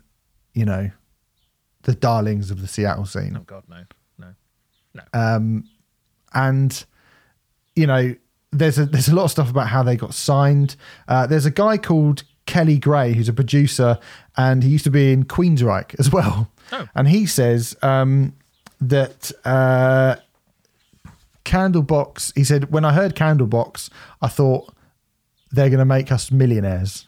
you 0.54 0.66
know 0.66 0.90
the 1.84 1.96
darlings 1.96 2.52
of 2.52 2.62
the 2.62 2.68
seattle 2.68 3.06
scene 3.06 3.36
oh 3.38 3.44
God, 3.46 3.64
no, 3.68 3.84
no. 4.94 5.02
um, 5.14 5.64
and 6.34 6.86
you 7.76 7.88
know, 7.88 8.16
there's 8.52 8.78
a 8.78 8.86
there's 8.86 9.08
a 9.08 9.16
lot 9.16 9.26
of 9.26 9.32
stuff 9.32 9.50
about 9.50 9.68
how 9.68 9.84
they 9.84 9.96
got 9.96 10.14
signed. 10.14 10.76
Uh, 11.08 11.26
there's 11.26 11.46
a 11.46 11.52
guy 11.52 11.78
called 11.78 12.24
Kelly 12.46 12.78
Gray 12.78 13.14
who's 13.14 13.30
a 13.30 13.34
producer, 13.34 13.98
and 14.38 14.64
he 14.64 14.70
used 14.70 14.84
to 14.84 14.92
be 14.92 15.14
in 15.14 15.26
Queensryche 15.26 15.98
as 16.00 16.12
well. 16.12 16.52
Oh. 16.72 16.88
And 16.96 17.08
he 17.08 17.26
says 17.26 17.76
um, 17.82 18.34
that 18.82 19.32
uh, 19.46 20.16
Candlebox. 21.46 22.36
He 22.36 22.44
said 22.44 22.72
when 22.72 22.86
I 22.86 22.94
heard 22.94 23.16
Candlebox, 23.16 23.90
I 24.22 24.28
thought 24.28 24.74
they're 25.52 25.70
going 25.70 25.80
to 25.80 25.86
make 25.86 26.12
us 26.12 26.32
millionaires. 26.32 27.08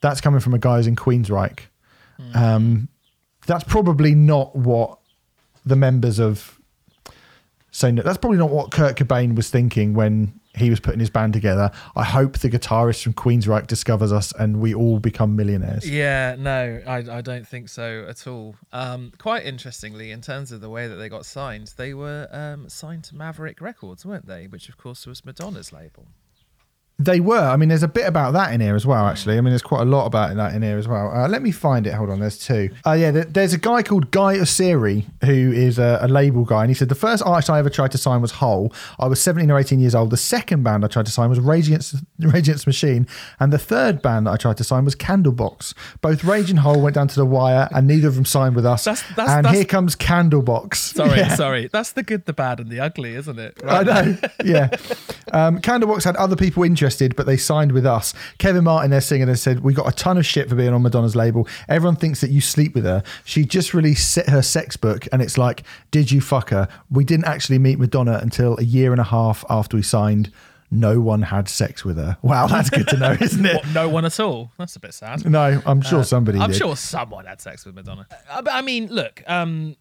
That's 0.00 0.20
coming 0.20 0.40
from 0.40 0.54
a 0.54 0.58
guy 0.58 0.76
who's 0.76 0.86
in 0.86 0.96
Queensryche. 0.96 1.60
Um, 2.34 2.88
that's 3.46 3.64
probably 3.64 4.14
not 4.14 4.54
what 4.54 4.98
the 5.64 5.76
members 5.76 6.18
of 6.18 6.58
so 7.70 7.90
no, 7.90 8.02
that's 8.02 8.18
probably 8.18 8.38
not 8.38 8.50
what 8.50 8.70
Kurt 8.70 8.96
Cobain 8.96 9.36
was 9.36 9.50
thinking 9.50 9.94
when 9.94 10.37
he 10.58 10.70
was 10.70 10.80
putting 10.80 11.00
his 11.00 11.10
band 11.10 11.32
together. 11.32 11.70
I 11.96 12.04
hope 12.04 12.38
the 12.38 12.50
guitarist 12.50 13.02
from 13.02 13.14
Queensryche 13.14 13.66
discovers 13.66 14.12
us 14.12 14.32
and 14.38 14.60
we 14.60 14.74
all 14.74 14.98
become 14.98 15.36
millionaires. 15.36 15.88
Yeah, 15.88 16.36
no, 16.38 16.80
I, 16.86 17.18
I 17.18 17.20
don't 17.20 17.46
think 17.46 17.68
so 17.68 18.04
at 18.08 18.26
all. 18.26 18.56
Um, 18.72 19.12
quite 19.18 19.44
interestingly, 19.44 20.10
in 20.10 20.20
terms 20.20 20.52
of 20.52 20.60
the 20.60 20.70
way 20.70 20.88
that 20.88 20.96
they 20.96 21.08
got 21.08 21.26
signed, 21.26 21.72
they 21.76 21.94
were 21.94 22.28
um, 22.30 22.68
signed 22.68 23.04
to 23.04 23.16
Maverick 23.16 23.60
Records, 23.60 24.04
weren't 24.04 24.26
they? 24.26 24.46
Which, 24.46 24.68
of 24.68 24.76
course, 24.76 25.06
was 25.06 25.24
Madonna's 25.24 25.72
label. 25.72 26.06
They 27.00 27.20
were. 27.20 27.38
I 27.38 27.56
mean, 27.56 27.68
there's 27.68 27.84
a 27.84 27.88
bit 27.88 28.08
about 28.08 28.32
that 28.32 28.52
in 28.52 28.60
here 28.60 28.74
as 28.74 28.84
well, 28.84 29.06
actually. 29.06 29.38
I 29.38 29.40
mean, 29.40 29.50
there's 29.52 29.62
quite 29.62 29.82
a 29.82 29.84
lot 29.84 30.06
about 30.06 30.34
that 30.34 30.52
in 30.52 30.62
here 30.62 30.76
as 30.78 30.88
well. 30.88 31.12
Uh, 31.14 31.28
let 31.28 31.42
me 31.42 31.52
find 31.52 31.86
it. 31.86 31.94
Hold 31.94 32.10
on. 32.10 32.18
There's 32.18 32.38
two. 32.38 32.70
Uh, 32.84 32.92
yeah, 32.92 33.12
there- 33.12 33.24
there's 33.24 33.52
a 33.52 33.58
guy 33.58 33.84
called 33.84 34.10
Guy 34.10 34.34
Oseary 34.38 35.04
who 35.24 35.52
is 35.52 35.78
a, 35.78 36.00
a 36.02 36.08
label 36.08 36.44
guy. 36.44 36.62
And 36.62 36.70
he 36.70 36.74
said, 36.74 36.88
The 36.88 36.96
first 36.96 37.22
artist 37.24 37.50
I 37.50 37.60
ever 37.60 37.70
tried 37.70 37.92
to 37.92 37.98
sign 37.98 38.20
was 38.20 38.32
Hole. 38.32 38.72
I 38.98 39.06
was 39.06 39.20
17 39.22 39.48
or 39.48 39.60
18 39.60 39.78
years 39.78 39.94
old. 39.94 40.10
The 40.10 40.16
second 40.16 40.64
band 40.64 40.84
I 40.84 40.88
tried 40.88 41.06
to 41.06 41.12
sign 41.12 41.30
was 41.30 41.38
Rage 41.38 41.68
Against, 41.68 41.94
Rage 42.18 42.48
Against 42.48 42.64
the 42.64 42.70
Machine. 42.70 43.06
And 43.38 43.52
the 43.52 43.58
third 43.58 44.02
band 44.02 44.26
that 44.26 44.32
I 44.32 44.36
tried 44.36 44.56
to 44.56 44.64
sign 44.64 44.84
was 44.84 44.96
Candlebox. 44.96 45.74
Both 46.00 46.24
Rage 46.24 46.50
and 46.50 46.58
Hole 46.58 46.80
went 46.82 46.96
down 46.96 47.06
to 47.06 47.14
the 47.14 47.26
wire, 47.26 47.68
and 47.72 47.86
neither 47.86 48.08
of 48.08 48.16
them 48.16 48.24
signed 48.24 48.56
with 48.56 48.66
us. 48.66 48.84
That's- 48.84 49.04
that's- 49.14 49.36
and 49.36 49.44
that's- 49.44 49.54
here 49.54 49.64
comes 49.64 49.94
Candlebox. 49.94 50.74
Sorry, 50.74 51.10
Yeah. 51.18 51.34
sorry. 51.36 51.68
That's 51.72 51.92
the 51.92 52.02
good, 52.02 52.26
the 52.26 52.32
bad, 52.32 52.58
and 52.58 52.70
the 52.70 52.80
ugly, 52.80 53.14
isn't 53.14 53.38
it? 53.38 53.56
I 53.64 53.84
know. 53.84 54.16
Yeah. 54.44 54.68
Um, 55.32 55.60
Candlebox 55.60 56.04
had 56.04 56.16
other 56.16 56.34
people 56.36 56.62
interested, 56.64 56.87
but 57.16 57.26
they 57.26 57.36
signed 57.36 57.72
with 57.72 57.86
us. 57.86 58.14
Kevin 58.38 58.64
Martin, 58.64 58.90
their 58.90 59.00
singer, 59.00 59.26
they 59.26 59.34
said, 59.34 59.60
We 59.60 59.74
got 59.74 59.88
a 59.88 59.92
ton 59.92 60.16
of 60.18 60.26
shit 60.26 60.48
for 60.48 60.54
being 60.54 60.72
on 60.72 60.82
Madonna's 60.82 61.16
label. 61.16 61.46
Everyone 61.68 61.96
thinks 61.96 62.20
that 62.20 62.30
you 62.30 62.40
sleep 62.40 62.74
with 62.74 62.84
her. 62.84 63.02
She 63.24 63.44
just 63.44 63.74
released 63.74 64.16
her 64.26 64.42
sex 64.42 64.76
book, 64.76 65.06
and 65.12 65.20
it's 65.22 65.38
like, 65.38 65.62
Did 65.90 66.10
you 66.10 66.20
fuck 66.20 66.50
her? 66.50 66.68
We 66.90 67.04
didn't 67.04 67.26
actually 67.26 67.58
meet 67.58 67.78
Madonna 67.78 68.18
until 68.22 68.58
a 68.58 68.62
year 68.64 68.92
and 68.92 69.00
a 69.00 69.04
half 69.04 69.44
after 69.48 69.76
we 69.76 69.82
signed. 69.82 70.32
No 70.70 71.00
one 71.00 71.22
had 71.22 71.48
sex 71.48 71.82
with 71.82 71.96
her. 71.96 72.18
Wow, 72.20 72.46
that's 72.46 72.68
good 72.68 72.86
to 72.88 72.98
know, 72.98 73.12
isn't 73.20 73.44
it? 73.46 73.54
What, 73.54 73.68
no 73.68 73.88
one 73.88 74.04
at 74.04 74.20
all. 74.20 74.50
That's 74.58 74.76
a 74.76 74.80
bit 74.80 74.92
sad. 74.92 75.24
No, 75.28 75.62
I'm 75.64 75.80
sure 75.80 76.04
somebody 76.04 76.38
I'm 76.38 76.50
did. 76.50 76.58
sure 76.58 76.76
someone 76.76 77.24
had 77.24 77.40
sex 77.40 77.64
with 77.64 77.74
Madonna. 77.74 78.06
Uh, 78.28 78.42
but 78.42 78.52
I 78.52 78.60
mean, 78.60 78.88
look, 78.88 79.22
um, 79.26 79.76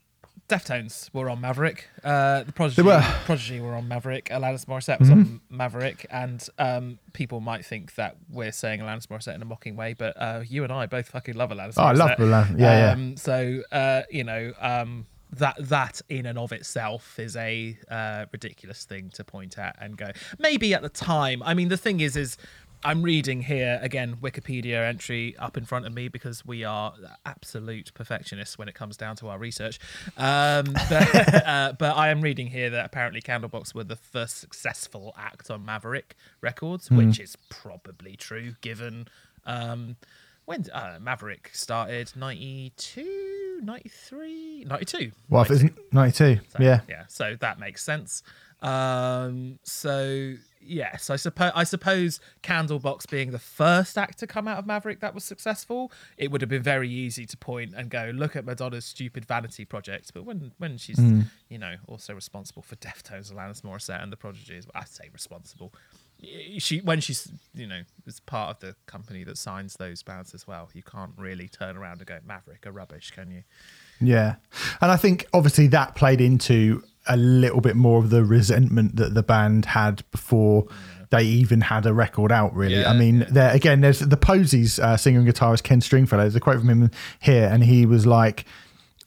Deftones 0.49 1.13
were 1.13 1.29
on 1.29 1.41
Maverick. 1.41 1.89
Uh, 2.03 2.43
the 2.43 2.53
Prodigy, 2.53 2.81
were. 2.81 2.93
Mm-hmm. 2.93 3.25
Prodigy 3.25 3.59
were 3.59 3.75
on 3.75 3.87
Maverick. 3.87 4.25
Alanis 4.29 4.65
Morissette 4.65 4.99
was 4.99 5.09
on 5.09 5.41
Maverick, 5.49 6.05
and 6.09 6.47
um, 6.57 6.99
people 7.11 7.41
might 7.41 7.65
think 7.65 7.95
that 7.95 8.15
we're 8.29 8.53
saying 8.53 8.79
Alanis 8.79 9.07
Morissette 9.07 9.35
in 9.35 9.41
a 9.41 9.45
mocking 9.45 9.75
way, 9.75 9.93
but 9.93 10.15
uh, 10.15 10.43
you 10.47 10.63
and 10.63 10.71
I 10.71 10.85
both 10.85 11.09
fucking 11.09 11.35
love 11.35 11.49
Alanis. 11.49 11.73
Oh, 11.75 11.83
I 11.83 11.91
love 11.91 12.11
Morissette. 12.11 12.47
Alanis, 12.47 12.59
yeah, 12.59 12.79
yeah. 12.79 12.91
Um, 12.91 13.17
So 13.17 13.61
uh, 13.73 14.03
you 14.09 14.23
know, 14.23 14.53
um, 14.59 15.05
that 15.33 15.55
that 15.59 16.01
in 16.07 16.25
and 16.25 16.39
of 16.39 16.53
itself 16.53 17.19
is 17.19 17.35
a 17.35 17.77
uh, 17.91 18.25
ridiculous 18.31 18.85
thing 18.85 19.09
to 19.15 19.23
point 19.25 19.57
at 19.57 19.75
and 19.81 19.97
go. 19.97 20.11
Maybe 20.39 20.73
at 20.73 20.81
the 20.81 20.89
time. 20.89 21.43
I 21.43 21.53
mean, 21.53 21.67
the 21.67 21.77
thing 21.77 21.99
is, 21.99 22.15
is 22.15 22.37
I'm 22.83 23.01
reading 23.01 23.41
here 23.41 23.79
again 23.81 24.17
Wikipedia 24.21 24.87
entry 24.87 25.35
up 25.37 25.57
in 25.57 25.65
front 25.65 25.85
of 25.85 25.93
me 25.93 26.07
because 26.07 26.45
we 26.45 26.63
are 26.63 26.93
absolute 27.25 27.91
perfectionists 27.93 28.57
when 28.57 28.67
it 28.69 28.75
comes 28.75 28.95
down 28.97 29.15
to 29.17 29.27
our 29.29 29.37
research. 29.37 29.79
Um, 30.17 30.65
but, 30.89 31.45
uh, 31.47 31.73
but 31.77 31.97
I 31.97 32.09
am 32.09 32.21
reading 32.21 32.47
here 32.47 32.69
that 32.69 32.85
apparently 32.85 33.21
Candlebox 33.21 33.73
were 33.73 33.83
the 33.83 33.95
first 33.95 34.37
successful 34.37 35.13
act 35.17 35.49
on 35.49 35.65
Maverick 35.65 36.15
Records, 36.41 36.87
Hmm. 36.87 36.97
which 36.97 37.19
is 37.19 37.35
probably 37.49 38.15
true 38.15 38.53
given 38.61 39.07
um, 39.45 39.95
when 40.45 40.65
uh, 40.71 40.97
Maverick 41.01 41.49
started 41.53 42.11
92, 42.15 43.59
93, 43.63 44.65
92. 44.65 45.11
Well, 45.29 45.41
if 45.41 45.51
it's 45.51 45.63
92, 45.91 46.39
So, 46.49 46.63
yeah. 46.63 46.81
yeah. 46.87 47.03
So 47.07 47.35
that 47.39 47.59
makes 47.59 47.83
sense. 47.83 48.23
Um, 48.61 49.59
so 49.63 50.33
yes, 50.67 51.09
I 51.09 51.15
suppose 51.15 51.51
I 51.55 51.63
suppose 51.63 52.19
Candlebox 52.43 53.09
being 53.09 53.31
the 53.31 53.39
first 53.39 53.97
act 53.97 54.19
to 54.19 54.27
come 54.27 54.47
out 54.47 54.57
of 54.59 54.65
Maverick 54.65 54.99
that 54.99 55.13
was 55.15 55.23
successful, 55.23 55.91
it 56.17 56.31
would 56.31 56.41
have 56.41 56.49
been 56.49 56.63
very 56.63 56.89
easy 56.89 57.25
to 57.25 57.37
point 57.37 57.73
and 57.75 57.89
go, 57.89 58.11
look 58.13 58.35
at 58.35 58.45
Madonna's 58.45 58.85
stupid 58.85 59.25
vanity 59.25 59.65
project. 59.65 60.11
But 60.13 60.25
when 60.25 60.51
when 60.57 60.77
she's 60.77 60.97
Hmm. 60.97 61.21
you 61.49 61.57
know 61.57 61.75
also 61.87 62.13
responsible 62.13 62.61
for 62.61 62.75
Deftones, 62.75 63.31
Alanis 63.33 63.61
Morissette, 63.61 64.01
and 64.03 64.11
the 64.11 64.17
Prodigy, 64.17 64.61
I 64.75 64.85
say 64.85 65.09
responsible. 65.13 65.73
She 66.57 66.79
when 66.79 66.99
she's 66.99 67.31
you 67.53 67.67
know 67.67 67.81
is 68.07 68.19
part 68.19 68.49
of 68.49 68.59
the 68.59 68.75
company 68.87 69.23
that 69.23 69.37
signs 69.37 69.75
those 69.75 70.01
bands 70.01 70.33
as 70.33 70.47
well. 70.47 70.69
You 70.73 70.81
can't 70.81 71.11
really 71.17 71.47
turn 71.47 71.77
around 71.77 71.99
and 71.99 72.07
go 72.07 72.17
Maverick 72.25 72.65
are 72.65 72.71
rubbish, 72.71 73.11
can 73.11 73.29
you? 73.29 73.43
Yeah. 74.01 74.35
And 74.81 74.91
I 74.91 74.97
think 74.97 75.27
obviously 75.33 75.67
that 75.67 75.95
played 75.95 76.19
into 76.21 76.83
a 77.09 77.17
little 77.17 77.61
bit 77.61 77.75
more 77.75 77.99
of 77.99 78.09
the 78.09 78.23
resentment 78.23 78.95
that 78.97 79.13
the 79.13 79.23
band 79.23 79.65
had 79.65 80.03
before 80.11 80.67
they 81.09 81.23
even 81.23 81.61
had 81.61 81.85
a 81.85 81.93
record 81.93 82.31
out, 82.31 82.53
really. 82.53 82.81
Yeah, 82.81 82.89
I 82.89 82.93
mean, 82.93 83.25
there 83.29 83.53
again, 83.53 83.81
there's 83.81 83.99
the 83.99 84.17
Posies 84.17 84.79
uh, 84.79 84.97
singer 84.97 85.19
and 85.19 85.27
guitarist 85.27 85.63
Ken 85.63 85.79
Stringfellow. 85.79 86.23
There's 86.23 86.35
a 86.35 86.39
quote 86.39 86.59
from 86.59 86.69
him 86.69 86.91
here, 87.19 87.49
and 87.51 87.63
he 87.63 87.85
was 87.85 88.05
like, 88.05 88.45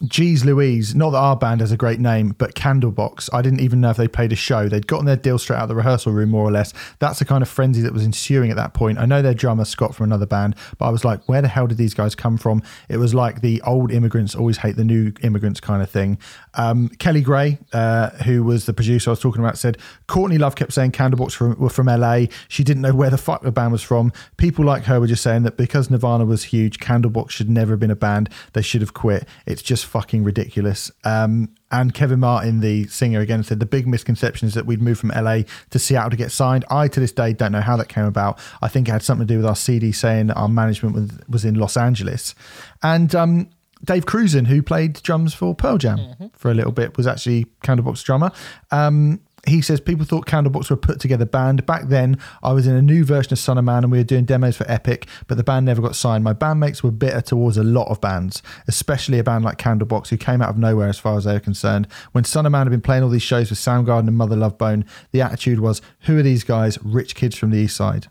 Geez 0.07 0.47
Louise, 0.47 0.95
not 0.95 1.11
that 1.11 1.19
our 1.19 1.37
band 1.37 1.61
has 1.61 1.73
a 1.73 1.77
great 1.77 2.01
name, 2.01 2.35
but 2.39 2.55
Candlebox. 2.55 3.29
I 3.35 3.43
didn't 3.43 3.61
even 3.61 3.83
know 3.83 3.91
if 3.91 3.99
they 3.99 4.09
played 4.09 4.33
a 4.33 4.37
show. 4.37 4.67
They'd 4.67 4.87
gotten 4.87 5.05
their 5.05 5.17
deal 5.17 5.39
straight 5.39 5.59
out 5.59 5.65
of 5.65 5.69
the 5.69 5.75
rehearsal 5.75 6.13
room, 6.13 6.31
more 6.31 6.45
or 6.45 6.51
less. 6.51 6.73
That's 7.01 7.19
the 7.19 7.27
kind 7.27 7.43
of 7.43 7.49
frenzy 7.49 7.83
that 7.83 7.93
was 7.93 8.03
ensuing 8.03 8.51
at 8.51 8.57
that 8.57 8.73
point. 8.73 8.99
I 8.99 9.05
know 9.05 9.21
their 9.21 9.35
drummer, 9.35 9.67
Scott, 9.67 9.95
from 9.95 10.05
another 10.05 10.25
band, 10.25 10.57
but 10.79 10.87
I 10.87 10.91
was 10.91 11.05
like, 11.05 11.29
where 11.29 11.43
the 11.43 11.49
hell 11.49 11.67
did 11.67 11.77
these 11.77 11.93
guys 11.93 12.15
come 12.15 12.39
from? 12.39 12.63
It 12.89 12.97
was 12.97 13.15
like 13.15 13.43
the 13.43 13.61
old 13.63 13.93
immigrants 13.93 14.35
always 14.35 14.59
hate 14.59 14.77
the 14.77 14.85
new 14.85 15.13
immigrants 15.23 15.61
kind 15.61 15.83
of 15.83 15.91
thing. 15.91 16.19
Um, 16.55 16.89
Kelly 16.99 17.21
Gray, 17.21 17.59
uh, 17.75 18.11
who 18.25 18.43
was 18.43 18.65
the 18.65 18.73
producer 18.73 19.11
I 19.11 19.13
was 19.13 19.21
talking 19.21 19.43
about, 19.43 19.59
said 19.59 19.77
Courtney 20.07 20.39
Love 20.39 20.57
kept 20.57 20.73
saying 20.73 20.93
Candlebox 20.93 21.33
from, 21.33 21.59
were 21.59 21.69
from 21.69 21.89
LA. 21.89 22.25
She 22.49 22.65
didn't 22.65 22.83
know 22.83 22.95
where 22.95 23.11
the 23.11 23.19
fuck 23.19 23.43
the 23.43 23.53
band 23.53 23.73
was 23.73 23.83
from. 23.83 24.13
People 24.39 24.65
like 24.65 24.85
her 24.85 24.99
were 24.99 25.07
just 25.07 25.23
saying 25.23 25.43
that 25.43 25.59
because 25.59 25.91
Nirvana 25.91 26.25
was 26.25 26.45
huge, 26.45 26.79
Candlebox 26.79 27.31
should 27.31 27.51
never 27.51 27.73
have 27.73 27.81
been 27.81 27.91
a 27.91 27.97
band. 27.97 28.31
They 28.55 28.63
should 28.63 28.81
have 28.81 28.95
quit. 28.95 29.29
It's 29.45 29.61
just 29.61 29.90
fucking 29.91 30.23
ridiculous. 30.23 30.91
Um, 31.03 31.53
and 31.73 31.93
Kevin 31.93 32.21
Martin, 32.21 32.61
the 32.61 32.87
singer, 32.87 33.19
again 33.19 33.43
said 33.43 33.59
the 33.59 33.67
big 33.67 33.89
misconception 33.89 34.47
is 34.47 34.55
that 34.55 34.65
we'd 34.65 34.81
moved 34.81 35.01
from 35.01 35.11
LA 35.11 35.41
to 35.71 35.79
Seattle 35.81 36.11
to 36.11 36.17
get 36.17 36.31
signed. 36.31 36.65
I, 36.71 36.87
to 36.87 37.01
this 37.01 37.11
day, 37.11 37.33
don't 37.33 37.51
know 37.51 37.61
how 37.61 37.77
that 37.77 37.89
came 37.89 38.05
about. 38.05 38.39
I 38.63 38.69
think 38.69 38.89
it 38.89 38.93
had 38.93 39.03
something 39.03 39.27
to 39.27 39.35
do 39.35 39.39
with 39.39 39.47
our 39.47 39.57
CD 39.57 39.91
saying 39.91 40.29
that 40.29 40.35
our 40.35 40.49
management 40.49 40.95
was, 40.95 41.11
was 41.29 41.45
in 41.45 41.57
Los 41.57 41.77
Angeles. 41.77 42.37
And 42.85 43.13
um, 43.17 43.51
Dave 43.85 44.07
Krusen, 44.07 44.47
who 44.47 44.63
played 44.63 45.03
drums 45.03 45.35
for 45.35 45.55
Pearl 45.57 45.77
Jam 45.77 46.31
for 46.35 46.51
a 46.53 46.55
little 46.55 46.73
bit, 46.73 46.97
was 46.97 47.09
actually 47.09 47.47
Candlebox 47.65 48.05
drummer. 48.05 48.31
Um, 48.71 49.21
he 49.47 49.63
says 49.63 49.81
people 49.81 50.05
thought 50.05 50.27
Candlebox 50.27 50.71
were 50.71 50.75
a 50.75 50.79
put 50.79 51.01
together 51.01 51.25
band. 51.25 51.65
Back 51.67 51.89
then, 51.89 52.19
I 52.43 52.53
was 52.53 52.67
in 52.67 52.75
a 52.75 52.83
new 52.83 53.05
version 53.05 53.33
of 53.33 53.39
Son 53.39 53.59
of 53.59 53.65
Man 53.65 53.85
and 53.85 53.93
we 53.93 53.99
were 53.99 54.05
doing 54.05 54.25
demos 54.25 54.57
for 54.57 54.71
Epic, 54.71 55.07
but 55.27 55.37
the 55.37 55.45
band 55.45 55.67
never 55.67 55.81
got 55.81 55.97
signed. 55.97 56.25
My 56.25 56.35
bandmates 56.35 56.83
were 56.83 56.91
bitter 56.91 57.21
towards 57.21 57.57
a 57.57 57.65
lot 57.65 57.89
of 57.89 58.01
bands, 58.01 58.43
especially 58.69 59.19
a 59.19 59.25
band 59.25 59.45
like 59.45 59.59
Candlebox, 59.59 60.09
who 60.09 60.17
came 60.17 60.43
out 60.43 60.51
of 60.51 60.59
nowhere 60.59 60.89
as 60.89 60.99
far 60.99 61.17
as 61.17 61.25
they 61.25 61.33
were 61.33 61.41
concerned. 61.41 61.87
When 62.13 62.25
Son 62.25 62.47
of 62.47 62.53
Man 62.53 62.67
had 62.67 62.71
been 62.71 62.83
playing 62.83 63.03
all 63.03 63.09
these 63.09 63.23
shows 63.23 63.51
with 63.51 63.59
Soundgarden 63.59 64.09
and 64.09 64.17
Mother 64.17 64.37
Love 64.37 64.59
Bone, 64.59 64.85
the 65.13 65.23
attitude 65.23 65.61
was, 65.61 65.81
who 66.01 66.19
are 66.19 66.23
these 66.23 66.45
guys? 66.45 66.79
Rich 66.83 67.15
kids 67.15 67.37
from 67.37 67.51
the 67.51 67.59
East 67.59 67.77
Side. 67.77 68.09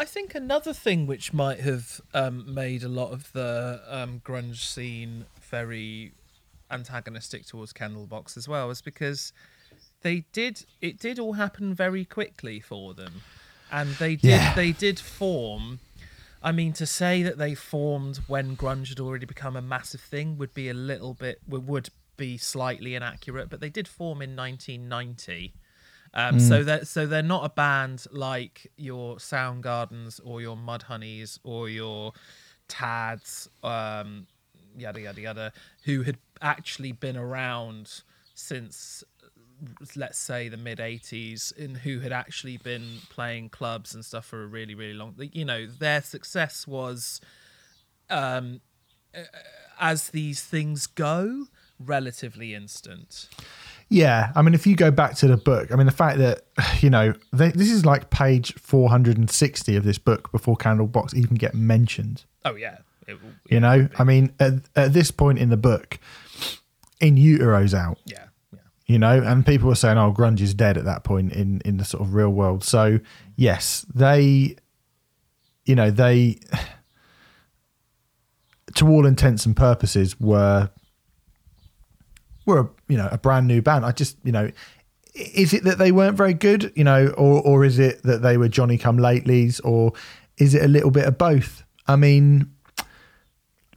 I 0.00 0.06
think 0.06 0.34
another 0.34 0.72
thing 0.72 1.06
which 1.06 1.34
might 1.34 1.60
have 1.60 2.00
um, 2.14 2.54
made 2.54 2.82
a 2.82 2.88
lot 2.88 3.12
of 3.12 3.30
the 3.32 3.82
um, 3.86 4.22
grunge 4.24 4.56
scene 4.56 5.26
very 5.42 6.12
antagonistic 6.70 7.46
towards 7.46 7.72
Candlebox 7.72 8.36
as 8.36 8.48
well 8.48 8.70
is 8.70 8.80
because 8.82 9.32
they 10.02 10.24
did 10.32 10.64
it 10.80 10.98
did 10.98 11.18
all 11.18 11.34
happen 11.34 11.74
very 11.74 12.04
quickly 12.04 12.60
for 12.60 12.94
them, 12.94 13.22
and 13.70 13.90
they 13.96 14.16
did 14.16 14.30
Yeah. 14.30 14.54
they 14.54 14.72
did 14.72 14.98
form. 14.98 15.80
I 16.42 16.52
mean, 16.52 16.72
to 16.74 16.86
say 16.86 17.22
that 17.22 17.36
they 17.36 17.54
formed 17.54 18.16
when 18.26 18.56
grunge 18.56 18.88
had 18.88 18.98
already 19.00 19.26
become 19.26 19.56
a 19.56 19.62
massive 19.62 20.00
thing 20.00 20.38
would 20.38 20.54
be 20.54 20.68
a 20.70 20.74
little 20.74 21.12
bit 21.14 21.40
would- 21.46 21.66
would 21.66 21.90
be 22.16 22.38
slightly 22.38 22.94
inaccurate, 22.94 23.48
but 23.50 23.60
they 23.60 23.68
did 23.70 23.86
form 23.88 24.20
in 24.22 24.34
1990. 24.34 25.52
Um, 26.12 26.40
So 26.40 26.64
that 26.64 26.88
so 26.88 27.06
they're 27.06 27.22
not 27.22 27.44
a 27.44 27.50
band 27.50 28.06
like 28.10 28.72
your 28.76 29.16
Soundgardens 29.18 30.18
or 30.24 30.40
your 30.40 30.56
Mudhoneys 30.56 31.38
or 31.44 31.68
your 31.68 32.12
Tads, 32.68 33.48
um, 33.62 34.26
yada 34.76 35.00
yada 35.00 35.20
yada, 35.20 35.52
who 35.84 36.02
had 36.02 36.18
actually 36.40 36.92
been 36.92 37.16
around 37.16 38.02
since 38.34 39.04
let's 39.94 40.18
say 40.18 40.48
the 40.48 40.56
mid 40.56 40.78
80s 40.78 41.54
and 41.62 41.76
who 41.76 41.98
had 42.00 42.12
actually 42.12 42.56
been 42.56 42.98
playing 43.10 43.50
clubs 43.50 43.94
and 43.94 44.02
stuff 44.02 44.24
for 44.24 44.42
a 44.42 44.46
really 44.46 44.74
really 44.74 44.94
long 44.94 45.14
you 45.32 45.44
know 45.44 45.66
their 45.66 46.00
success 46.00 46.66
was 46.66 47.20
um 48.08 48.62
as 49.78 50.10
these 50.10 50.42
things 50.42 50.86
go 50.86 51.46
relatively 51.80 52.54
instant. 52.54 53.28
Yeah, 53.88 54.30
I 54.36 54.42
mean, 54.42 54.54
if 54.54 54.66
you 54.66 54.76
go 54.76 54.90
back 54.90 55.16
to 55.16 55.26
the 55.26 55.36
book, 55.36 55.72
I 55.72 55.76
mean, 55.76 55.86
the 55.86 55.92
fact 55.92 56.18
that 56.18 56.42
you 56.80 56.90
know 56.90 57.14
they, 57.32 57.50
this 57.50 57.70
is 57.70 57.84
like 57.84 58.10
page 58.10 58.54
four 58.54 58.88
hundred 58.88 59.18
and 59.18 59.30
sixty 59.30 59.76
of 59.76 59.84
this 59.84 59.98
book 59.98 60.30
before 60.30 60.56
Candlebox 60.56 61.14
even 61.14 61.36
get 61.36 61.54
mentioned. 61.54 62.24
oh 62.44 62.54
yeah. 62.54 62.78
It, 63.06 63.18
You 63.48 63.58
know, 63.58 63.88
I 63.98 64.04
mean, 64.04 64.32
at, 64.38 64.52
at 64.76 64.92
this 64.92 65.10
point 65.10 65.38
in 65.38 65.48
the 65.48 65.56
book, 65.56 65.98
In 67.00 67.16
Utero's 67.16 67.74
out. 67.74 67.98
yeah 68.04 68.24
yeah 68.52 68.58
You 68.86 68.98
know, 68.98 69.22
and 69.22 69.44
people 69.44 69.68
were 69.68 69.74
saying, 69.74 69.98
"Oh, 69.98 70.12
grunge 70.12 70.40
is 70.40 70.54
dead" 70.54 70.76
at 70.76 70.84
that 70.84 71.04
point 71.04 71.32
in 71.32 71.60
in 71.64 71.78
the 71.78 71.84
sort 71.84 72.02
of 72.02 72.14
real 72.14 72.30
world. 72.30 72.64
So 72.64 73.00
yes, 73.36 73.86
they, 73.94 74.56
you 75.64 75.74
know, 75.74 75.90
they, 75.90 76.38
to 78.76 78.88
all 78.88 79.06
intents 79.06 79.46
and 79.46 79.56
purposes, 79.56 80.18
were 80.20 80.70
were 82.46 82.60
a, 82.60 82.68
you 82.88 82.96
know 82.96 83.08
a 83.10 83.18
brand 83.18 83.46
new 83.46 83.62
band. 83.62 83.84
I 83.84 83.92
just 83.92 84.16
you 84.24 84.32
know, 84.32 84.50
is 85.14 85.54
it 85.54 85.64
that 85.64 85.78
they 85.78 85.92
weren't 85.92 86.16
very 86.16 86.34
good, 86.34 86.72
you 86.74 86.84
know, 86.84 87.08
or 87.08 87.40
or 87.42 87.64
is 87.64 87.78
it 87.78 88.02
that 88.02 88.22
they 88.22 88.36
were 88.36 88.48
Johnny 88.48 88.78
Come 88.78 88.98
Latelys, 88.98 89.60
or 89.64 89.92
is 90.36 90.54
it 90.54 90.62
a 90.62 90.68
little 90.68 90.90
bit 90.90 91.06
of 91.06 91.18
both? 91.18 91.64
I 91.86 91.96
mean, 91.96 92.52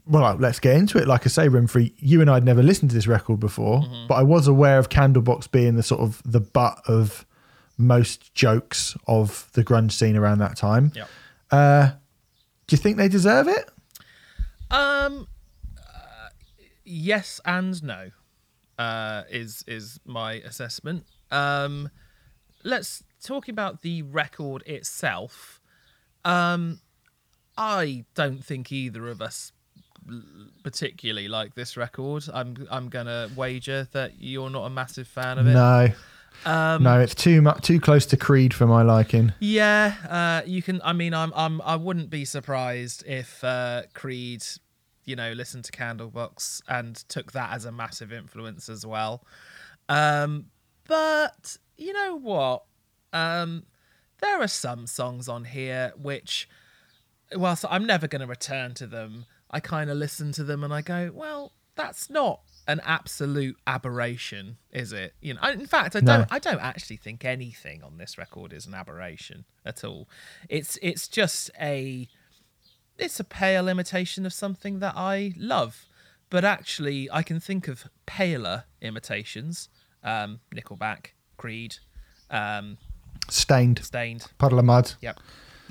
well, 0.06 0.36
let's 0.36 0.60
get 0.60 0.76
into 0.76 0.98
it. 0.98 1.08
Like 1.08 1.26
I 1.26 1.30
say, 1.30 1.48
Remfry, 1.48 1.94
you 1.98 2.22
and 2.22 2.30
I 2.30 2.36
had 2.36 2.44
never 2.46 2.62
listened 2.64 2.92
to 2.92 2.96
this 2.96 3.08
record 3.08 3.40
before, 3.40 3.84
but 4.08 4.16
I 4.16 4.24
was 4.24 4.48
aware 4.48 4.78
of 4.80 4.90
Candlebox 4.90 5.50
being 5.52 5.76
the 5.76 5.84
sort 5.84 6.02
of 6.02 6.22
the 6.26 6.40
butt 6.42 6.82
of 6.88 7.26
most 7.78 8.34
jokes 8.34 8.96
of 9.08 9.50
the 9.54 9.64
grunge 9.64 9.92
scene 9.94 10.16
around 10.16 10.40
that 10.40 10.56
time. 10.56 10.92
yeah 10.96 11.06
Uh, 11.52 11.92
do 12.68 12.76
you 12.76 12.78
think 12.78 12.98
they 12.98 13.08
deserve 13.08 13.48
it? 13.48 13.70
Um, 14.72 15.28
uh, 15.78 16.30
yes 16.84 17.40
and 17.46 17.82
no, 17.84 18.10
uh, 18.78 19.24
is 19.30 19.64
is 19.68 20.00
my 20.06 20.34
assessment. 20.34 21.06
Um, 21.32 21.90
let's 22.64 23.04
talk 23.24 23.48
about 23.48 23.82
the 23.82 24.02
record 24.02 24.64
itself. 24.66 25.62
Um, 26.26 26.80
I 27.58 28.06
don't 28.16 28.44
think 28.44 28.72
either 28.72 29.08
of 29.08 29.22
us 29.22 29.52
particularly 30.64 31.28
like 31.28 31.56
this 31.56 31.78
record. 31.78 32.26
I'm 32.34 32.68
I'm 32.70 32.90
gonna 32.90 33.30
wager 33.36 33.88
that 33.92 34.14
you're 34.20 34.50
not 34.50 34.66
a 34.66 34.70
massive 34.70 35.08
fan 35.08 35.38
of 35.38 35.48
it. 35.48 35.54
No, 35.54 35.90
Um, 36.46 36.84
no, 36.84 37.00
it's 37.00 37.16
too 37.16 37.42
much, 37.42 37.62
too 37.62 37.80
close 37.80 38.06
to 38.08 38.18
Creed 38.18 38.54
for 38.54 38.66
my 38.66 38.82
liking. 38.82 39.34
Yeah, 39.40 39.96
uh, 40.10 40.42
you 40.48 40.62
can. 40.62 40.82
I 40.84 40.94
mean, 40.94 41.14
I'm, 41.14 41.32
I'm, 41.36 41.62
I 41.62 41.76
wouldn't 41.76 42.10
be 42.10 42.26
surprised 42.26 43.04
if 43.08 43.44
uh, 43.44 43.84
Creed, 43.94 44.44
you 45.06 45.16
know, 45.16 45.32
listened 45.34 45.64
to 45.66 45.72
Candlebox 45.72 46.62
and 46.68 46.96
took 47.08 47.32
that 47.34 47.54
as 47.54 47.66
a 47.66 47.72
massive 47.72 48.12
influence 48.12 48.68
as 48.68 48.86
well. 48.86 49.24
Um, 49.90 50.48
but 50.88 51.58
you 51.78 51.94
know 51.94 52.16
what? 52.16 52.64
Um, 53.14 53.64
there 54.20 54.42
are 54.42 54.48
some 54.48 54.88
songs 54.88 55.30
on 55.30 55.46
here 55.46 55.94
which, 56.02 56.50
whilst 57.36 57.64
I'm 57.70 57.86
never 57.86 58.08
going 58.08 58.22
to 58.22 58.28
return 58.28 58.74
to 58.76 58.88
them, 58.88 59.26
I 59.54 59.60
kind 59.60 59.90
of 59.90 59.98
listen 59.98 60.32
to 60.34 60.44
them 60.44 60.64
and 60.64 60.74
I 60.74 60.82
go, 60.82 61.12
well, 61.14 61.54
that's 61.76 62.10
not 62.10 62.42
an 62.68 62.82
absolute 62.84 63.56
aberration, 63.68 64.58
is 64.72 64.92
it? 64.92 65.14
You 65.22 65.36
know, 65.36 65.42
in 65.44 65.68
fact, 65.68 65.96
I 65.96 66.00
don't. 66.00 66.28
I 66.32 66.40
don't 66.40 66.62
actually 66.62 66.98
think 66.98 67.24
anything 67.24 67.84
on 67.84 67.98
this 67.98 68.18
record 68.18 68.52
is 68.52 68.66
an 68.66 68.74
aberration 68.74 69.46
at 69.66 69.84
all. 69.84 70.10
It's 70.50 70.78
it's 70.82 71.08
just 71.08 71.52
a 71.62 72.08
it's 72.98 73.20
a 73.20 73.24
pale 73.24 73.68
imitation 73.68 74.26
of 74.26 74.34
something 74.34 74.80
that 74.80 74.94
I 74.96 75.34
love. 75.38 75.86
But 76.30 76.44
actually, 76.44 77.10
I 77.12 77.22
can 77.22 77.40
think 77.40 77.68
of 77.68 77.86
paler 78.06 78.64
imitations. 78.82 79.70
Um, 80.04 80.40
Nickelback, 80.54 81.12
Creed, 81.38 81.78
um, 82.30 82.78
Staind, 83.30 83.80
Staind. 83.84 84.26
puddle 84.38 84.60
of 84.60 84.66
Mudd. 84.66 84.94
Yep. 85.02 85.20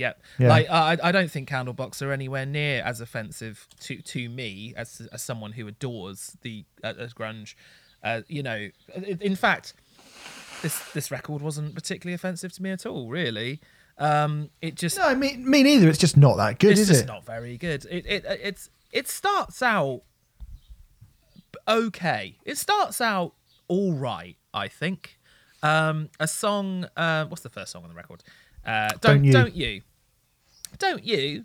Yep. 0.02 0.22
Yeah. 0.38 0.48
Like 0.48 0.66
I, 0.68 0.98
I 1.02 1.12
don't 1.12 1.30
think 1.30 1.48
Candlebox 1.48 2.02
are 2.02 2.10
anywhere 2.10 2.44
near 2.44 2.82
as 2.82 3.00
offensive 3.00 3.68
to 3.80 4.02
to 4.02 4.28
me 4.28 4.74
as 4.76 5.06
as 5.12 5.22
someone 5.22 5.52
who 5.52 5.68
adores 5.68 6.36
the 6.42 6.64
uh, 6.82 6.94
as 6.98 7.14
grunge. 7.14 7.54
Uh, 8.02 8.22
you 8.26 8.42
know, 8.42 8.68
in 9.20 9.36
fact, 9.36 9.74
this 10.62 10.76
this 10.92 11.10
record 11.12 11.40
wasn't 11.40 11.72
particularly 11.74 12.14
offensive 12.14 12.52
to 12.54 12.62
me 12.62 12.70
at 12.70 12.84
all. 12.84 13.08
Really, 13.08 13.60
um, 13.98 14.50
it 14.60 14.74
just 14.74 14.98
No, 14.98 15.14
me, 15.14 15.36
me 15.36 15.62
neither. 15.62 15.88
It's 15.88 15.98
just 15.98 16.16
not 16.16 16.36
that 16.38 16.58
good, 16.58 16.72
it's 16.72 16.80
is 16.80 16.88
just 16.88 17.04
it? 17.04 17.06
not 17.06 17.24
very 17.24 17.56
good. 17.56 17.84
It 17.88 18.04
it 18.06 18.24
it's 18.26 18.70
it 18.90 19.08
starts 19.08 19.62
out 19.62 20.02
okay. 21.68 22.38
It 22.44 22.58
starts 22.58 23.00
out 23.00 23.34
all 23.68 23.92
right, 23.92 24.36
I 24.52 24.66
think. 24.68 25.18
Um, 25.62 26.08
a 26.18 26.26
song. 26.26 26.86
Uh, 26.96 27.26
what's 27.26 27.42
the 27.42 27.48
first 27.48 27.70
song 27.72 27.84
on 27.84 27.88
the 27.88 27.94
record? 27.94 28.24
Uh, 28.66 28.88
don't 29.00 29.22
Don't 29.22 29.32
don't 29.32 29.54
You. 29.54 29.82
Don't 30.78 31.04
you, 31.04 31.44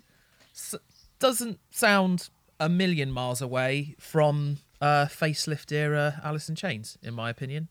S- 0.54 0.74
doesn't 1.18 1.58
sound 1.70 2.28
a 2.60 2.68
million 2.68 3.10
miles 3.10 3.40
away 3.40 3.94
from 3.98 4.58
uh, 4.80 5.06
facelift 5.06 5.72
era 5.72 6.20
Alice 6.24 6.48
in 6.48 6.54
Chains, 6.54 6.98
in 7.02 7.14
my 7.14 7.30
opinion. 7.30 7.68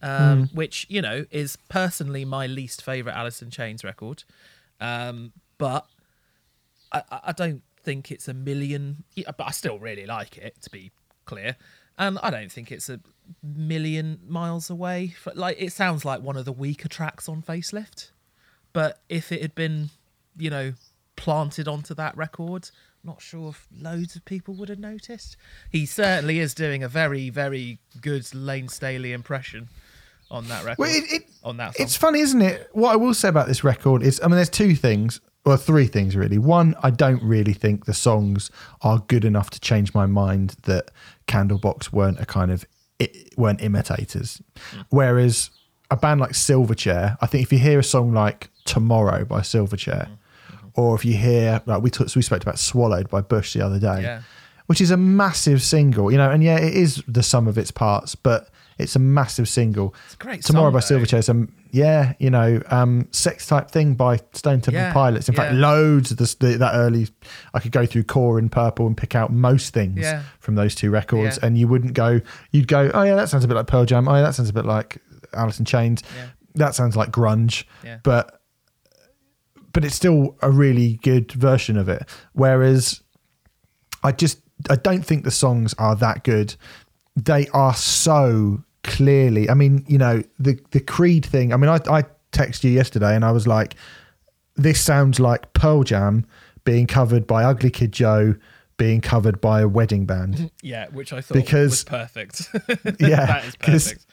Um, 0.00 0.48
Which 0.54 0.86
you 0.88 1.02
know 1.02 1.26
is 1.32 1.56
personally 1.68 2.24
my 2.24 2.46
least 2.46 2.84
favorite 2.84 3.16
Alice 3.16 3.42
in 3.42 3.50
Chains 3.50 3.82
record, 3.82 4.22
um, 4.80 5.32
but 5.58 5.88
I, 6.92 7.02
I 7.10 7.32
don't 7.32 7.62
think 7.82 8.12
it's 8.12 8.28
a 8.28 8.34
million, 8.34 9.02
but 9.16 9.40
I 9.44 9.50
still 9.50 9.80
really 9.80 10.06
like 10.06 10.38
it. 10.38 10.54
To 10.62 10.70
be 10.70 10.92
clear, 11.24 11.56
and 11.98 12.16
I 12.22 12.30
don't 12.30 12.52
think 12.52 12.70
it's 12.70 12.88
a 12.88 13.00
million 13.42 14.20
miles 14.28 14.70
away. 14.70 15.14
like 15.34 15.56
it 15.58 15.72
sounds 15.72 16.04
like 16.04 16.22
one 16.22 16.36
of 16.36 16.44
the 16.44 16.52
weaker 16.52 16.88
tracks 16.88 17.28
on 17.28 17.42
Facelift, 17.42 18.12
but 18.72 19.00
if 19.08 19.32
it 19.32 19.42
had 19.42 19.56
been, 19.56 19.90
you 20.36 20.48
know, 20.50 20.74
planted 21.18 21.68
onto 21.68 21.92
that 21.94 22.16
record, 22.16 22.70
not 23.04 23.20
sure 23.20 23.50
if 23.50 23.66
loads 23.76 24.16
of 24.16 24.24
people 24.24 24.54
would 24.54 24.70
have 24.70 24.78
noticed. 24.78 25.36
He 25.70 25.84
certainly 25.84 26.38
is 26.38 26.54
doing 26.54 26.82
a 26.82 26.88
very, 26.88 27.28
very 27.28 27.80
good 28.00 28.34
Layne 28.34 28.68
Staley 28.68 29.12
impression 29.12 29.68
on 30.30 30.48
that 30.48 30.64
record. 30.64 30.78
Well, 30.78 30.94
it, 30.94 31.12
it, 31.12 31.22
on 31.44 31.56
that 31.58 31.76
song. 31.76 31.84
it's 31.84 31.96
funny, 31.96 32.20
isn't 32.20 32.40
it? 32.40 32.68
What 32.72 32.92
I 32.92 32.96
will 32.96 33.14
say 33.14 33.28
about 33.28 33.48
this 33.48 33.62
record 33.64 34.02
is, 34.02 34.20
I 34.22 34.28
mean, 34.28 34.36
there's 34.36 34.48
two 34.48 34.74
things, 34.74 35.20
or 35.44 35.56
three 35.56 35.86
things 35.86 36.14
really. 36.16 36.38
One, 36.38 36.74
I 36.82 36.90
don't 36.90 37.22
really 37.22 37.52
think 37.52 37.86
the 37.86 37.94
songs 37.94 38.50
are 38.82 38.98
good 39.08 39.24
enough 39.24 39.50
to 39.50 39.60
change 39.60 39.94
my 39.94 40.06
mind 40.06 40.56
that 40.64 40.90
Candlebox 41.26 41.92
weren't 41.92 42.20
a 42.20 42.26
kind 42.26 42.50
of 42.50 42.64
it 42.98 43.36
weren't 43.36 43.62
imitators. 43.62 44.42
Mm. 44.72 44.86
Whereas 44.90 45.50
a 45.90 45.96
band 45.96 46.20
like 46.20 46.32
Silverchair, 46.32 47.16
I 47.20 47.26
think 47.26 47.44
if 47.44 47.52
you 47.52 47.58
hear 47.58 47.78
a 47.78 47.84
song 47.84 48.12
like 48.12 48.50
Tomorrow 48.64 49.24
by 49.24 49.40
Silverchair, 49.40 50.08
mm. 50.08 50.17
Or 50.78 50.94
if 50.94 51.04
you 51.04 51.14
hear 51.16 51.60
like 51.66 51.82
we 51.82 51.90
talked, 51.90 52.14
we 52.14 52.22
spoke 52.22 52.42
about 52.42 52.58
Swallowed 52.58 53.10
by 53.10 53.20
Bush 53.20 53.52
the 53.54 53.62
other 53.66 53.78
day, 53.80 54.02
Yeah. 54.02 54.20
which 54.66 54.80
is 54.80 54.90
a 54.92 54.96
massive 54.96 55.60
single, 55.62 56.10
you 56.12 56.16
know, 56.18 56.30
and 56.30 56.42
yeah, 56.42 56.56
it 56.58 56.74
is 56.74 57.02
the 57.08 57.22
sum 57.22 57.48
of 57.48 57.58
its 57.58 57.70
parts, 57.72 58.14
but 58.14 58.48
it's 58.78 58.94
a 58.94 59.00
massive 59.00 59.48
single. 59.48 59.92
It's 60.06 60.14
great 60.14 60.42
Tomorrow 60.44 60.70
song, 60.80 60.98
by. 60.98 61.04
Silverchair 61.04 61.18
is 61.18 61.28
a 61.28 61.46
yeah, 61.72 62.12
you 62.20 62.30
know, 62.30 62.62
um, 62.70 63.08
sex 63.10 63.46
type 63.46 63.70
thing 63.72 63.94
by 63.94 64.20
Stone 64.34 64.60
Temple 64.62 64.80
Yeah, 64.80 64.92
Pilots. 64.92 65.28
In 65.28 65.34
fact, 65.34 65.52
loads 65.54 66.12
of 66.12 66.16
this, 66.16 66.34
the, 66.36 66.56
that 66.58 66.74
early, 66.74 67.08
I 67.52 67.58
could 67.60 67.72
go 67.72 67.84
through 67.84 68.04
Core 68.04 68.38
and 68.38 68.50
Purple 68.50 68.86
and 68.86 68.96
pick 68.96 69.14
out 69.16 69.32
most 69.32 69.74
things 69.74 69.98
Yeah. 70.00 70.22
from 70.38 70.54
those 70.54 70.74
two 70.76 70.90
records, 70.90 71.38
Yeah. 71.40 71.46
and 71.46 71.58
you 71.58 71.66
wouldn't 71.68 71.92
go, 71.94 72.20
you'd 72.52 72.68
go, 72.68 72.90
oh 72.94 73.02
yeah, 73.02 73.16
that 73.16 73.28
sounds 73.28 73.44
a 73.44 73.48
bit 73.48 73.54
like 73.54 73.66
Pearl 73.66 73.84
Jam. 73.84 74.06
Oh 74.08 74.14
yeah, 74.14 74.22
that 74.22 74.34
sounds 74.36 74.48
a 74.48 74.52
bit 74.54 74.64
like 74.64 74.98
Alice 75.34 75.58
in 75.58 75.64
Chains. 75.66 76.02
Yeah. 76.16 76.26
That 76.54 76.74
sounds 76.76 76.96
like 76.96 77.10
grunge, 77.10 77.64
Yeah. 77.84 77.98
but 78.04 78.37
but 79.72 79.84
it's 79.84 79.94
still 79.94 80.36
a 80.42 80.50
really 80.50 80.98
good 81.02 81.30
version 81.32 81.76
of 81.76 81.88
it. 81.88 82.08
Whereas 82.32 83.02
I 84.02 84.12
just 84.12 84.40
I 84.70 84.76
don't 84.76 85.04
think 85.04 85.24
the 85.24 85.30
songs 85.30 85.74
are 85.78 85.94
that 85.96 86.24
good. 86.24 86.54
They 87.16 87.48
are 87.48 87.74
so 87.74 88.62
clearly. 88.84 89.50
I 89.50 89.54
mean, 89.54 89.84
you 89.88 89.98
know, 89.98 90.22
the 90.38 90.58
the 90.70 90.80
Creed 90.80 91.24
thing. 91.26 91.52
I 91.52 91.56
mean, 91.56 91.68
I 91.70 91.80
I 91.90 92.04
texted 92.32 92.64
you 92.64 92.70
yesterday 92.70 93.14
and 93.14 93.24
I 93.24 93.32
was 93.32 93.46
like, 93.46 93.74
this 94.56 94.80
sounds 94.80 95.18
like 95.20 95.52
Pearl 95.52 95.82
Jam 95.82 96.26
being 96.64 96.86
covered 96.86 97.26
by 97.26 97.44
Ugly 97.44 97.70
Kid 97.70 97.92
Joe 97.92 98.34
being 98.76 99.00
covered 99.00 99.40
by 99.40 99.60
a 99.60 99.66
wedding 99.68 100.06
band. 100.06 100.50
Yeah, 100.62 100.86
which 100.92 101.12
I 101.12 101.20
thought 101.20 101.34
Because- 101.34 101.70
was 101.70 101.84
perfect. 101.84 102.48
Yeah, 103.00 103.26
that 103.26 103.44
is 103.44 103.56
perfect. 103.56 104.06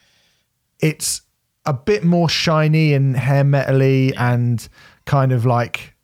it's 0.80 1.22
a 1.68 1.74
bit 1.74 2.04
more 2.04 2.28
shiny 2.30 2.94
and 2.94 3.16
hair 3.16 3.44
metally 3.44 4.14
and 4.18 4.68
kind 5.06 5.32
of 5.32 5.46
like 5.46 5.96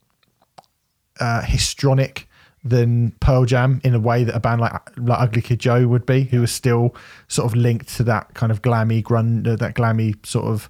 uh, 1.20 1.42
histrionic 1.42 2.28
than 2.64 3.12
Pearl 3.20 3.46
Jam 3.46 3.82
in 3.84 3.96
a 3.96 4.00
way 4.00 4.24
that 4.24 4.36
a 4.36 4.40
band 4.40 4.62
like 4.62 4.74
like 4.98 5.20
Ugly 5.20 5.42
Kid 5.42 5.60
Joe 5.60 5.88
would 5.88 6.06
be, 6.06 6.24
who 6.24 6.44
is 6.44 6.52
still 6.52 6.96
sort 7.28 7.52
of 7.52 7.56
linked 7.56 7.90
to 7.96 8.04
that 8.04 8.34
kind 8.34 8.52
of 8.52 8.62
glammy 8.62 9.02
grunge, 9.02 9.48
uh, 9.48 9.56
that 9.56 9.74
glammy 9.76 10.24
sort 10.26 10.46
of 10.46 10.70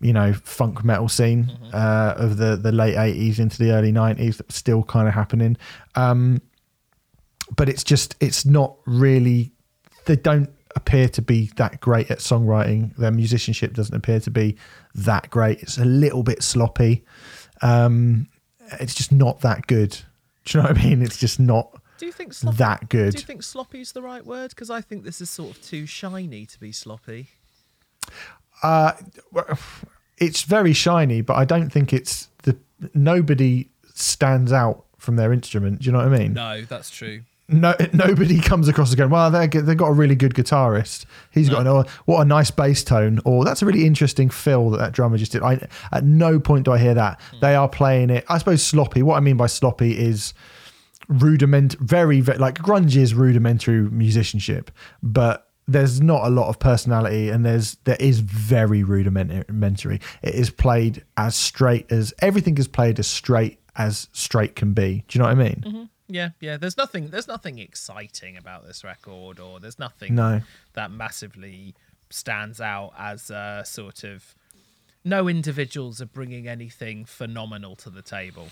you 0.00 0.12
know 0.12 0.34
funk 0.34 0.84
metal 0.84 1.08
scene 1.08 1.50
uh, 1.72 2.14
of 2.16 2.36
the 2.36 2.56
the 2.56 2.72
late 2.72 2.96
eighties 2.96 3.38
into 3.38 3.58
the 3.58 3.72
early 3.72 3.92
nineties. 3.92 4.38
That's 4.38 4.54
still 4.54 4.82
kind 4.82 5.08
of 5.08 5.14
happening, 5.14 5.56
um, 5.94 6.42
but 7.56 7.68
it's 7.68 7.84
just 7.84 8.16
it's 8.20 8.44
not 8.44 8.76
really. 8.86 9.52
They 10.04 10.16
don't 10.16 10.50
appear 10.76 11.08
to 11.08 11.22
be 11.22 11.50
that 11.56 11.80
great 11.80 12.10
at 12.10 12.18
songwriting. 12.18 12.94
Their 12.96 13.12
musicianship 13.12 13.72
doesn't 13.72 13.94
appear 13.94 14.20
to 14.20 14.30
be 14.30 14.56
that 14.94 15.30
great. 15.30 15.62
It's 15.62 15.78
a 15.78 15.84
little 15.84 16.22
bit 16.22 16.42
sloppy. 16.42 17.04
Um, 17.62 18.28
it's 18.80 18.94
just 18.94 19.12
not 19.12 19.40
that 19.40 19.66
good. 19.66 19.98
Do 20.44 20.58
you 20.58 20.62
know 20.62 20.70
what 20.70 20.78
I 20.78 20.84
mean? 20.84 21.02
It's 21.02 21.18
just 21.18 21.40
not 21.40 21.80
Do 21.98 22.06
you 22.06 22.12
think 22.12 22.34
sloppy, 22.34 22.56
that 22.58 22.88
good. 22.88 23.12
Do 23.12 23.18
you 23.18 23.24
think 23.24 23.42
sloppy 23.42 23.80
is 23.80 23.92
the 23.92 24.02
right 24.02 24.24
word? 24.24 24.50
Because 24.50 24.70
I 24.70 24.80
think 24.80 25.04
this 25.04 25.20
is 25.20 25.30
sort 25.30 25.56
of 25.56 25.62
too 25.62 25.86
shiny 25.86 26.46
to 26.46 26.60
be 26.60 26.72
sloppy. 26.72 27.28
Uh, 28.62 28.92
it's 30.18 30.42
very 30.42 30.72
shiny, 30.72 31.20
but 31.20 31.34
I 31.34 31.44
don't 31.44 31.70
think 31.70 31.92
it's 31.92 32.28
the 32.42 32.56
nobody 32.94 33.68
stands 33.94 34.52
out 34.52 34.84
from 34.98 35.16
their 35.16 35.32
instrument. 35.32 35.80
Do 35.80 35.86
you 35.86 35.92
know 35.92 35.98
what 35.98 36.12
I 36.12 36.18
mean? 36.18 36.32
No, 36.34 36.62
that's 36.62 36.90
true. 36.90 37.22
No, 37.48 37.74
nobody 37.92 38.40
comes 38.40 38.68
across 38.68 38.88
as 38.88 38.94
going, 38.94 39.10
well, 39.10 39.30
they 39.30 39.46
they've 39.46 39.76
got 39.76 39.88
a 39.88 39.92
really 39.92 40.14
good 40.14 40.34
guitarist. 40.34 41.04
He's 41.30 41.48
got 41.48 41.62
an, 41.62 41.68
oh, 41.68 41.84
what 42.06 42.20
a 42.20 42.24
nice 42.24 42.50
bass 42.50 42.82
tone, 42.82 43.20
or 43.24 43.44
that's 43.44 43.62
a 43.62 43.66
really 43.66 43.86
interesting 43.86 44.30
fill 44.30 44.70
that 44.70 44.78
that 44.78 44.92
drummer 44.92 45.18
just 45.18 45.32
did. 45.32 45.42
I, 45.42 45.66
at 45.92 46.04
no 46.04 46.38
point 46.40 46.64
do 46.64 46.72
I 46.72 46.78
hear 46.78 46.94
that. 46.94 47.20
Hmm. 47.30 47.40
They 47.40 47.54
are 47.54 47.68
playing 47.68 48.10
it, 48.10 48.24
I 48.28 48.38
suppose, 48.38 48.62
sloppy. 48.62 49.02
What 49.02 49.16
I 49.16 49.20
mean 49.20 49.36
by 49.36 49.46
sloppy 49.46 49.98
is 49.98 50.34
rudiment, 51.08 51.76
very, 51.80 52.20
very 52.20 52.38
like 52.38 52.56
grunge 52.56 52.96
is 52.96 53.14
rudimentary 53.14 53.82
musicianship, 53.90 54.70
but 55.02 55.48
there's 55.66 56.00
not 56.00 56.26
a 56.26 56.28
lot 56.28 56.48
of 56.48 56.58
personality 56.58 57.30
and 57.30 57.44
there's 57.44 57.76
there 57.84 57.96
is 57.98 58.20
very 58.20 58.82
rudimentary. 58.82 60.00
It 60.22 60.34
is 60.34 60.50
played 60.50 61.04
as 61.16 61.34
straight 61.34 61.90
as 61.90 62.12
everything 62.20 62.58
is 62.58 62.68
played 62.68 62.98
as 62.98 63.06
straight 63.06 63.60
as 63.76 64.08
straight 64.12 64.56
can 64.56 64.72
be. 64.72 65.04
Do 65.08 65.18
you 65.18 65.22
know 65.22 65.28
what 65.28 65.38
I 65.38 65.42
mean? 65.42 65.64
Mm-hmm. 65.66 65.82
Yeah, 66.08 66.30
yeah. 66.40 66.56
There's 66.56 66.76
nothing. 66.76 67.08
There's 67.08 67.28
nothing 67.28 67.58
exciting 67.58 68.36
about 68.36 68.66
this 68.66 68.84
record, 68.84 69.40
or 69.40 69.60
there's 69.60 69.78
nothing 69.78 70.14
No. 70.14 70.42
that 70.74 70.90
massively 70.90 71.74
stands 72.10 72.60
out 72.60 72.92
as 72.98 73.30
a 73.30 73.62
sort 73.64 74.04
of. 74.04 74.34
No 75.04 75.28
individuals 75.28 76.00
are 76.00 76.06
bringing 76.06 76.48
anything 76.48 77.04
phenomenal 77.04 77.76
to 77.76 77.90
the 77.90 78.02
table. 78.02 78.48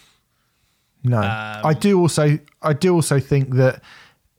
No, 1.05 1.19
I 1.19 1.75
do 1.75 1.99
also 1.99 2.39
I 2.61 2.73
do 2.75 2.95
also 2.95 3.19
think 3.19 3.55
that 3.55 3.83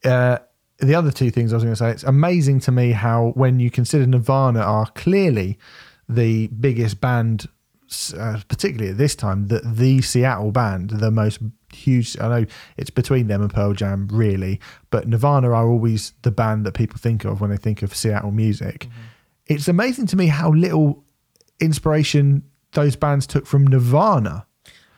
uh, 0.05 0.37
the 0.79 0.95
other 0.95 1.11
two 1.11 1.29
things 1.31 1.51
I 1.51 1.57
was 1.57 1.63
going 1.63 1.73
to 1.75 1.79
say. 1.79 1.91
It's 1.91 2.03
amazing 2.03 2.61
to 2.61 2.71
me 2.71 2.91
how 2.91 3.31
when 3.35 3.59
you 3.59 3.69
consider 3.69 4.05
Nirvana 4.05 4.59
are 4.61 4.87
clearly 4.91 5.57
the 6.07 6.47
biggest 6.47 7.01
band, 7.01 7.47
uh, 8.13 8.39
particularly 8.47 8.91
at 8.91 8.97
this 8.97 9.15
time, 9.15 9.47
that 9.47 9.63
the 9.77 10.01
Seattle 10.01 10.51
band, 10.51 10.89
the 10.91 11.11
most 11.11 11.39
huge. 11.73 12.17
I 12.19 12.27
know 12.41 12.45
it's 12.77 12.89
between 12.89 13.27
them 13.27 13.41
and 13.41 13.51
Pearl 13.53 13.73
Jam, 13.73 14.07
really, 14.11 14.59
but 14.91 15.07
Nirvana 15.07 15.49
are 15.49 15.67
always 15.67 16.13
the 16.21 16.31
band 16.31 16.65
that 16.65 16.73
people 16.73 16.97
think 16.97 17.25
of 17.25 17.41
when 17.41 17.49
they 17.49 17.57
think 17.57 17.81
of 17.81 17.95
Seattle 17.95 18.31
music. 18.31 18.87
It's 19.47 19.67
amazing 19.67 20.07
to 20.07 20.15
me 20.15 20.27
how 20.27 20.51
little 20.51 21.03
inspiration 21.59 22.43
those 22.73 22.95
bands 22.95 23.27
took 23.27 23.45
from 23.45 23.65
Nirvana. 23.67 24.45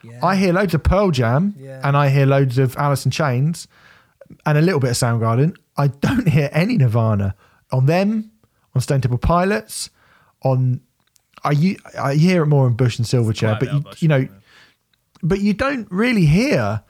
Yeah. 0.04 0.20
I 0.24 0.36
hear 0.36 0.54
loads 0.54 0.74
of 0.74 0.84
Pearl 0.84 1.12
Jam 1.12 1.56
Yeah. 1.58 1.82
and 1.84 1.98
I 1.98 2.10
hear 2.10 2.26
loads 2.26 2.58
of 2.58 2.76
Alice 2.78 3.06
in 3.06 3.12
Chains 3.12 3.68
and 4.46 4.58
a 4.58 4.62
little 4.62 4.80
bit 4.80 4.92
of 4.92 4.96
Soundgarden. 4.98 5.56
I 5.78 5.88
don't 5.88 6.28
hear 6.28 6.50
any 6.52 6.78
Nirvana 6.78 7.36
on 7.72 7.86
them, 7.88 8.32
on 8.74 8.82
Stone 8.82 9.02
Temple 9.02 9.18
Pilots, 9.18 9.90
on 10.44 10.82
I 11.46 11.78
I 12.00 12.16
hear 12.16 12.44
it 12.44 12.48
more 12.48 12.68
in 12.68 12.74
Bush 12.74 12.98
and 12.98 13.08
Silverchair, 13.08 13.60
but 13.60 13.72
you, 13.72 13.80
Bush, 13.80 14.02
you 14.02 14.08
know, 14.08 14.18
yeah. 14.18 14.28
but 15.22 15.40
you 15.40 15.54
don't 15.54 15.88
really 15.92 16.26
hear 16.26 16.84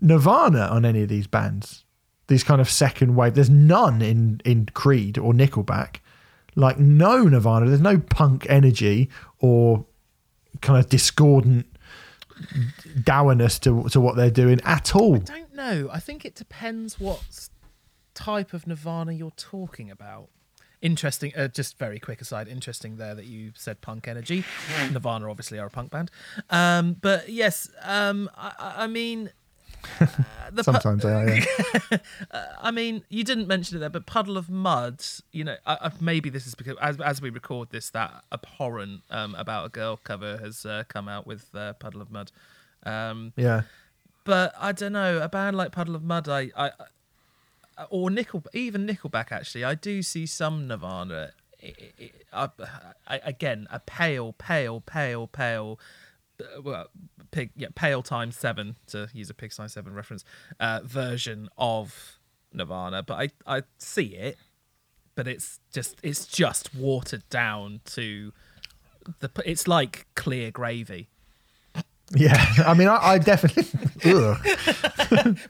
Nirvana 0.00 0.66
on 0.66 0.84
any 0.84 1.02
of 1.02 1.08
these 1.08 1.26
bands. 1.26 1.84
These 2.28 2.44
kind 2.44 2.60
of 2.60 2.70
second 2.70 3.16
wave. 3.16 3.34
There's 3.34 3.50
none 3.50 4.00
in 4.00 4.40
in 4.44 4.66
Creed 4.74 5.18
or 5.18 5.32
Nickelback. 5.32 5.96
Like 6.56 6.78
no 6.78 7.24
Nirvana. 7.24 7.66
There's 7.66 7.80
no 7.80 7.98
punk 7.98 8.46
energy 8.48 9.10
or 9.40 9.84
kind 10.60 10.78
of 10.78 10.88
discordant 10.88 11.66
dourness 13.02 13.58
to 13.60 13.88
to 13.90 14.00
what 14.00 14.16
they're 14.16 14.30
doing 14.30 14.60
at 14.64 14.94
all. 14.94 15.16
I 15.16 15.18
don't 15.18 15.54
know. 15.54 15.88
I 15.92 16.00
think 16.00 16.24
it 16.24 16.34
depends 16.34 16.98
what 17.00 17.48
type 18.14 18.52
of 18.52 18.66
Nirvana 18.66 19.12
you're 19.12 19.32
talking 19.32 19.90
about. 19.90 20.28
Interesting. 20.84 21.32
Uh, 21.34 21.48
just 21.48 21.78
very 21.78 21.98
quick 21.98 22.20
aside. 22.20 22.46
Interesting 22.46 22.98
there 22.98 23.14
that 23.14 23.24
you 23.24 23.52
said 23.56 23.80
punk 23.80 24.06
energy. 24.06 24.44
Nirvana 24.92 25.30
obviously 25.30 25.58
are 25.58 25.66
a 25.66 25.70
punk 25.70 25.90
band. 25.90 26.10
Um, 26.50 26.96
but 27.00 27.28
yes, 27.30 27.70
um, 27.82 28.28
I, 28.36 28.74
I- 28.78 28.86
mean, 28.86 29.30
uh, 30.00 30.06
the 30.52 30.62
pu- 30.62 30.72
Sometimes 30.72 31.02
they 31.02 31.12
are. 31.12 31.28
Yeah. 31.34 31.98
I 32.60 32.70
mean, 32.70 33.02
you 33.08 33.24
didn't 33.24 33.48
mention 33.48 33.76
it 33.76 33.80
there, 33.80 33.88
but 33.90 34.04
Puddle 34.06 34.36
of 34.36 34.48
Mudd. 34.50 35.02
You 35.32 35.44
know, 35.44 35.56
I, 35.66 35.78
I, 35.86 35.92
maybe 36.00 36.28
this 36.30 36.46
is 36.46 36.54
because 36.54 36.76
as 36.82 37.00
as 37.00 37.20
we 37.22 37.30
record 37.30 37.70
this, 37.70 37.88
that 37.90 38.22
abhorrent 38.30 39.02
um, 39.10 39.34
about 39.36 39.64
a 39.66 39.68
girl 39.70 39.98
cover 40.04 40.36
has 40.38 40.64
uh, 40.66 40.84
come 40.88 41.08
out 41.08 41.26
with 41.26 41.46
uh, 41.54 41.72
Puddle 41.74 42.02
of 42.02 42.10
Mudd. 42.10 42.30
Um, 42.84 43.32
yeah. 43.36 43.62
but 44.24 44.54
I 44.60 44.72
don't 44.72 44.92
know 44.92 45.22
a 45.22 45.28
band 45.30 45.56
like 45.56 45.72
Puddle 45.72 45.94
of 45.96 46.02
Mudd, 46.02 46.28
I, 46.28 46.50
I- 46.56 46.70
or 47.90 48.10
Nickel, 48.10 48.44
even 48.52 48.86
Nickelback. 48.86 49.32
Actually, 49.32 49.64
I 49.64 49.74
do 49.74 50.02
see 50.02 50.26
some 50.26 50.66
Nirvana. 50.68 51.32
I, 52.32 52.48
again, 53.08 53.66
a 53.70 53.80
pale, 53.80 54.32
pale, 54.32 54.80
pale, 54.80 55.26
pale. 55.26 55.80
Well, 56.62 56.88
pig, 57.30 57.52
yeah, 57.56 57.68
pale 57.74 58.02
times 58.02 58.36
seven 58.36 58.76
to 58.88 59.08
use 59.12 59.30
a 59.30 59.34
pig 59.34 59.52
size 59.52 59.72
seven 59.72 59.94
reference 59.94 60.24
uh, 60.60 60.80
version 60.84 61.48
of 61.56 62.18
Nirvana, 62.52 63.02
but 63.02 63.14
I, 63.46 63.56
I 63.58 63.62
see 63.78 64.14
it, 64.14 64.36
but 65.14 65.26
it's 65.26 65.60
just 65.72 65.96
it's 66.02 66.26
just 66.26 66.74
watered 66.74 67.28
down 67.28 67.80
to 67.86 68.32
the. 69.20 69.30
It's 69.44 69.68
like 69.68 70.06
clear 70.14 70.50
gravy. 70.50 71.10
Yeah. 72.14 72.44
I 72.66 72.74
mean, 72.74 72.88
I, 72.88 72.96
I 72.96 73.18
definitely. 73.18 73.64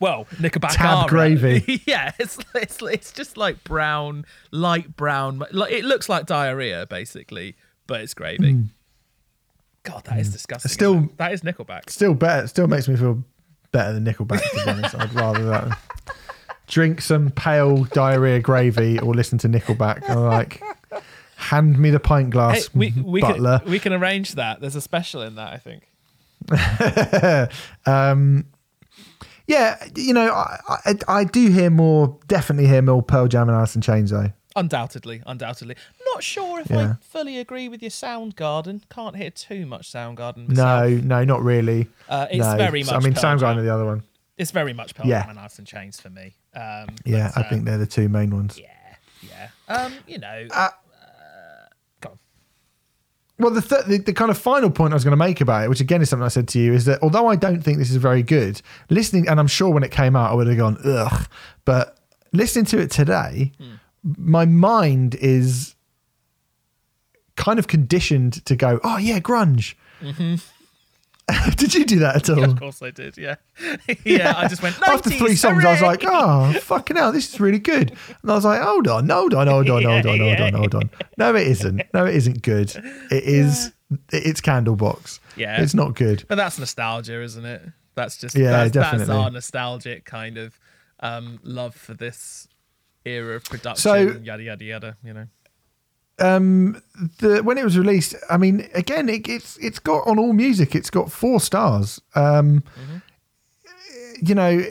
Well, 0.01 0.27
Nickelback 0.37 0.77
Tab 0.77 1.09
gravy. 1.09 1.83
yeah, 1.87 2.13
it's, 2.19 2.39
it's 2.55 2.81
it's 2.83 3.13
just 3.13 3.37
like 3.37 3.65
brown, 3.65 4.25
light 4.53 4.97
brown. 4.97 5.43
Like 5.51 5.73
it 5.73 5.85
looks 5.85 6.09
like 6.09 6.27
diarrhea 6.27 6.87
basically, 6.87 7.57
but 7.87 8.01
it's 8.01 8.15
gravy. 8.15 8.65
God, 9.83 10.05
that 10.05 10.19
is 10.19 10.31
disgusting. 10.33 10.69
Hmm. 10.71 10.73
Still- 10.73 10.95
isn't 10.95 11.11
it? 11.11 11.17
that 11.19 11.33
is 11.33 11.41
Nickelback. 11.43 11.91
Still 11.91 12.15
better. 12.15 12.47
Still 12.47 12.67
makes 12.69 12.89
me 12.89 12.97
feel 12.97 13.23
better 13.73 13.93
than 13.93 14.05
Nickelback. 14.05 14.41
To 14.51 14.65
be 14.65 14.71
honest, 14.71 14.95
I'd 14.95 15.13
rather 15.15 15.45
that. 15.47 15.79
Drink 16.67 17.01
some 17.03 17.31
pale 17.31 17.85
diarrhea 17.85 18.41
gravy 18.41 18.99
or 18.99 19.13
listen 19.15 19.37
to 19.39 19.49
Nickelback. 19.49 20.09
I'm 20.09 20.21
like, 20.25 20.63
hand 21.37 21.79
me 21.79 21.91
the 21.91 22.01
pint 22.01 22.27
Hey, 22.29 22.31
glass, 22.31 22.71
we 22.75 22.93
we 23.05 23.21
butler. 23.21 23.59
can 23.61 23.71
we 23.71 23.79
can 23.79 23.93
arrange 23.93 24.33
that. 24.37 24.61
There's 24.61 24.77
a 24.77 24.81
special 24.81 25.21
in 25.23 25.35
that, 25.35 25.53
I 25.53 25.59
think. 25.59 25.89
um, 27.87 28.47
yeah, 29.47 29.77
you 29.97 30.15
know, 30.15 30.33
I, 30.33 30.59
I 30.87 30.95
I 31.09 31.25
do 31.25 31.49
hear 31.51 31.71
more, 31.71 32.19
definitely 32.29 32.67
hear 32.67 32.83
more 32.83 33.03
Pearl 33.03 33.29
Jam 33.29 33.49
and 33.49 33.57
Alice 33.57 33.75
in 33.77 33.83
Chains 33.83 34.11
though. 34.11 34.33
Undoubtedly, 34.57 35.21
undoubtedly. 35.27 35.75
Not 36.13 36.23
sure 36.23 36.61
if 36.61 36.71
I 36.71 36.95
fully 37.01 37.39
agree 37.39 37.69
with 37.69 37.83
your 37.83 37.91
Soundgarden. 37.91 38.83
Can't 38.89 39.17
hear 39.17 39.31
too 39.31 39.67
much 39.67 39.91
Soundgarden. 39.93 40.49
No, 40.49 40.89
myself. 40.89 41.05
no, 41.05 41.25
not 41.25 41.43
really. 41.43 41.89
Uh, 42.09 42.27
it's 42.31 42.39
no. 42.39 42.57
very 42.57 42.85
much 42.85 42.95
I 42.95 43.01
mean, 43.01 43.15
Pearl 43.15 43.23
Soundgarden 43.25 43.39
Jam. 43.41 43.59
are 43.59 43.63
the 43.63 43.75
other 43.75 43.85
one. 43.85 44.05
It's 44.39 44.53
very 44.53 44.73
much 44.73 44.95
Pearl 44.95 45.07
Yeah. 45.07 45.23
Jam 45.23 45.31
and 45.31 45.39
Alice 45.41 45.59
in 45.59 45.65
Chains 45.65 46.01
for 46.01 46.09
me. 46.11 46.37
Um, 46.55 46.87
Yeah, 47.05 47.33
but, 47.35 47.45
I 47.45 47.49
think 47.49 47.61
um, 47.61 47.65
they're 47.65 47.79
the 47.79 47.87
two 47.87 48.09
main 48.09 48.35
ones. 48.35 48.57
Yeah, 48.59 48.69
yeah. 49.23 49.49
Um, 49.75 49.93
you 50.07 50.19
know, 50.19 50.47
Uh. 50.53 50.69
Well, 53.39 53.51
the, 53.51 53.61
th- 53.61 53.85
the 53.87 53.99
the 53.99 54.13
kind 54.13 54.31
of 54.31 54.39
final 54.39 54.71
point 54.71 54.93
I 54.93 54.95
was 54.95 55.03
going 55.03 55.13
to 55.13 55.17
make 55.17 55.41
about 55.41 55.65
it, 55.65 55.69
which 55.69 55.81
again 55.81 56.01
is 56.01 56.09
something 56.09 56.25
I 56.25 56.29
said 56.29 56.47
to 56.49 56.61
you, 56.61 56.73
is 56.73 56.85
that 56.85 57.03
although 57.03 57.27
I 57.27 57.37
don't 57.37 57.63
think 57.63 57.79
this 57.79 57.91
is 57.91 57.97
very 57.97 58.23
good, 58.23 58.63
listening, 58.91 59.29
and 59.29 59.41
I'm 59.41 59.49
sure 59.49 59.71
when 59.71 59.83
it 59.83 59.91
came 59.91 60.15
out 60.15 60.31
I 60.31 60.35
would 60.35 60.47
have 60.47 60.57
gone 60.57 60.79
ugh, 60.85 61.29
but 61.65 61.99
listening 62.33 62.65
to 62.67 62.79
it 62.79 62.91
today, 62.93 63.53
hmm. 63.59 63.75
my 64.17 64.45
mind 64.45 65.17
is 65.17 65.75
kind 67.37 67.59
of 67.59 67.67
conditioned 67.67 68.45
to 68.47 68.55
go, 68.55 68.79
oh 68.85 68.99
yeah, 68.99 69.19
grunge. 69.19 69.75
Mm-hmm. 70.01 70.37
Did 71.57 71.75
you 71.75 71.85
do 71.87 72.01
that 72.01 72.17
at 72.17 72.31
all? 72.31 72.39
Yeah, 72.39 72.45
of 72.47 72.59
course 72.59 72.83
I 72.83 72.91
did. 72.91 73.17
Yeah, 73.17 73.37
yeah. 74.05 74.35
I 74.37 74.47
just 74.47 74.63
went 74.63 74.77
After 74.87 75.09
three 75.11 75.37
songs, 75.37 75.65
I 75.65 75.73
was 75.73 75.81
like, 75.81 76.03
oh, 76.05 76.53
fucking 76.61 76.97
hell, 76.97 77.13
this 77.13 77.33
is 77.33 77.41
really 77.41 77.59
good. 77.59 77.93
And 78.23 78.31
I 78.31 78.35
was 78.35 78.45
like, 78.45 78.61
hold 78.61 78.87
on, 78.89 79.09
hold 79.09 79.33
on, 79.33 79.47
hold 79.47 79.71
on, 79.71 79.83
hold 79.85 80.07
on, 80.07 80.21
hold 80.21 80.41
on, 80.41 80.53
hold 80.53 80.75
on. 80.75 80.91
No, 81.17 81.35
it 81.35 81.47
isn't. 81.47 81.83
No, 81.95 82.05
it 82.05 82.15
isn't 82.17 82.43
good. 82.43 82.75
It 83.11 83.25
is, 83.25 83.73
it's 84.13 84.41
Candlebox. 84.43 85.19
Yeah. 85.37 85.63
It's 85.63 85.75
not 85.75 85.95
good. 85.95 86.25
But 86.29 86.35
that's 86.37 86.59
nostalgia, 86.59 87.23
isn't 87.23 87.45
it? 87.45 87.63
That's 87.95 88.19
just 88.19 88.37
Yeah, 88.37 88.51
that's, 88.51 88.73
that's 88.75 88.91
definitely. 88.91 89.17
our 89.17 89.31
nostalgic 89.31 90.05
kind 90.05 90.37
of 90.37 90.59
um, 91.01 91.39
love 91.43 91.75
for 91.75 91.95
this 91.95 92.49
era 93.07 93.37
of 93.37 93.45
production. 93.45 93.77
So- 93.81 94.21
yada 94.23 94.43
yada 94.43 94.65
yada. 94.65 94.97
You 95.03 95.15
know. 95.15 95.27
Um 96.19 96.81
the 97.19 97.43
when 97.43 97.59
it 97.59 97.65
was 97.65 97.77
released 97.77 98.15
i 98.31 98.37
mean 98.37 98.69
again 98.75 99.09
it, 99.09 99.29
it's 99.29 99.57
it's 99.59 99.81
got 99.81 100.07
on 100.07 100.19
all 100.19 100.33
music. 100.33 100.75
It's 100.75 100.91
got 100.91 101.11
four 101.11 101.41
stars. 101.41 102.01
Um 102.15 102.63
you 104.23 104.35
know 104.35 104.63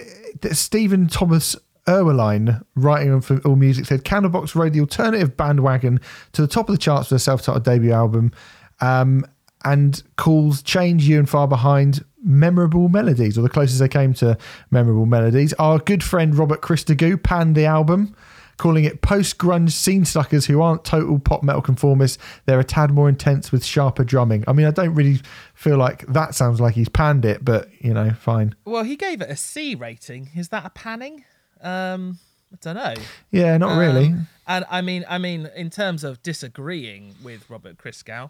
stephen 0.51 1.07
thomas 1.07 1.55
Erlewine, 1.87 2.63
writing 2.75 3.19
for 3.21 3.39
All 3.39 3.55
Music, 3.57 3.85
said 3.85 4.05
Candlebox 4.05 4.55
rode 4.55 4.73
the 4.73 4.79
alternative 4.79 5.35
bandwagon 5.35 5.99
to 6.31 6.41
the 6.41 6.47
top 6.47 6.69
of 6.69 6.75
the 6.75 6.79
charts 6.79 7.09
for 7.09 7.15
their 7.15 7.19
self-titled 7.19 7.65
debut 7.65 7.91
album, 7.91 8.31
um, 8.79 9.25
and 9.65 10.01
calls 10.15 10.61
"Change 10.61 11.07
You 11.07 11.19
and 11.19 11.29
Far 11.29 11.47
Behind" 11.47 12.03
memorable 12.23 12.87
melodies, 12.87 13.37
or 13.37 13.41
the 13.41 13.49
closest 13.49 13.79
they 13.79 13.89
came 13.89 14.13
to 14.13 14.37
memorable 14.71 15.05
melodies. 15.05 15.51
Our 15.53 15.77
good 15.77 16.03
friend 16.03 16.37
Robert 16.37 16.61
Christgau 16.61 17.21
panned 17.21 17.55
the 17.55 17.65
album, 17.65 18.15
calling 18.57 18.83
it 18.83 19.01
post-grunge 19.01 19.71
scene 19.71 20.05
suckers 20.05 20.45
who 20.45 20.61
aren't 20.61 20.83
total 20.83 21.19
pop 21.19 21.43
metal 21.43 21.61
conformists. 21.61 22.17
They're 22.45 22.59
a 22.59 22.63
tad 22.63 22.91
more 22.91 23.09
intense 23.09 23.51
with 23.51 23.65
sharper 23.65 24.03
drumming. 24.03 24.43
I 24.47 24.53
mean, 24.53 24.65
I 24.65 24.71
don't 24.71 24.95
really 24.95 25.21
feel 25.53 25.77
like 25.77 26.05
that 26.07 26.35
sounds 26.35 26.61
like 26.61 26.75
he's 26.75 26.89
panned 26.89 27.25
it, 27.25 27.43
but 27.43 27.69
you 27.79 27.93
know, 27.93 28.11
fine. 28.11 28.55
Well, 28.65 28.83
he 28.83 28.95
gave 28.95 29.21
it 29.21 29.29
a 29.29 29.35
C 29.35 29.75
rating. 29.75 30.29
Is 30.35 30.49
that 30.49 30.65
a 30.65 30.69
panning? 30.69 31.25
Um, 31.61 32.19
I 32.51 32.57
don't 32.61 32.75
know. 32.75 32.93
Yeah, 33.31 33.57
not 33.57 33.77
really. 33.77 34.07
Um, 34.07 34.27
and 34.47 34.65
I 34.69 34.81
mean, 34.81 35.05
I 35.07 35.17
mean, 35.17 35.49
in 35.55 35.69
terms 35.69 36.03
of 36.03 36.21
disagreeing 36.21 37.15
with 37.23 37.49
Robert 37.49 37.77
Christgau, 37.77 38.29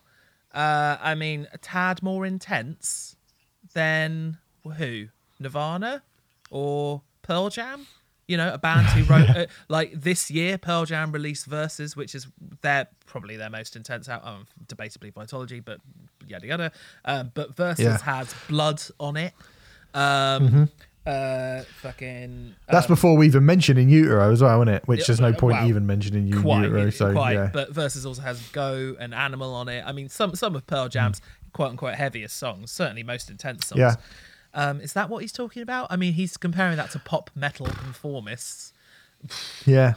uh, 0.53 0.97
I 1.01 1.15
mean, 1.15 1.47
a 1.51 1.57
tad 1.57 2.03
more 2.03 2.25
intense 2.25 3.15
than 3.73 4.37
who? 4.77 5.07
Nirvana 5.39 6.03
or 6.49 7.01
Pearl 7.23 7.49
Jam? 7.49 7.87
You 8.27 8.37
know, 8.37 8.53
a 8.53 8.57
band 8.57 8.87
who 8.87 9.03
wrote 9.03 9.29
uh, 9.35 9.45
like 9.67 9.91
this 9.93 10.31
year. 10.31 10.57
Pearl 10.57 10.85
Jam 10.85 11.11
released 11.11 11.45
Vs, 11.45 11.95
which 11.95 12.15
is 12.15 12.27
their 12.61 12.87
probably 13.05 13.35
their 13.37 13.49
most 13.49 13.75
intense 13.75 14.07
out. 14.07 14.25
Um, 14.25 14.47
debatably 14.67 15.13
Vitalogy, 15.13 15.63
but 15.63 15.79
yada 16.27 16.47
yada. 16.47 16.71
Um, 17.05 17.31
but 17.33 17.55
Vs 17.55 17.79
Yeah. 17.79 17.97
has 17.99 18.33
blood 18.47 18.81
on 18.99 19.17
it. 19.17 19.33
Um, 19.93 20.69
uh, 21.05 21.63
fucking. 21.81 22.55
That's 22.69 22.85
um, 22.85 22.93
before 22.93 23.17
we 23.17 23.25
even 23.27 23.45
mention 23.45 23.77
in 23.77 23.89
utero 23.89 24.31
as 24.31 24.41
well, 24.41 24.61
isn't 24.61 24.73
it? 24.73 24.87
Which 24.87 25.05
there's 25.05 25.19
no 25.19 25.33
point 25.33 25.57
well, 25.57 25.67
even 25.67 25.85
mentioning 25.85 26.29
in 26.29 26.41
quite, 26.41 26.63
utero. 26.63 26.89
So 26.91 27.11
quite, 27.11 27.33
yeah, 27.33 27.49
but 27.51 27.71
Vs 27.71 28.05
also 28.05 28.21
has 28.21 28.41
Go 28.49 28.95
and 28.99 29.13
Animal 29.13 29.53
on 29.53 29.67
it. 29.67 29.83
I 29.85 29.91
mean, 29.91 30.07
some 30.09 30.33
some 30.35 30.55
of 30.55 30.65
Pearl 30.65 30.87
Jam's 30.87 31.21
quote 31.51 31.71
unquote 31.71 31.95
heaviest 31.95 32.37
songs, 32.37 32.71
certainly 32.71 33.03
most 33.03 33.29
intense 33.29 33.67
songs. 33.67 33.79
Yeah. 33.79 33.95
Um, 34.53 34.81
is 34.81 34.93
that 34.93 35.09
what 35.09 35.21
he's 35.21 35.31
talking 35.31 35.61
about? 35.63 35.87
I 35.89 35.95
mean, 35.95 36.13
he's 36.13 36.37
comparing 36.37 36.77
that 36.77 36.91
to 36.91 36.99
pop 36.99 37.29
metal 37.35 37.65
conformists. 37.67 38.71
yeah. 39.65 39.93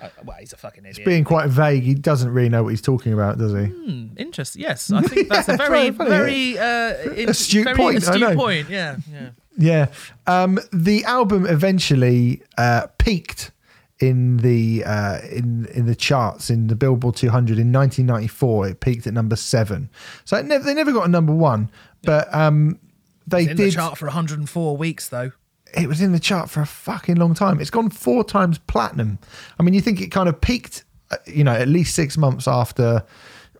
Uh, 0.00 0.08
well, 0.24 0.36
he's 0.38 0.52
a 0.52 0.56
fucking 0.58 0.82
idiot. 0.84 0.98
He's 0.98 1.04
Being 1.06 1.24
quite 1.24 1.48
vague, 1.48 1.82
he 1.82 1.94
doesn't 1.94 2.30
really 2.30 2.50
know 2.50 2.62
what 2.62 2.68
he's 2.68 2.82
talking 2.82 3.14
about, 3.14 3.38
does 3.38 3.52
he? 3.52 3.64
Hmm, 3.64 4.08
interesting. 4.18 4.60
Yes, 4.60 4.92
I 4.92 5.00
think 5.00 5.28
that's 5.30 5.48
a 5.48 5.52
Yeah, 5.52 5.56
very, 5.56 5.90
funny, 5.90 6.10
very 6.10 6.58
uh, 6.58 7.12
in- 7.12 7.30
Astute 7.30 7.64
very 7.64 7.76
point, 7.76 7.96
Astute 7.98 8.36
point. 8.36 8.68
Yeah, 8.68 8.96
yeah. 9.10 9.30
Yeah. 9.58 9.86
Um, 10.26 10.58
the 10.70 11.02
album 11.04 11.46
eventually 11.46 12.42
uh, 12.58 12.88
peaked 12.98 13.52
in 13.98 14.36
the 14.36 14.84
uh, 14.84 15.20
in 15.32 15.64
in 15.74 15.86
the 15.86 15.94
charts 15.94 16.50
in 16.50 16.66
the 16.66 16.74
Billboard 16.76 17.16
200 17.16 17.52
in 17.58 17.72
1994. 17.72 18.68
It 18.68 18.80
peaked 18.80 19.06
at 19.06 19.14
number 19.14 19.34
seven. 19.34 19.88
So 20.26 20.42
never, 20.42 20.62
they 20.62 20.74
never 20.74 20.92
got 20.92 21.06
a 21.06 21.08
number 21.10 21.32
one, 21.32 21.70
but 22.02 22.32
um, 22.34 22.78
they 23.26 23.46
did. 23.46 23.56
the 23.56 23.70
chart 23.70 23.98
for 23.98 24.06
104 24.06 24.76
weeks 24.76 25.08
though. 25.08 25.32
It 25.74 25.88
was 25.88 26.00
in 26.00 26.12
the 26.12 26.20
chart 26.20 26.48
for 26.48 26.60
a 26.60 26.66
fucking 26.66 27.16
long 27.16 27.34
time. 27.34 27.60
It's 27.60 27.70
gone 27.70 27.90
four 27.90 28.24
times 28.24 28.58
platinum. 28.58 29.18
I 29.58 29.62
mean, 29.62 29.74
you 29.74 29.80
think 29.80 30.00
it 30.00 30.08
kind 30.10 30.28
of 30.28 30.40
peaked 30.40 30.84
uh, 31.10 31.16
you 31.26 31.44
know, 31.44 31.52
at 31.52 31.68
least 31.68 31.94
six 31.94 32.16
months 32.16 32.48
after 32.48 33.04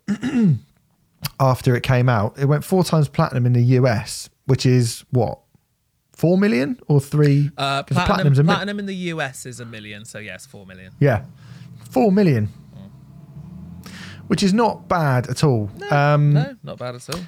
after 1.41 1.77
it 1.77 1.83
came 1.83 2.09
out, 2.09 2.37
it 2.39 2.47
went 2.47 2.65
four 2.65 2.83
times 2.85 3.09
platinum 3.09 3.47
in 3.47 3.53
the 3.53 3.63
US, 3.63 4.29
which 4.47 4.67
is 4.67 5.05
what 5.11 5.39
four 6.13 6.39
million 6.39 6.81
or 6.89 7.01
three? 7.01 7.51
Uh, 7.57 7.83
platinum, 7.85 8.07
platinum's 8.07 8.39
a 8.39 8.43
mi- 8.43 8.47
platinum 8.49 8.79
in 8.81 8.87
the 8.87 8.95
US 8.95 9.47
is 9.47 9.61
a 9.61 9.65
million, 9.65 10.05
so 10.05 10.19
yes, 10.19 10.45
four 10.47 10.67
million. 10.67 10.93
yeah, 10.99 11.25
four 11.91 12.11
million, 12.11 12.49
which 14.27 14.43
is 14.43 14.53
not 14.53 14.89
bad 14.89 15.29
at 15.29 15.45
all. 15.45 15.71
um, 15.91 16.33
no, 16.33 16.57
not 16.65 16.79
bad 16.79 16.97
at 16.97 17.09
all. 17.11 17.21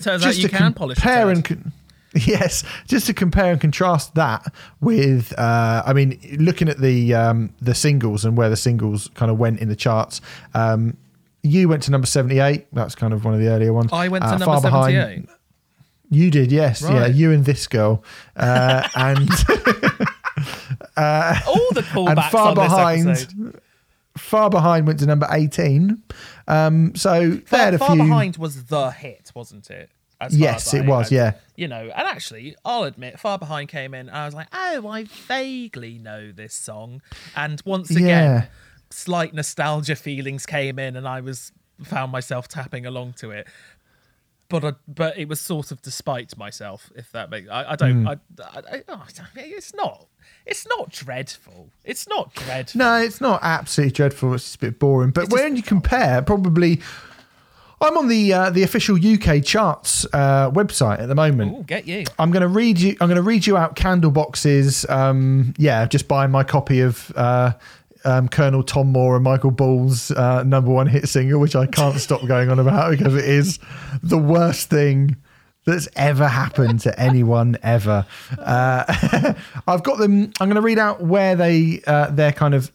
Just 0.00 0.38
you 0.38 0.48
to 0.48 0.56
can 0.56 0.72
polish 0.74 0.98
compare 0.98 1.30
and 1.30 1.44
con- 1.44 1.72
yes, 2.14 2.64
just 2.86 3.06
to 3.06 3.14
compare 3.14 3.52
and 3.52 3.60
contrast 3.60 4.14
that 4.14 4.52
with, 4.80 5.38
uh, 5.38 5.82
I 5.84 5.92
mean, 5.92 6.18
looking 6.38 6.68
at 6.68 6.78
the 6.78 7.14
um, 7.14 7.52
the 7.60 7.74
singles 7.74 8.24
and 8.24 8.36
where 8.36 8.48
the 8.48 8.56
singles 8.56 9.10
kind 9.14 9.30
of 9.30 9.38
went 9.38 9.60
in 9.60 9.68
the 9.68 9.76
charts. 9.76 10.20
Um, 10.54 10.96
you 11.42 11.68
went 11.68 11.82
to 11.84 11.90
number 11.90 12.06
seventy 12.06 12.38
eight. 12.40 12.66
That's 12.72 12.94
kind 12.94 13.12
of 13.12 13.24
one 13.24 13.34
of 13.34 13.40
the 13.40 13.48
earlier 13.48 13.72
ones. 13.72 13.92
I 13.92 14.08
went 14.08 14.22
to 14.24 14.28
Uh, 14.28 14.38
number 14.38 14.44
Far 14.46 14.60
Behind- 14.62 14.94
seventy-eight. 14.94 15.28
You 16.10 16.30
did, 16.30 16.50
yes, 16.50 16.80
yeah. 16.80 17.06
You 17.06 17.32
and 17.32 17.44
this 17.44 17.66
girl, 17.66 18.02
uh, 18.34 18.88
and 18.94 19.28
All 20.96 21.68
the 21.72 21.82
callbacks 21.82 22.08
and 22.08 22.24
far 22.30 22.54
behind. 22.54 23.60
Far 24.16 24.50
behind 24.50 24.86
went 24.86 24.98
to 25.00 25.06
number 25.06 25.26
eighteen. 25.30 26.02
Um, 26.48 26.94
so 26.96 27.30
they 27.30 27.36
Far, 27.40 27.58
had 27.60 27.74
a 27.74 27.78
Far 27.78 27.90
few. 27.94 28.02
behind 28.02 28.36
was 28.38 28.64
the 28.64 28.90
hit, 28.90 29.30
wasn't 29.34 29.70
it? 29.70 29.90
Yes, 30.30 30.74
it 30.74 30.84
I- 30.84 30.88
was, 30.88 31.12
yeah. 31.12 31.34
You 31.54 31.68
know, 31.68 31.82
and 31.82 31.92
actually, 32.08 32.56
I'll 32.64 32.82
admit, 32.84 33.20
Far 33.20 33.38
Behind 33.38 33.68
came 33.68 33.94
in, 33.94 34.08
and 34.08 34.16
I 34.16 34.24
was 34.24 34.34
like, 34.34 34.48
oh, 34.52 34.88
I 34.88 35.04
vaguely 35.04 35.98
know 35.98 36.32
this 36.32 36.54
song. 36.54 37.02
And 37.36 37.62
once 37.64 37.90
again, 37.90 38.06
Yeah. 38.08 38.46
slight 38.90 39.32
nostalgia 39.34 39.94
feelings 39.94 40.44
came 40.46 40.78
in, 40.80 40.96
and 40.96 41.06
I 41.06 41.20
was 41.20 41.52
found 41.84 42.10
myself 42.10 42.48
tapping 42.48 42.84
along 42.86 43.12
to 43.18 43.30
it. 43.30 43.46
But 44.48 44.64
I, 44.64 44.72
but 44.88 45.18
it 45.18 45.28
was 45.28 45.40
sort 45.40 45.70
of 45.70 45.82
despite 45.82 46.36
myself, 46.38 46.90
if 46.96 47.12
that 47.12 47.28
makes. 47.30 47.48
I, 47.50 47.72
I 47.72 47.76
don't. 47.76 48.02
Hmm. 48.02 48.08
I, 48.08 48.12
I, 48.42 48.76
I, 48.78 48.82
oh, 48.88 49.04
it's 49.36 49.74
not. 49.74 50.06
It's 50.48 50.66
not 50.66 50.90
dreadful. 50.90 51.68
It's 51.84 52.08
not 52.08 52.34
dreadful. 52.34 52.78
No, 52.78 52.96
it's 52.96 53.20
not 53.20 53.40
absolutely 53.42 53.92
dreadful. 53.92 54.32
It's 54.34 54.44
just 54.44 54.56
a 54.56 54.58
bit 54.60 54.78
boring. 54.78 55.10
But 55.10 55.24
It's 55.24 55.30
just- 55.30 55.42
when 55.44 55.56
you 55.56 55.62
compare, 55.62 56.22
probably, 56.22 56.80
I'm 57.80 57.96
on 57.96 58.08
the 58.08 58.32
uh, 58.32 58.50
the 58.50 58.62
official 58.64 58.96
UK 58.96 59.44
charts 59.44 60.04
uh, 60.12 60.50
website 60.50 61.00
at 61.00 61.08
the 61.08 61.14
moment. 61.14 61.56
Ooh, 61.56 61.62
get 61.62 61.86
you. 61.86 62.04
I'm 62.18 62.30
going 62.32 62.40
to 62.40 62.48
read 62.48 62.80
you. 62.80 62.96
I'm 63.00 63.08
going 63.08 63.16
to 63.16 63.22
read 63.22 63.46
you 63.46 63.56
out 63.56 63.76
Candlebox's. 63.76 64.88
Um, 64.88 65.54
yeah, 65.58 65.84
just 65.86 66.08
buying 66.08 66.30
my 66.32 66.42
copy 66.44 66.80
of 66.80 67.12
uh, 67.14 67.52
um, 68.04 68.28
Colonel 68.28 68.62
Tom 68.64 68.88
Moore 68.90 69.14
and 69.16 69.22
Michael 69.24 69.50
Ball's 69.52 70.10
uh, 70.10 70.42
number 70.44 70.70
one 70.72 70.86
hit 70.88 71.08
single, 71.08 71.38
which 71.40 71.54
I 71.54 71.66
can't 71.66 72.00
stop 72.00 72.26
going 72.26 72.48
on 72.50 72.58
about 72.58 72.90
because 72.98 73.14
it 73.14 73.26
is 73.26 73.60
the 74.02 74.18
worst 74.18 74.70
thing 74.70 75.16
that's 75.72 75.88
ever 75.96 76.28
happened 76.28 76.80
to 76.80 76.98
anyone 76.98 77.56
ever. 77.62 78.06
Uh, 78.38 79.34
I've 79.66 79.82
got 79.82 79.98
them. 79.98 80.32
I'm 80.40 80.48
going 80.48 80.56
to 80.56 80.62
read 80.62 80.78
out 80.78 81.02
where 81.02 81.36
they 81.36 81.80
uh, 81.86 82.10
their 82.10 82.32
kind 82.32 82.54
of 82.54 82.70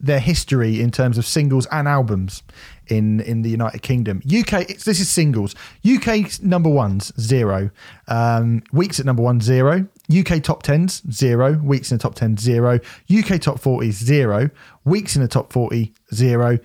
their 0.00 0.20
history 0.20 0.80
in 0.80 0.90
terms 0.90 1.18
of 1.18 1.26
singles 1.26 1.66
and 1.66 1.86
albums 1.86 2.42
in 2.88 3.20
in 3.20 3.42
the 3.42 3.50
United 3.50 3.82
Kingdom. 3.82 4.22
UK, 4.26 4.66
this 4.66 5.00
is 5.00 5.08
singles. 5.08 5.54
UK 5.86 6.42
number 6.42 6.70
ones 6.70 7.12
zero, 7.20 7.70
um, 8.08 8.62
weeks 8.72 8.98
at 8.98 9.06
number 9.06 9.22
one 9.22 9.40
zero. 9.40 9.86
UK 10.10 10.42
top 10.42 10.62
tens 10.62 11.02
zero, 11.12 11.54
weeks 11.58 11.92
in 11.92 11.98
the 11.98 12.02
top 12.02 12.14
ten 12.14 12.36
zero. 12.36 12.80
UK 13.14 13.40
top 13.40 13.60
forties 13.60 13.96
zero, 13.96 14.50
weeks 14.84 15.14
in 15.16 15.22
the 15.22 15.28
top 15.28 15.52
forty 15.52 15.92
zero. 16.14 16.58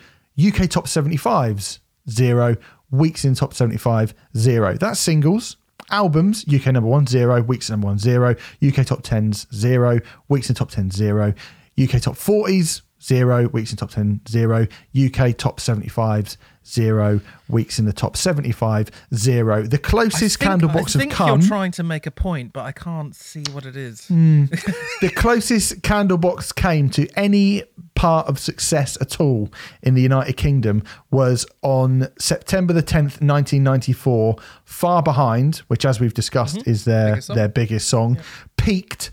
UK 0.44 0.70
top 0.70 0.88
seventy 0.88 1.18
fives 1.18 1.80
zero, 2.10 2.56
weeks 2.92 3.26
in 3.26 3.36
top 3.36 3.54
seventy 3.54 3.78
five 3.78 4.14
zero. 4.36 4.76
That's 4.76 5.00
singles. 5.00 5.58
Albums, 5.92 6.46
UK 6.54 6.68
number 6.68 6.90
one, 6.90 7.06
zero, 7.08 7.42
weeks 7.42 7.70
number 7.70 7.88
one, 7.88 8.00
zero, 8.00 8.36
UK 8.66 8.86
top 8.86 9.04
tens, 9.04 9.48
zero, 9.54 10.00
weeks 10.30 10.50
in 10.50 10.56
top 10.56 10.70
ten, 10.72 10.90
zero, 10.92 11.34
UK 11.82 12.02
top 12.02 12.16
40s, 12.16 12.82
zero, 13.04 13.48
weeks 13.50 13.72
in 13.72 13.78
top 13.78 13.92
ten 13.92 14.20
zero, 14.28 14.64
UK 14.98 15.36
top 15.38 15.60
75s, 15.60 16.38
zero, 16.66 17.22
weeks 17.48 17.78
in 17.78 17.86
the 17.86 17.94
top 17.94 18.18
75, 18.18 18.90
zero. 19.14 19.62
The 19.64 19.78
closest 19.78 20.42
I 20.42 20.58
think- 20.58 20.62
Candlebox 20.64 20.76
I 20.76 20.80
have 20.80 20.92
think 20.94 21.12
come. 21.12 21.40
You're 21.42 21.48
trying 21.50 21.72
to 21.74 21.84
make 21.84 22.08
a 22.08 22.12
point, 22.12 22.54
but 22.54 22.66
I 22.66 22.72
can't 22.72 23.16
see 23.16 23.44
what 23.52 23.66
it 23.66 23.76
is. 23.78 24.08
Hmm. 24.08 24.46
the 25.02 25.12
closest 25.16 25.82
Candlebox 25.82 26.56
came 26.56 26.90
to 26.92 27.08
any 27.18 27.64
part 27.96 28.28
of 28.28 28.38
success 28.38 28.98
at 29.02 29.20
all 29.20 29.50
in 29.82 29.94
the 29.96 30.02
United 30.02 30.38
Kingdom 30.38 30.84
was 31.12 31.46
on 31.62 32.08
September 32.20 32.74
the 32.74 32.84
10th, 32.84 33.22
1994. 33.22 34.36
Far 34.66 35.02
Behind, 35.02 35.58
which, 35.68 35.86
as 35.86 36.00
we've 36.00 36.14
discussed, 36.14 36.68
is 36.68 36.86
their 36.86 37.12
Biggest 37.14 37.28
their 37.34 37.48
biggest 37.50 37.88
song, 37.90 38.18
peaked 38.58 39.12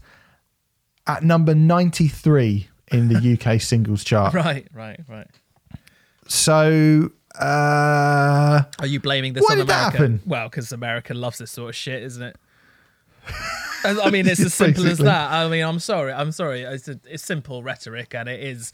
at 1.07 1.22
number 1.22 1.55
93 1.55 2.68
in 2.93 3.09
the 3.09 3.39
UK 3.41 3.61
singles 3.61 4.05
chart. 4.05 4.35
Right, 4.35 4.66
right, 4.72 5.01
right. 5.09 5.26
So, 6.28 7.11
uh, 7.39 8.62
Are 8.78 8.87
you 8.87 9.01
blaming 9.01 9.33
this 9.33 9.43
Why 9.43 9.53
on 9.53 9.59
did 9.59 9.66
that 9.68 9.78
America? 9.95 9.97
happen? 9.99 10.20
Well, 10.26 10.49
because 10.49 10.72
America 10.72 11.14
loves 11.14 11.39
this 11.39 11.51
sort 11.51 11.70
of 11.70 11.76
shit, 11.76 12.03
isn't 12.03 12.22
it? 12.22 12.37
I 13.84 14.10
mean, 14.10 14.26
it's 14.26 14.40
as 14.40 14.54
simple 14.62 14.86
as 14.86 14.98
that. 14.98 15.32
I 15.32 15.48
mean, 15.48 15.64
I'm 15.64 15.78
sorry. 15.78 16.12
I'm 16.12 16.32
sorry. 16.32 16.62
It's, 16.62 16.88
a, 16.88 17.00
it's 17.08 17.22
simple 17.24 17.62
rhetoric, 17.62 18.14
and 18.14 18.28
it 18.28 18.40
is. 18.40 18.72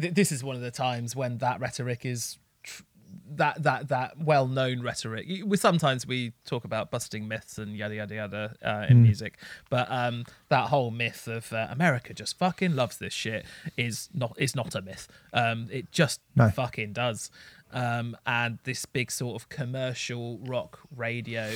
Th- 0.00 0.12
this 0.12 0.32
is 0.32 0.42
one 0.44 0.56
of 0.56 0.62
the 0.62 0.70
times 0.70 1.14
when 1.14 1.38
that 1.38 1.60
rhetoric 1.60 2.04
is 2.04 2.38
tr- 2.62 2.82
that 3.30 3.62
that 3.62 3.88
that 3.88 4.18
well-known 4.18 4.82
rhetoric. 4.82 5.26
We 5.44 5.56
sometimes 5.56 6.06
we 6.06 6.32
talk 6.44 6.64
about 6.64 6.90
busting 6.90 7.28
myths 7.28 7.58
and 7.58 7.76
yada 7.76 7.94
yada 7.94 8.14
yada 8.14 8.56
uh, 8.64 8.86
in 8.88 9.02
music, 9.02 9.38
but 9.70 9.90
um, 9.90 10.24
that 10.48 10.68
whole 10.68 10.90
myth 10.90 11.28
of 11.28 11.52
uh, 11.52 11.68
America 11.70 12.12
just 12.12 12.36
fucking 12.38 12.74
loves 12.74 12.98
this 12.98 13.12
shit 13.14 13.46
is 13.76 14.08
not 14.12 14.34
is 14.38 14.54
not 14.56 14.74
a 14.74 14.82
myth. 14.82 15.06
Um, 15.32 15.68
it 15.70 15.90
just 15.92 16.20
No. 16.36 16.50
fucking 16.50 16.92
does. 16.94 17.30
Um, 17.70 18.16
and 18.26 18.58
this 18.64 18.86
big 18.86 19.10
sort 19.12 19.40
of 19.40 19.48
commercial 19.48 20.38
rock 20.38 20.80
radio. 20.94 21.50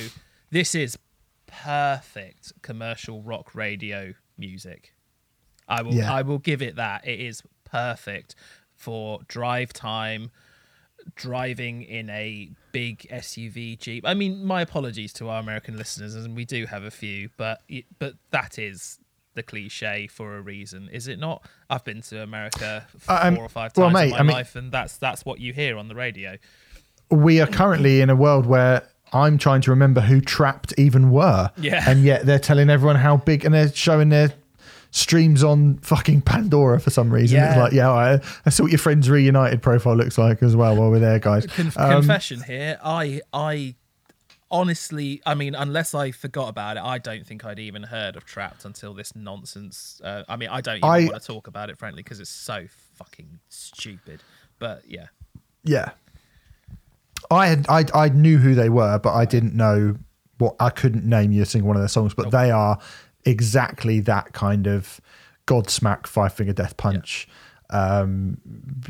This 0.51 0.75
is 0.75 0.95
perfect 1.61 2.53
commercial 2.61 3.21
rock 3.21 3.53
radio 3.55 4.13
music. 4.37 4.93
I 5.67 5.81
will 5.81 5.93
Yeah. 5.93 6.11
I 6.13 6.21
will 6.23 6.39
give 6.39 6.61
it 6.61 6.75
that. 6.75 7.07
It 7.07 7.19
is 7.19 7.41
perfect 7.63 8.35
for 8.75 9.19
drive 9.27 9.71
time, 9.73 10.31
driving 11.15 11.83
in 11.83 12.09
a 12.09 12.51
big 12.71 13.07
SUV 13.11 13.77
Jeep. 13.79 14.05
I 14.05 14.13
mean, 14.13 14.43
my 14.45 14.61
apologies 14.61 15.13
to 15.13 15.29
our 15.29 15.39
American 15.39 15.77
listeners, 15.77 16.15
and 16.15 16.35
we 16.35 16.45
do 16.45 16.65
have 16.65 16.83
a 16.83 16.91
few, 16.91 17.29
but 17.37 17.61
but 17.99 18.15
that 18.31 18.57
is 18.59 18.99
the 19.35 19.43
cliche 19.43 20.05
for 20.07 20.37
a 20.37 20.41
reason, 20.41 20.89
is 20.91 21.07
it 21.07 21.17
not? 21.19 21.43
I've 21.69 21.83
been 21.83 22.01
to 22.03 22.21
America 22.21 22.85
four 22.99 23.23
Um, 23.25 23.37
or 23.39 23.49
five 23.49 23.71
well, 23.75 23.87
times 23.89 23.93
mate, 23.95 24.03
in 24.05 24.11
my 24.11 24.17
I 24.19 24.23
mean- 24.23 24.35
life, 24.35 24.55
and 24.55 24.71
that's 24.71 24.97
that's 24.97 25.25
what 25.25 25.39
you 25.39 25.53
hear 25.53 25.77
on 25.77 25.87
the 25.87 25.95
radio. 25.95 26.37
we 27.09 27.39
are 27.41 27.47
currently 27.47 28.01
in 28.01 28.09
a 28.09 28.15
world 28.15 28.45
where 28.45 28.87
I'm 29.13 29.37
trying 29.37 29.61
to 29.61 29.71
remember 29.71 30.01
who 30.01 30.19
Trapped 30.21 30.73
even 30.77 31.11
were. 31.11 31.51
Yeah. 31.57 31.83
And 31.87 32.03
yet 32.03 32.25
they're 32.25 32.39
telling 32.39 32.69
everyone 32.69 32.95
how 32.97 33.17
big 33.17 33.45
and 33.45 33.53
they're 33.53 33.71
showing 33.73 34.09
their 34.09 34.33
streams 34.91 35.43
on 35.43 35.77
fucking 35.79 36.21
Pandora 36.21 36.79
for 36.79 36.89
some 36.91 37.11
reason. 37.11 37.39
It's 37.41 37.55
Yeah. 37.55 37.61
like, 37.63 37.73
yeah, 37.73 37.89
I, 37.91 38.19
I 38.45 38.49
see 38.49 38.61
what 38.63 38.71
your 38.71 38.79
friends 38.79 39.09
reunited 39.09 39.61
profile 39.61 39.95
looks 39.95 40.17
like 40.17 40.43
as 40.43 40.55
well 40.55 40.75
while 40.75 40.89
we're 40.91 40.99
there, 40.99 41.19
guys. 41.19 41.45
Conf- 41.47 41.77
Um, 41.77 41.91
confession 42.01 42.41
here. 42.43 42.77
I 42.83 43.21
I 43.33 43.75
honestly, 44.51 45.19
I 45.25 45.33
mean, 45.33 45.55
unless 45.55 45.95
I 45.95 46.11
forgot 46.11 46.47
about 46.49 46.77
it, 46.77 46.83
I 46.83 46.99
don't 46.99 47.25
think 47.25 47.43
I'd 47.43 47.57
even 47.57 47.81
heard 47.83 48.15
of 48.15 48.25
Trapped 48.25 48.65
until 48.65 48.93
this 48.93 49.15
nonsense. 49.15 49.99
Uh, 50.03 50.23
I 50.29 50.35
mean, 50.35 50.49
I 50.49 50.61
don't 50.61 50.77
even 50.77 50.89
I- 50.89 51.05
want 51.05 51.19
to 51.21 51.27
talk 51.27 51.47
about 51.47 51.69
it, 51.71 51.77
frankly, 51.79 52.03
because 52.03 52.19
it's 52.19 52.29
so 52.29 52.65
fucking 52.95 53.39
stupid. 53.49 54.21
But 54.59 54.83
yeah, 54.87 55.07
yeah. 55.63 55.91
I 57.31 57.47
had 57.47 57.65
I 57.69 57.85
I 57.93 58.09
knew 58.09 58.37
who 58.37 58.55
they 58.55 58.69
were, 58.69 58.99
but 58.99 59.13
I 59.13 59.25
didn't 59.25 59.55
know 59.55 59.97
what 60.37 60.55
I 60.59 60.69
couldn't 60.69 61.05
name 61.05 61.31
you 61.31 61.41
a 61.41 61.45
single 61.45 61.67
one 61.67 61.77
of 61.77 61.81
their 61.81 61.87
songs. 61.89 62.13
But 62.13 62.31
they 62.31 62.51
are 62.51 62.79
exactly 63.25 63.99
that 64.01 64.33
kind 64.33 64.67
of 64.67 64.99
Godsmack 65.47 66.07
Five 66.07 66.33
Finger 66.33 66.53
Death 66.53 66.77
Punch, 66.77 67.27
um, 67.73 68.37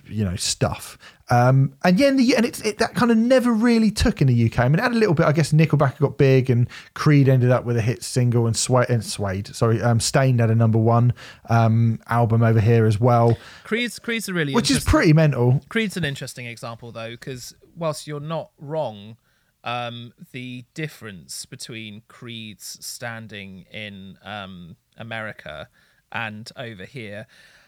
you 0.08 0.24
know, 0.24 0.36
stuff. 0.36 0.98
Um, 1.30 1.74
and 1.84 1.98
yeah, 1.98 2.10
in 2.10 2.18
the, 2.18 2.36
and 2.36 2.46
it's 2.46 2.62
it, 2.62 2.78
that 2.80 2.94
kind 2.94 3.10
of 3.10 3.18
never 3.18 3.52
really 3.52 3.90
took 3.90 4.22
in 4.22 4.28
the 4.28 4.46
UK. 4.46 4.60
I 4.60 4.68
mean, 4.68 4.78
it 4.78 4.84
had 4.84 4.92
a 4.92 4.96
little 4.96 5.16
bit. 5.16 5.26
I 5.26 5.32
guess 5.32 5.54
Nickelback 5.54 5.98
got 5.98 6.18
big, 6.18 6.50
and 6.50 6.68
Creed 6.94 7.30
ended 7.30 7.50
up 7.50 7.64
with 7.64 7.78
a 7.78 7.82
hit 7.82 8.04
single, 8.04 8.46
and 8.46 8.56
Sway 8.56 8.86
and 8.90 9.04
Swayed. 9.04 9.48
Sorry, 9.56 9.82
um, 9.82 10.00
Staind 10.00 10.42
had 10.42 10.52
a 10.52 10.56
number 10.56 10.78
one 10.78 11.14
um, 11.50 12.00
album 12.08 12.44
over 12.44 12.60
here 12.60 12.86
as 12.86 13.00
well, 13.00 13.38
Creed's 13.64 13.98
Creed's 14.00 14.28
a 14.28 14.34
really 14.34 14.54
which 14.54 14.70
is 14.70 14.84
pretty 14.84 15.14
mental. 15.14 15.62
Creed's 15.70 15.98
an 15.98 16.04
interesting 16.04 16.46
example 16.46 16.92
though, 16.92 17.12
because 17.12 17.56
whilst 17.76 18.06
you're 18.06 18.20
not 18.20 18.52
wrong, 18.60 19.16
um, 19.64 20.14
the 20.34 20.66
difference 20.74 21.46
between 21.46 22.04
Creed's 22.08 22.78
standing 22.86 23.66
in 23.72 24.18
um, 24.24 24.76
America 24.98 25.70
and 26.12 26.52
over 26.58 26.86
here, 26.86 27.26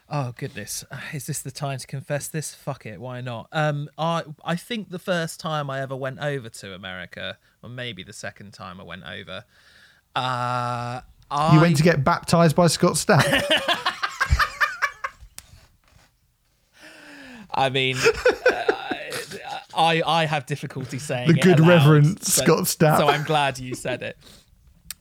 Oh 0.07 0.33
goodness, 0.37 0.85
is 1.13 1.25
this 1.25 1.41
the 1.41 1.49
time 1.49 1.79
to 1.79 1.87
confess 1.87 2.27
this? 2.27 2.53
Fuck 2.53 2.85
it, 2.85 3.01
why 3.01 3.21
not? 3.21 3.47
Um, 3.51 3.89
I 3.97 4.23
I 4.43 4.55
think 4.55 4.89
the 4.91 4.99
first 4.99 5.39
time 5.39 5.69
I 5.69 5.81
ever 5.81 5.95
went 5.95 6.19
over 6.19 6.47
to 6.47 6.75
America, 6.75 7.37
or 7.63 7.69
maybe 7.69 8.03
the 8.03 8.13
second 8.13 8.53
time 8.53 8.79
I 8.79 8.83
went 8.83 9.03
over, 9.03 9.45
uh, 10.15 11.01
I 11.31 11.55
You 11.55 11.59
went 11.59 11.77
to 11.77 11.83
get 11.83 12.03
baptized 12.03 12.55
by 12.55 12.67
Scott 12.67 12.93
Stapp. 12.93 13.23
I 17.57 17.69
mean, 17.69 17.97
uh, 17.97 18.63
I 19.75 20.03
I 20.05 20.25
have 20.25 20.45
difficulty 20.45 20.99
saying 20.99 21.29
The 21.29 21.33
good 21.33 21.59
aloud, 21.59 21.69
Reverend 21.69 22.23
so- 22.23 22.43
Scott 22.43 22.63
Stapp. 22.65 22.97
So 22.99 23.07
I'm 23.07 23.23
glad 23.23 23.57
you 23.57 23.73
said 23.73 24.03
it. 24.03 24.17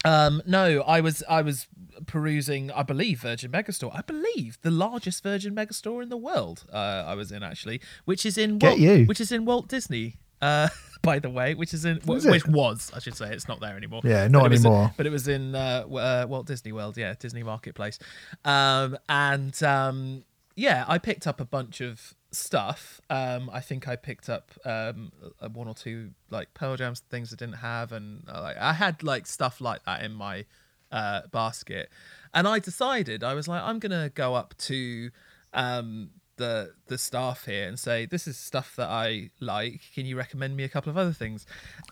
Um, 0.04 0.42
no, 0.46 0.82
I 0.82 1.00
was 1.00 1.22
I 1.28 1.42
was 1.42 1.66
perusing, 2.06 2.70
I 2.72 2.82
believe, 2.82 3.20
Virgin 3.20 3.50
Megastore. 3.50 3.90
I 3.94 4.02
believe 4.02 4.58
the 4.62 4.70
largest 4.70 5.22
Virgin 5.22 5.54
Megastore 5.54 6.02
in 6.02 6.08
the 6.08 6.16
world. 6.16 6.64
Uh, 6.72 6.76
I 7.06 7.14
was 7.14 7.32
in 7.32 7.42
actually, 7.42 7.80
which 8.04 8.26
is 8.26 8.36
in 8.36 8.58
Get 8.58 8.68
Walt, 8.70 8.80
you. 8.80 9.04
which 9.06 9.20
is 9.20 9.32
in 9.32 9.44
Walt 9.44 9.68
Disney. 9.68 10.16
Uh, 10.42 10.68
by 11.02 11.18
the 11.18 11.30
way, 11.30 11.54
which 11.54 11.72
is 11.72 11.84
in 11.84 11.98
Is 12.10 12.26
it? 12.26 12.30
which 12.30 12.46
was 12.46 12.90
I 12.94 12.98
should 12.98 13.16
say 13.16 13.32
it's 13.32 13.48
not 13.48 13.60
there 13.60 13.76
anymore. 13.76 14.02
Yeah, 14.04 14.28
not 14.28 14.42
But 14.42 14.52
it 14.52 14.54
anymore. 14.60 14.92
but 14.96 15.06
it 15.06 15.10
was 15.10 15.26
in 15.28 15.54
uh, 15.54 15.84
uh, 15.90 16.26
Walt 16.28 16.46
Disney 16.46 16.72
World, 16.72 16.96
yeah, 16.98 17.14
Disney 17.18 17.42
Marketplace, 17.42 17.98
um, 18.44 18.98
and 19.08 19.60
um, 19.62 20.24
yeah, 20.56 20.84
I 20.86 20.98
picked 20.98 21.26
up 21.26 21.40
a 21.40 21.44
bunch 21.46 21.80
of 21.80 22.14
stuff. 22.34 23.00
Um, 23.10 23.48
I 23.52 23.60
think 23.60 23.86
I 23.88 23.96
picked 23.96 24.28
up 24.28 24.50
um, 24.64 25.12
uh, 25.40 25.48
one 25.48 25.68
or 25.68 25.74
two 25.74 26.10
like 26.30 26.52
Pearl 26.54 26.76
Jams 26.76 27.00
things 27.00 27.32
I 27.32 27.36
didn't 27.36 27.56
have, 27.58 27.92
and 27.92 28.24
uh, 28.32 28.40
like 28.42 28.56
I 28.58 28.72
had 28.74 29.02
like 29.02 29.26
stuff 29.26 29.60
like 29.60 29.84
that 29.84 30.02
in 30.02 30.12
my 30.12 30.44
uh, 30.92 31.22
basket, 31.32 31.90
and 32.32 32.46
I 32.46 32.58
decided 32.58 33.24
I 33.24 33.34
was 33.34 33.48
like, 33.48 33.62
I'm 33.62 33.78
gonna 33.78 34.10
go 34.14 34.34
up 34.34 34.54
to 34.58 35.10
um, 35.52 36.10
the 36.36 36.72
the 36.88 36.98
staff 36.98 37.46
here 37.46 37.66
and 37.68 37.78
say, 37.78 38.06
this 38.06 38.26
is 38.26 38.36
stuff 38.36 38.74
that 38.76 38.88
I 38.88 39.30
like. 39.40 39.80
Can 39.94 40.06
you 40.06 40.16
recommend 40.16 40.56
me 40.56 40.64
a 40.64 40.68
couple 40.68 40.90
of 40.90 40.96
other 40.98 41.12
things? 41.12 41.46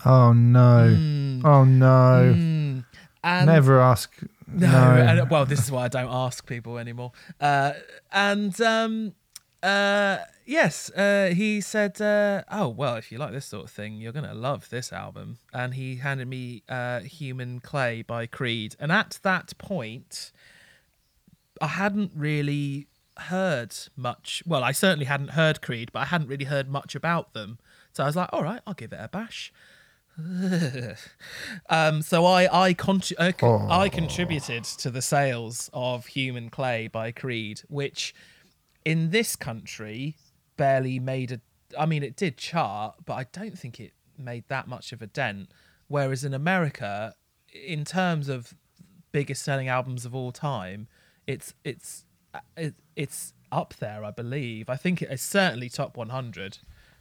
oh 0.05 0.33
no. 0.33 0.89
Hmm. 0.95 1.47
Oh 1.47 1.65
no. 1.65 2.35
Mm. 2.37 2.85
And 3.25 3.47
Never 3.47 3.81
ask. 3.81 4.13
no, 4.49 4.67
No. 4.69 5.01
and- 5.01 5.31
well, 5.31 5.47
this 5.47 5.61
is 5.61 5.71
why 5.71 5.85
I 5.85 5.89
don't 5.89 6.11
ask 6.13 6.45
people 6.45 6.77
anymore. 6.79 7.13
Uh, 7.41 7.75
and 8.11 8.61
um, 8.61 9.15
uh, 9.63 10.19
yes, 10.45 10.91
uh, 10.91 11.33
he 11.35 11.61
said, 11.61 12.01
uh, 12.01 12.43
"Oh, 12.51 12.69
well, 12.69 12.97
if 12.97 13.13
you 13.13 13.19
like 13.19 13.33
this 13.33 13.47
sort 13.47 13.65
of 13.65 13.71
thing, 13.71 13.95
you're 13.95 14.13
gonna 14.13 14.35
love 14.35 14.69
this 14.71 14.93
album." 14.93 15.39
And 15.53 15.75
he 15.75 15.97
handed 15.97 16.29
me 16.29 16.63
uh, 16.69 17.01
"Human 17.01 17.61
Clay" 17.61 18.03
by 18.03 18.27
Creed. 18.27 18.75
And 18.81 18.91
at 18.91 19.19
that 19.23 19.57
point, 19.59 20.33
I 21.61 21.69
hadn't 21.69 22.13
really 22.15 22.89
heard 23.19 23.75
much. 23.97 24.43
Well, 24.47 24.65
I 24.65 24.73
certainly 24.73 25.07
hadn't 25.07 25.31
heard 25.31 25.63
Creed, 25.63 25.91
but 25.93 26.01
I 26.01 26.07
hadn't 26.07 26.29
really 26.29 26.47
heard 26.47 26.69
much 26.69 26.95
about 26.95 27.33
them. 27.35 27.59
So 27.93 28.03
I 28.03 28.07
was 28.07 28.17
like, 28.17 28.31
"All 28.33 28.43
right, 28.43 28.61
I'll 28.67 28.75
give 28.75 28.93
it 28.93 29.01
a 29.01 29.09
bash." 29.09 29.53
um, 31.71 32.03
so 32.03 32.27
I 32.27 32.65
I, 32.67 32.75
contri- 32.75 33.19
I, 33.19 33.33
con- 33.33 33.71
I 33.71 33.89
contributed 33.89 34.65
to 34.65 34.91
the 34.91 35.01
sales 35.01 35.71
of 35.73 36.07
Human 36.07 36.51
Clay 36.51 36.87
by 36.89 37.13
Creed, 37.13 37.63
which 37.69 38.15
in 38.85 39.11
this 39.11 39.37
country 39.37 40.17
barely 40.57 40.99
made 40.99 41.33
a. 41.33 41.41
I 41.79 41.87
mean, 41.87 42.03
it 42.03 42.17
did 42.17 42.37
chart, 42.37 42.97
but 43.05 43.15
I 43.15 43.27
don't 43.33 43.59
think 43.59 43.81
it 43.81 43.93
made 44.19 44.45
that 44.49 44.69
much 44.69 44.93
of 44.93 45.01
a 45.03 45.07
dent. 45.07 45.51
Whereas 45.89 46.25
in 46.25 46.35
America, 46.35 47.15
in 47.53 47.85
terms 47.85 48.29
of 48.29 48.55
biggest 49.11 49.43
selling 49.43 49.69
albums 49.69 50.05
of 50.05 50.15
all 50.15 50.33
time, 50.33 50.89
it's 51.27 51.55
it's 51.65 52.05
it, 52.57 52.75
it's 52.97 53.33
up 53.51 53.75
there, 53.79 54.05
I 54.05 54.11
believe. 54.11 54.69
I 54.69 54.77
think 54.77 55.03
it's 55.03 55.23
certainly 55.23 55.69
top 55.69 55.97
100. 55.97 56.59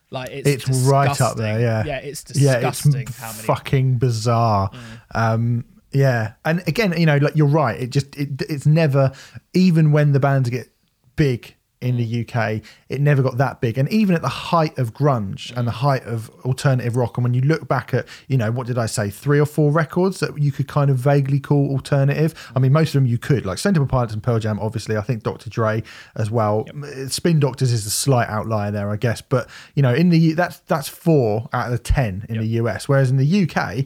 Like 0.10 0.30
it's 0.30 0.48
It's 0.48 0.70
right 0.86 1.20
up 1.22 1.38
there, 1.38 1.60
yeah. 1.60 1.84
Yeah, 1.86 1.98
it's 2.00 2.24
disgusting. 2.24 2.92
yeah, 2.94 3.00
it's 3.00 3.18
how 3.18 3.32
many. 3.32 3.44
fucking 3.44 3.98
bizarre. 3.98 4.70
Um, 5.16 5.64
yeah, 5.94 6.34
and 6.44 6.62
again, 6.68 6.94
you 6.98 7.06
know, 7.06 7.18
like 7.18 7.36
you're 7.36 7.48
right. 7.48 7.80
It 7.80 7.92
just 7.92 8.16
it, 8.18 8.42
it's 8.50 8.66
never, 8.66 9.14
even 9.54 9.94
when 9.94 10.12
the 10.12 10.20
bands 10.20 10.50
get 10.50 10.70
big 11.16 11.56
in 11.82 11.98
the 11.98 12.22
UK, 12.22 12.62
it 12.90 13.02
never 13.02 13.24
got 13.24 13.38
that 13.38 13.60
big. 13.60 13.78
And 13.78 13.90
even 13.90 14.16
at 14.16 14.22
the 14.22 14.30
height 14.30 14.78
of 14.78 14.94
grunge 14.94 15.56
and 15.58 15.68
the 15.68 15.72
height 15.72 16.04
of 16.04 16.30
alternative 16.46 16.96
rock, 16.96 17.18
and 17.18 17.24
when 17.24 17.34
you 17.34 17.42
look 17.42 17.68
back 17.68 17.94
at, 17.94 18.08
you 18.28 18.38
know, 18.38 18.52
what 18.52 18.68
did 18.68 18.78
I 18.78 18.86
say, 18.86 19.10
three 19.10 19.40
or 19.40 19.46
four 19.46 19.72
records 19.72 20.20
that 20.20 20.38
you 20.38 20.52
could 20.52 20.68
kind 20.68 20.92
of 20.92 20.98
vaguely 20.98 21.40
call 21.40 21.72
alternative. 21.72 22.52
I 22.56 22.60
mean, 22.60 22.72
most 22.72 22.90
of 22.90 23.02
them 23.02 23.08
you 23.08 23.18
could, 23.18 23.46
like 23.46 23.58
Centre 23.58 23.84
Pilots 23.86 24.14
and 24.14 24.22
Pearl 24.22 24.40
Jam, 24.40 24.60
obviously. 24.60 24.96
I 24.96 25.02
think 25.02 25.24
Dr. 25.24 25.50
Dre 25.50 25.84
as 26.16 26.30
well. 26.30 26.68
Spin 27.08 27.40
Doctors 27.40 27.72
is 27.72 27.86
a 27.86 27.92
slight 27.92 28.30
outlier 28.30 28.72
there, 28.72 28.90
I 28.92 28.98
guess. 28.98 29.22
But 29.22 29.50
you 29.76 29.82
know, 29.82 29.94
in 29.94 30.10
the 30.10 30.34
that's 30.34 30.60
that's 30.60 30.88
four 30.88 31.50
out 31.52 31.66
of 31.66 31.72
the 31.72 31.80
ten 31.80 32.26
in 32.30 32.38
the 32.38 32.48
US, 32.48 32.88
whereas 32.88 33.10
in 33.10 33.18
the 33.18 33.50
UK. 33.50 33.86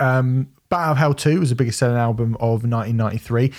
Um, 0.00 0.48
Bat 0.70 0.80
Out 0.80 0.90
of 0.92 0.96
Hell 0.96 1.14
2 1.14 1.38
was 1.38 1.50
the 1.50 1.54
biggest 1.54 1.78
selling 1.78 1.96
album 1.96 2.34
of 2.40 2.64
1993. 2.64 3.52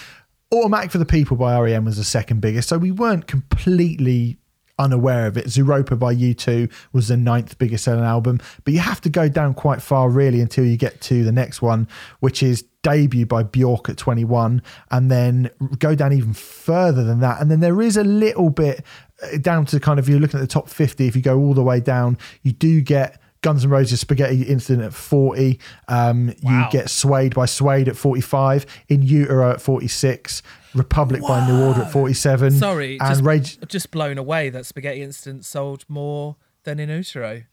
Automatic 0.53 0.91
for 0.91 0.97
the 0.99 1.05
People 1.05 1.37
by 1.37 1.59
REM 1.59 1.85
was 1.85 1.97
the 1.97 2.03
second 2.03 2.39
biggest, 2.39 2.69
so 2.69 2.77
we 2.77 2.91
weren't 2.91 3.27
completely 3.27 4.37
unaware 4.77 5.27
of 5.27 5.37
it. 5.37 5.45
Zooropa 5.45 5.97
by 5.97 6.13
U2 6.13 6.71
was 6.91 7.07
the 7.07 7.17
ninth 7.17 7.57
biggest 7.57 7.83
selling 7.83 8.03
album, 8.03 8.39
but 8.63 8.73
you 8.73 8.79
have 8.79 9.01
to 9.01 9.09
go 9.09 9.29
down 9.29 9.53
quite 9.53 9.81
far 9.81 10.09
really 10.09 10.41
until 10.41 10.65
you 10.65 10.77
get 10.77 11.01
to 11.01 11.23
the 11.23 11.31
next 11.31 11.61
one, 11.61 11.87
which 12.19 12.43
is 12.43 12.63
Debut 12.83 13.25
by 13.25 13.43
Bjork 13.43 13.89
at 13.89 13.97
21, 13.97 14.61
and 14.91 15.09
then 15.09 15.49
go 15.79 15.95
down 15.95 16.13
even 16.13 16.33
further 16.33 17.03
than 17.03 17.21
that. 17.21 17.41
And 17.41 17.49
then 17.49 17.59
there 17.59 17.81
is 17.81 17.97
a 17.97 18.03
little 18.03 18.49
bit 18.49 18.85
uh, 19.23 19.37
down 19.37 19.65
to 19.67 19.79
kind 19.79 19.97
of, 19.97 20.07
you're 20.07 20.19
looking 20.19 20.39
at 20.39 20.43
the 20.43 20.47
top 20.47 20.69
50, 20.69 21.07
if 21.07 21.15
you 21.15 21.21
go 21.21 21.39
all 21.39 21.53
the 21.53 21.63
way 21.63 21.79
down, 21.79 22.17
you 22.43 22.51
do 22.51 22.81
get. 22.81 23.19
Guns 23.45 23.63
N' 23.63 23.69
Roses 23.69 23.99
Spaghetti 23.99 24.41
Incident 24.41 24.85
at 24.87 24.93
40. 24.93 25.59
Um, 25.87 26.33
You 26.41 26.65
get 26.71 26.89
Suede 26.89 27.35
by 27.35 27.45
Suede 27.45 27.87
at 27.87 27.95
45. 27.95 28.65
In 28.89 29.03
Utero 29.03 29.51
at 29.51 29.61
46. 29.61 30.41
Republic 30.73 31.21
by 31.21 31.47
New 31.47 31.63
Order 31.63 31.83
at 31.83 31.91
47. 31.91 32.51
Sorry, 32.53 32.99
And 32.99 33.09
just, 33.09 33.21
Rage. 33.23 33.59
just 33.67 33.91
blown 33.91 34.17
away 34.17 34.49
that 34.49 34.65
Spaghetti 34.65 35.03
Incident 35.03 35.45
sold 35.45 35.85
more 35.87 36.37
than 36.63 36.79
in 36.79 36.89
Utero. 36.89 37.43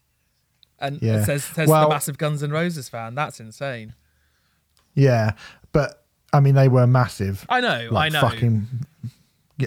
And 0.81 1.01
Yeah. 1.03 1.19
it 1.21 1.25
says, 1.27 1.45
says 1.45 1.69
Well- 1.69 1.89
the 1.89 1.95
massive 1.95 2.17
Guns 2.17 2.43
N' 2.43 2.51
Roses 2.51 2.89
fan. 2.89 3.15
That's 3.15 3.39
insane. 3.39 3.93
Yeah. 4.95 5.33
But, 5.73 6.05
I 6.33 6.41
mean, 6.41 6.55
they 6.55 6.69
were 6.69 6.87
massive. 6.87 7.45
I 7.51 7.61
know, 7.61 7.89
Like, 7.91 8.07
I 8.15 8.21
know. 8.21 8.29
Fucking. 8.29 8.67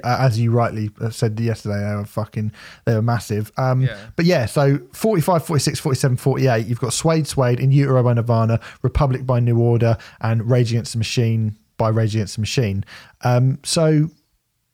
As 0.03 0.39
you 0.39 0.51
rightly 0.51 0.89
said 1.11 1.39
yesterday, 1.39 1.79
they 1.79 1.95
were 1.95 2.05
fucking, 2.05 2.51
they 2.85 2.93
were 2.93 3.01
massive. 3.01 3.51
Um, 3.57 3.81
Yeah. 3.81 3.97
But 4.15 4.25
yeah, 4.25 4.45
so 4.45 4.79
45, 4.93 5.45
46, 5.45 5.79
47, 5.79 6.17
48, 6.17 6.67
you've 6.67 6.79
got 6.79 6.93
Suede, 6.93 7.27
Suede, 7.27 7.59
In 7.59 7.71
Utero 7.71 8.03
by 8.03 8.13
Nirvana, 8.13 8.59
Republic 8.81 9.25
by 9.25 9.39
New 9.39 9.59
Order, 9.59 9.97
and 10.21 10.49
Rage 10.49 10.71
Against 10.71 10.93
the 10.93 10.97
Machine 10.97 11.57
by 11.77 11.89
Rage 11.89 12.15
Against 12.15 12.35
the 12.35 12.41
Machine. 12.41 12.83
Um, 13.23 13.59
so, 13.63 14.09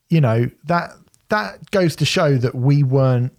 you 0.09 0.21
know, 0.21 0.49
that 0.65 0.91
that 1.29 1.71
goes 1.71 1.95
to 1.97 2.05
show 2.05 2.37
that 2.37 2.53
we 2.55 2.83
weren't 2.83 3.31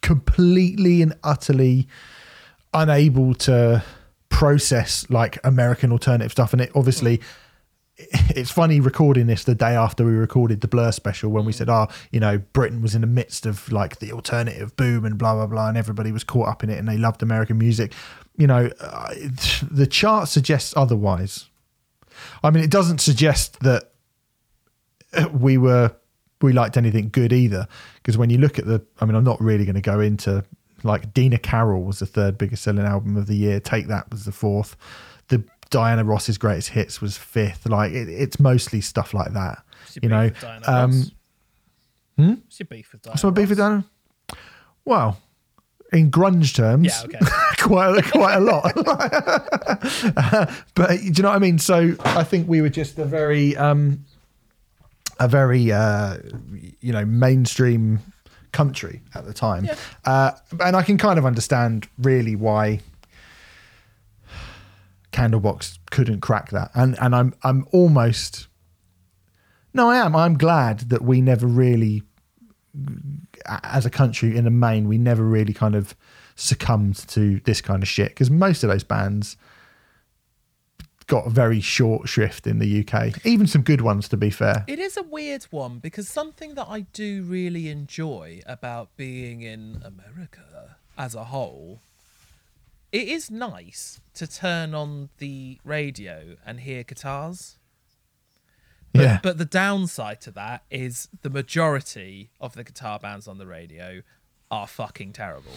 completely 0.00 1.02
and 1.02 1.14
utterly 1.22 1.86
unable 2.72 3.34
to 3.34 3.82
process 4.28 5.08
like 5.10 5.38
American 5.44 5.92
alternative 5.92 6.32
stuff. 6.32 6.52
And 6.52 6.62
it 6.62 6.70
obviously, 6.74 7.20
it's 7.98 8.50
funny 8.50 8.80
recording 8.80 9.26
this 9.26 9.44
the 9.44 9.54
day 9.54 9.74
after 9.74 10.04
we 10.04 10.12
recorded 10.12 10.60
the 10.60 10.68
Blur 10.68 10.92
special 10.92 11.30
when 11.30 11.44
we 11.44 11.52
said, 11.52 11.68
oh, 11.68 11.88
you 12.10 12.20
know, 12.20 12.38
Britain 12.38 12.82
was 12.82 12.94
in 12.94 13.00
the 13.00 13.06
midst 13.06 13.46
of 13.46 13.70
like 13.72 13.98
the 13.98 14.12
alternative 14.12 14.76
boom 14.76 15.04
and 15.04 15.16
blah, 15.16 15.34
blah, 15.34 15.46
blah. 15.46 15.68
And 15.68 15.78
everybody 15.78 16.12
was 16.12 16.24
caught 16.24 16.48
up 16.48 16.62
in 16.62 16.70
it 16.70 16.78
and 16.78 16.86
they 16.86 16.98
loved 16.98 17.22
American 17.22 17.58
music. 17.58 17.92
You 18.36 18.46
know, 18.46 18.70
uh, 18.80 19.14
the 19.70 19.86
chart 19.86 20.28
suggests 20.28 20.74
otherwise. 20.76 21.46
I 22.42 22.50
mean, 22.50 22.62
it 22.62 22.70
doesn't 22.70 23.00
suggest 23.00 23.60
that 23.60 23.92
we 25.32 25.56
were 25.56 25.92
we 26.42 26.52
liked 26.52 26.76
anything 26.76 27.08
good 27.08 27.32
either 27.32 27.66
because 27.96 28.18
when 28.18 28.28
you 28.28 28.38
look 28.38 28.58
at 28.58 28.66
the 28.66 28.84
i 29.00 29.06
mean 29.06 29.14
i'm 29.14 29.24
not 29.24 29.40
really 29.40 29.64
going 29.64 29.74
to 29.74 29.80
go 29.80 30.00
into 30.00 30.44
like 30.82 31.14
dina 31.14 31.38
carroll 31.38 31.82
was 31.82 31.98
the 31.98 32.06
third 32.06 32.36
biggest 32.36 32.62
selling 32.62 32.84
album 32.84 33.16
of 33.16 33.26
the 33.26 33.34
year 33.34 33.58
take 33.58 33.86
that 33.86 34.10
was 34.10 34.26
the 34.26 34.32
fourth 34.32 34.76
diana 35.70 36.04
ross's 36.04 36.38
greatest 36.38 36.70
hits 36.70 37.00
was 37.00 37.16
fifth 37.16 37.68
like 37.68 37.92
it, 37.92 38.08
it's 38.08 38.38
mostly 38.38 38.80
stuff 38.80 39.14
like 39.14 39.32
that 39.32 39.62
you 40.02 40.08
know 40.08 40.30
um 40.66 40.90
Ross? 40.90 41.10
What's 42.16 42.60
your 42.60 42.66
beef 42.66 42.92
with 42.92 43.02
Diana 43.02 43.12
what's 43.12 43.24
my 43.24 43.30
beef 43.30 43.48
with 43.48 43.58
diana 43.58 43.84
well 44.84 45.18
in 45.92 46.10
grunge 46.10 46.54
terms 46.54 46.86
Yeah, 46.86 47.02
okay. 47.04 47.18
quite 47.58 48.04
quite 48.10 48.34
a 48.34 48.40
lot. 48.40 48.72
but 50.74 50.88
do 50.88 50.96
you 51.04 51.22
know 51.22 51.28
what 51.28 51.36
I 51.36 51.38
mean? 51.38 51.58
So 51.58 51.94
I 52.04 52.24
think 52.24 52.48
we 52.48 52.60
were 52.60 52.68
just 52.68 52.98
a 52.98 53.04
very 53.04 53.56
um 53.56 54.04
a 55.20 55.28
very 55.28 55.70
uh 55.72 56.18
you 56.80 56.92
know 56.92 57.04
mainstream 57.04 58.00
country 58.52 59.02
at 59.14 59.26
the 59.26 59.32
time. 59.32 59.66
Yeah. 59.66 59.76
Uh 60.04 60.30
and 60.60 60.76
I 60.76 60.82
can 60.82 60.98
kind 60.98 61.18
of 61.18 61.26
understand 61.26 61.88
really 61.98 62.36
why 62.36 62.80
Candlebox 65.16 65.78
couldn't 65.90 66.20
crack 66.20 66.50
that. 66.50 66.70
And 66.74 66.96
and 67.00 67.14
I'm 67.14 67.34
I'm 67.42 67.66
almost 67.72 68.48
No, 69.72 69.88
I 69.90 69.96
am. 69.96 70.14
I'm 70.14 70.36
glad 70.36 70.80
that 70.90 71.02
we 71.02 71.20
never 71.20 71.46
really, 71.46 72.02
as 73.62 73.86
a 73.86 73.90
country 73.90 74.36
in 74.36 74.44
the 74.44 74.50
main, 74.50 74.88
we 74.88 74.98
never 74.98 75.22
really 75.22 75.52
kind 75.52 75.74
of 75.74 75.94
succumbed 76.34 76.96
to 77.08 77.40
this 77.44 77.60
kind 77.62 77.82
of 77.82 77.88
shit 77.88 78.08
because 78.08 78.30
most 78.30 78.62
of 78.62 78.68
those 78.70 78.84
bands 78.84 79.36
got 81.06 81.26
a 81.26 81.30
very 81.30 81.60
short 81.60 82.08
shrift 82.08 82.46
in 82.46 82.58
the 82.58 82.80
UK. 82.80 83.24
Even 83.24 83.46
some 83.46 83.62
good 83.62 83.80
ones, 83.80 84.08
to 84.08 84.16
be 84.16 84.28
fair. 84.30 84.64
It 84.66 84.78
is 84.78 84.96
a 84.96 85.02
weird 85.02 85.44
one 85.44 85.78
because 85.78 86.08
something 86.08 86.54
that 86.54 86.66
I 86.68 86.80
do 86.80 87.22
really 87.22 87.68
enjoy 87.68 88.40
about 88.44 88.88
being 88.96 89.42
in 89.42 89.82
America 89.84 90.76
as 90.98 91.14
a 91.14 91.24
whole, 91.24 91.80
it 92.92 93.08
is 93.08 93.30
nice 93.30 94.00
to 94.14 94.26
turn 94.26 94.74
on 94.74 95.10
the 95.18 95.58
radio 95.64 96.36
and 96.44 96.60
hear 96.60 96.82
guitars. 96.82 97.58
But, 98.92 99.02
yeah. 99.02 99.18
but 99.22 99.36
the 99.36 99.44
downside 99.44 100.20
to 100.22 100.30
that 100.32 100.64
is 100.70 101.08
the 101.22 101.28
majority 101.30 102.30
of 102.40 102.54
the 102.54 102.64
guitar 102.64 102.98
bands 102.98 103.28
on 103.28 103.36
the 103.36 103.46
radio 103.46 104.00
are 104.50 104.66
fucking 104.66 105.12
terrible. 105.12 105.52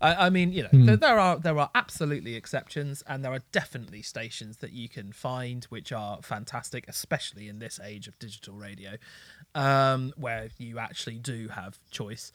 I, 0.00 0.26
I 0.26 0.30
mean, 0.30 0.52
you 0.52 0.62
know, 0.64 0.68
Hmm. 0.68 0.84
there, 0.86 0.96
there 0.96 1.18
are 1.18 1.38
there 1.38 1.58
are 1.58 1.70
absolutely 1.74 2.36
exceptions, 2.36 3.02
and 3.06 3.24
there 3.24 3.32
are 3.32 3.40
definitely 3.52 4.02
stations 4.02 4.58
that 4.58 4.72
you 4.72 4.88
can 4.88 5.12
find 5.12 5.64
which 5.70 5.92
are 5.92 6.20
fantastic, 6.22 6.84
especially 6.88 7.48
in 7.48 7.58
this 7.58 7.80
age 7.82 8.06
of 8.06 8.18
digital 8.18 8.54
radio, 8.54 8.92
um, 9.54 10.12
where 10.16 10.50
you 10.58 10.78
actually 10.78 11.18
do 11.18 11.48
have 11.48 11.78
choice. 11.90 12.30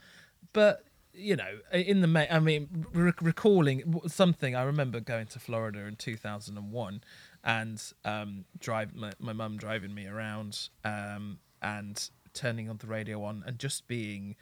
But 0.52 0.84
you 1.20 1.36
know, 1.36 1.60
in 1.72 2.02
the 2.02 2.08
ma- 2.08 2.26
I 2.30 2.40
mean, 2.40 2.86
re- 2.94 3.12
recalling 3.22 4.02
something, 4.08 4.56
I 4.56 4.64
remember 4.64 5.00
going 5.00 5.28
to 5.28 5.40
Florida 5.40 5.80
in 5.86 5.96
two 5.96 6.16
thousand 6.16 6.58
and 6.58 6.72
one, 6.72 7.02
and 7.44 7.82
um, 8.06 8.46
drive 8.60 8.96
my 8.96 9.12
my 9.20 9.34
mum 9.34 9.58
driving 9.58 9.94
me 9.94 10.08
around, 10.08 10.70
um, 10.86 11.40
and 11.62 12.10
turning 12.34 12.70
on 12.70 12.78
the 12.78 12.88
radio 12.88 13.24
on, 13.24 13.44
and 13.46 13.60
just 13.60 13.88
being 13.88 14.36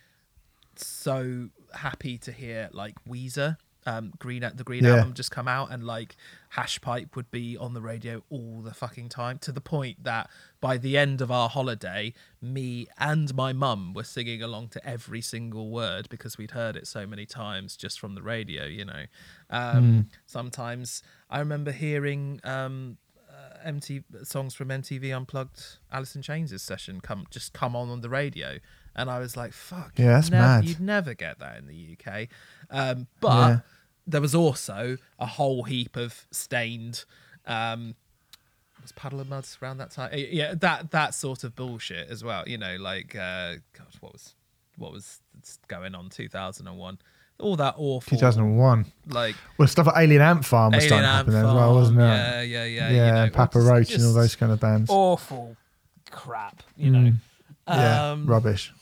so 0.76 1.50
happy 1.74 2.18
to 2.20 2.32
hear 2.32 2.70
like 2.72 2.96
Weezer, 3.06 3.58
um, 3.88 4.12
Green 4.20 4.44
at 4.44 4.58
the 4.58 4.64
Green 4.64 4.84
Yeah. 4.84 4.98
album 4.98 5.14
just 5.14 5.32
come 5.32 5.48
out, 5.48 5.72
and 5.72 5.84
like 5.84 6.16
Hash 6.50 6.80
Pipe 6.82 7.16
would 7.16 7.32
be 7.32 7.58
on 7.58 7.74
the 7.74 7.82
radio 7.82 8.22
all 8.30 8.62
the 8.62 8.74
fucking 8.74 9.10
time, 9.10 9.38
to 9.40 9.52
the 9.52 9.62
point 9.62 10.04
that 10.04 10.30
by 10.62 10.78
the 10.78 10.98
end 10.98 11.22
of 11.22 11.32
our 11.32 11.48
holiday, 11.50 12.14
me 12.42 12.88
and 13.00 13.34
my 13.34 13.54
mum 13.54 13.94
were 13.94 14.04
singing 14.04 14.42
along 14.44 14.68
to 14.70 14.86
every 14.88 15.22
single 15.22 15.70
word 15.72 16.10
because 16.10 16.38
we'd 16.38 16.52
heard 16.52 16.76
it 16.76 16.86
so 16.86 17.08
many 17.08 17.26
times 17.26 17.78
just 17.78 18.00
from 18.00 18.14
the 18.16 18.22
radio. 18.22 18.66
You 18.66 18.86
know, 18.86 19.04
um, 19.50 20.10
sometimes 20.26 21.02
I 21.30 21.40
remember 21.40 21.72
hearing. 21.72 22.40
Um, 22.44 22.98
uh, 23.30 23.70
MTV 23.70 24.26
songs 24.26 24.56
from 24.56 24.70
MTV 24.70 25.16
Unplugged, 25.16 25.78
Alice 25.92 26.16
in 26.16 26.22
Chains' 26.24 26.60
session 26.64 27.02
come 27.02 27.28
just 27.30 27.54
come 27.54 27.76
on 27.76 27.88
on 27.90 28.02
the 28.02 28.10
radio, 28.10 28.58
and 28.96 29.12
I 29.12 29.20
was 29.20 29.38
like, 29.38 29.54
"Fuck, 29.54 29.94
Yeah, 30.00 30.14
that's 30.14 30.32
nev- 30.32 30.40
mad. 30.42 30.66
You'd 30.66 30.80
never 30.80 31.14
get 31.14 31.38
that 31.40 31.58
in 31.58 31.68
the 31.68 31.76
UK." 31.76 32.30
Um, 32.72 33.06
but 33.20 33.48
Yeah. 33.50 33.60
There 34.08 34.22
was 34.22 34.34
also 34.34 34.98
a 35.20 35.26
whole 35.26 35.64
heap 35.64 35.96
of 35.98 36.26
Staind. 36.32 37.04
Um, 37.46 37.96
was 38.82 38.92
Puddle 38.94 39.20
of 39.20 39.28
Mudd 39.30 39.46
around 39.62 39.78
that 39.80 39.92
time? 39.92 40.12
Yeah, 40.14 40.54
that 40.56 40.92
that 40.92 41.14
sort 41.14 41.44
of 41.44 41.56
bullshit 41.56 42.10
as 42.10 42.24
well. 42.24 42.44
You 42.48 42.58
know, 42.58 42.78
like 42.80 43.16
uh, 43.16 43.56
God, 43.74 43.88
what 44.00 44.14
was 44.14 44.34
what 44.78 44.92
was 44.94 45.20
going 45.68 45.94
on? 45.96 46.10
Two 46.10 46.30
thousand 46.30 46.68
and 46.68 46.78
one. 46.78 47.00
All 47.40 47.56
that 47.58 47.76
awful. 47.78 48.18
2001. 48.18 48.86
Like 49.10 49.36
Well, 49.60 49.68
stuff 49.68 49.86
like 49.86 49.98
Alien 49.98 50.24
Ant 50.24 50.44
Farm 50.44 50.74
was 50.74 50.86
Alien 50.86 51.04
starting 51.04 51.04
to 51.08 51.16
happen 51.18 51.34
then 51.34 51.46
as 51.46 51.54
well, 51.54 51.76
wasn't 51.76 52.00
it? 52.00 52.04
Yeah, 52.04 52.42
yeah, 52.42 52.66
yeah. 52.66 52.90
Yeah, 52.90 53.08
you 53.26 53.26
know, 53.26 53.30
Papa 53.32 53.60
Roach 53.60 53.94
and 53.94 54.04
all 54.04 54.14
those 54.14 54.36
kind 54.36 54.52
of 54.52 54.60
bands. 54.60 54.90
Awful 54.90 55.56
crap, 56.10 56.64
you 56.76 56.90
know. 56.90 57.12
yeah, 57.68 58.12
Um, 58.12 58.26
rubbish. 58.26 58.74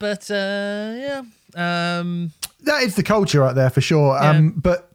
But 0.00 0.28
uh, 0.32 0.94
yeah, 0.96 1.22
um, 1.54 2.32
That 2.62 2.82
is 2.82 2.96
the 2.96 3.02
culture 3.02 3.40
right 3.40 3.54
there 3.54 3.70
for 3.70 3.80
sure. 3.80 4.16
Yeah. 4.20 4.30
Um, 4.30 4.50
but 4.56 4.90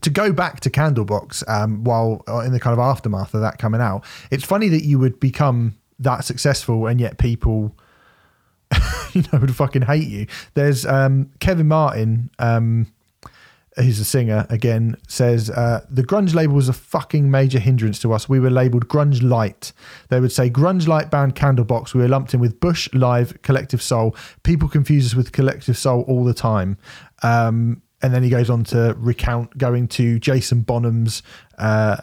to 0.00 0.10
go 0.10 0.32
back 0.32 0.60
to 0.60 0.70
Candlebox, 0.70 1.48
um, 1.48 1.84
while 1.84 2.22
uh, 2.28 2.40
in 2.40 2.52
the 2.52 2.60
kind 2.60 2.72
of 2.72 2.78
aftermath 2.78 3.34
of 3.34 3.40
that 3.40 3.58
coming 3.58 3.80
out, 3.80 4.04
it's 4.30 4.44
funny 4.44 4.68
that 4.68 4.84
you 4.84 4.98
would 4.98 5.20
become 5.20 5.76
that 5.98 6.24
successful 6.24 6.86
and 6.86 7.00
yet 7.00 7.18
people, 7.18 7.76
you 9.12 9.22
know, 9.32 9.38
would 9.38 9.54
fucking 9.54 9.82
hate 9.82 10.08
you. 10.08 10.26
There's 10.54 10.86
um, 10.86 11.30
Kevin 11.40 11.68
Martin. 11.68 12.30
Um, 12.38 12.92
who's 13.76 13.98
a 13.98 14.04
singer 14.04 14.46
again 14.50 14.96
says 15.08 15.48
uh, 15.48 15.84
the 15.88 16.02
grunge 16.02 16.34
label 16.34 16.54
was 16.54 16.68
a 16.68 16.74
fucking 16.74 17.30
major 17.30 17.58
hindrance 17.58 17.98
to 18.00 18.12
us. 18.12 18.28
We 18.28 18.38
were 18.38 18.50
labeled 18.50 18.88
grunge 18.88 19.22
light. 19.22 19.72
They 20.08 20.20
would 20.20 20.32
say 20.32 20.50
grunge 20.50 20.86
light 20.86 21.10
band 21.10 21.34
candlebox. 21.34 21.94
We 21.94 22.02
were 22.02 22.08
lumped 22.08 22.34
in 22.34 22.40
with 22.40 22.60
bush 22.60 22.88
live 22.92 23.40
collective 23.42 23.82
soul 23.82 24.14
people 24.42 24.68
confuse 24.68 25.06
us 25.06 25.14
with 25.14 25.32
collective 25.32 25.76
soul 25.76 26.02
all 26.08 26.24
the 26.24 26.34
time. 26.34 26.78
Um, 27.22 27.82
and 28.02 28.12
then 28.12 28.22
he 28.22 28.30
goes 28.30 28.50
on 28.50 28.64
to 28.64 28.96
recount 28.98 29.56
going 29.56 29.86
to 29.86 30.18
jason 30.18 30.62
bonham's 30.62 31.22
uh, 31.58 31.98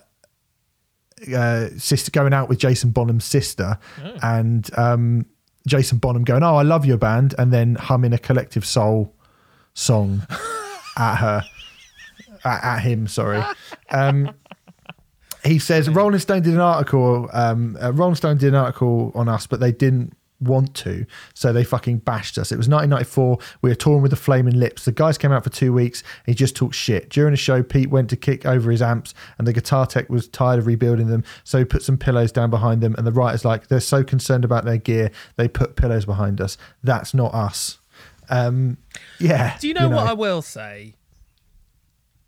uh, 1.36 1.68
sister 1.78 2.10
going 2.12 2.34
out 2.34 2.48
with 2.48 2.58
jason 2.58 2.92
bonham's 2.92 3.26
sister 3.26 3.78
and 4.24 4.70
um, 4.78 5.26
jason 5.68 5.98
bonham 5.98 6.24
going 6.24 6.42
oh 6.42 6.56
i 6.56 6.62
love 6.62 6.86
your 6.86 6.98
band 6.98 7.36
and 7.38 7.52
then 7.52 7.76
humming 7.76 8.14
a 8.14 8.18
collective 8.18 8.66
soul 8.66 9.14
song 9.74 10.26
at 10.98 11.16
her 11.16 11.44
at, 12.44 12.64
at 12.64 12.80
him 12.80 13.08
sorry. 13.08 13.44
Um 13.92 14.32
he 15.44 15.58
says 15.58 15.90
rolling 15.90 16.20
stone 16.20 16.42
did 16.42 16.54
an 16.54 16.60
article 16.60 17.30
um 17.34 17.78
uh, 17.82 17.92
rolling 17.94 18.16
stone 18.16 18.38
did 18.38 18.50
an 18.50 18.56
article 18.56 19.12
on 19.16 19.30
us 19.30 19.48
but 19.48 19.60
they 19.60 19.72
didn't 19.72 20.14
want 20.42 20.74
to 20.74 21.06
so 21.34 21.52
they 21.52 21.64
fucking 21.64 21.98
bashed 21.98 22.38
us. 22.38 22.52
It 22.52 22.58
was 22.58 22.70
1994 22.70 23.38
we 23.62 23.70
were 23.70 23.76
touring 23.76 24.02
with 24.02 24.12
the 24.12 24.18
flaming 24.18 24.58
lips. 24.58 24.86
The 24.86 24.92
guys 24.92 25.18
came 25.18 25.32
out 25.32 25.44
for 25.44 25.50
two 25.50 25.74
weeks. 25.74 26.04
He 26.26 26.34
just 26.34 26.56
talked 26.56 26.76
shit. 26.76 27.10
During 27.10 27.32
the 27.32 27.38
show 27.38 27.62
pete 27.62 27.90
went 27.90 28.10
to 28.12 28.16
kick 28.16 28.46
over 28.46 28.72
his 28.72 28.82
amps 28.82 29.14
and 29.38 29.48
the 29.48 29.54
guitar 29.54 29.86
tech 29.86 30.10
was 30.10 30.28
tired 30.28 30.60
of 30.60 30.68
rebuilding 30.68 31.08
them 31.08 31.24
so 31.44 31.58
he 31.58 31.66
put 31.66 31.84
some 31.84 31.98
pillows 31.98 32.32
down 32.32 32.50
behind 32.50 32.82
them 32.82 32.96
and 32.98 33.06
the 33.06 33.12
writer's 33.12 33.44
like 33.46 33.68
they're 33.68 33.80
so 33.80 34.04
concerned 34.04 34.46
about 34.46 34.66
their 34.66 34.78
gear 34.78 35.12
they 35.36 35.48
put 35.48 35.76
pillows 35.76 36.06
behind 36.06 36.40
us. 36.40 36.58
That's 36.84 37.14
not 37.14 37.34
us. 37.34 37.80
Um 38.30 38.78
yeah 39.20 39.58
do 39.60 39.68
you 39.68 39.74
know, 39.74 39.90
what 39.90 40.08
I 40.08 40.14
will 40.14 40.42
say? 40.42 40.96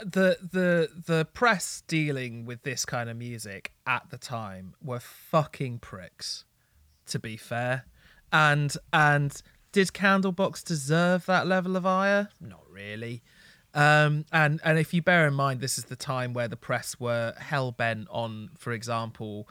The 0.04 0.38
the 0.42 0.90
the 1.06 1.26
press 1.26 1.84
dealing 1.88 2.46
with 2.46 2.64
this 2.64 2.86
kind 2.86 3.10
of 3.10 3.18
music 3.18 3.72
at 3.86 4.10
the 4.10 4.18
time 4.18 4.74
were 4.84 5.00
fucking 5.00 5.80
pricks. 5.80 6.46
To 7.08 7.20
be 7.20 7.36
fair, 7.36 7.86
and 8.32 8.76
and 8.94 9.42
did 9.72 9.88
Candlebox 9.90 10.64
deserve 10.64 11.26
that 11.26 11.48
level 11.48 11.76
of 11.76 11.86
ire? 11.86 12.30
Not 12.40 12.64
really. 12.70 13.22
Um, 13.74 14.26
and 14.32 14.60
and 14.64 14.78
if 14.78 14.94
you 14.94 15.02
bear 15.02 15.28
in 15.28 15.34
mind, 15.34 15.62
this 15.62 15.78
is 15.78 15.86
the 15.86 15.96
time 15.96 16.34
where 16.34 16.48
the 16.48 16.58
press 16.58 17.00
were 17.00 17.34
hell 17.38 17.72
bent 17.72 18.08
on, 18.10 18.50
for 18.58 18.74
example, 18.74 19.48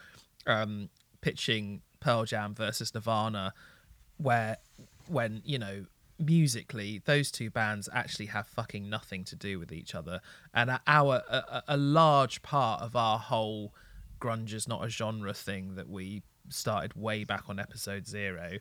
um, 0.46 0.90
pitching 1.20 1.82
Pearl 2.00 2.24
Jam 2.24 2.54
versus 2.54 2.94
Nirvana, 2.94 3.54
where 4.18 4.58
when 5.06 5.42
you 5.44 5.58
know 5.58 5.86
musically 6.20 7.00
those 7.04 7.30
two 7.30 7.50
bands 7.50 7.88
actually 7.92 8.26
have 8.26 8.46
fucking 8.46 8.88
nothing 8.88 9.24
to 9.24 9.36
do 9.36 9.58
with 9.58 9.72
each 9.72 9.94
other, 9.94 10.20
and 10.54 10.78
our 10.86 11.22
a, 11.28 11.62
a- 11.68 11.76
large 11.76 12.42
part 12.42 12.82
of 12.82 12.94
our 12.94 13.18
whole 13.18 13.74
grunge 14.20 14.52
is 14.52 14.68
not 14.68 14.84
a 14.84 14.88
genre 14.88 15.32
thing 15.32 15.74
that 15.76 15.88
we 15.88 16.22
started 16.48 16.94
way 16.94 17.24
back 17.24 17.44
on 17.48 17.58
episode 17.58 18.06
zero 18.06 18.58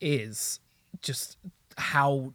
is 0.00 0.60
just 1.02 1.36
how 1.76 2.32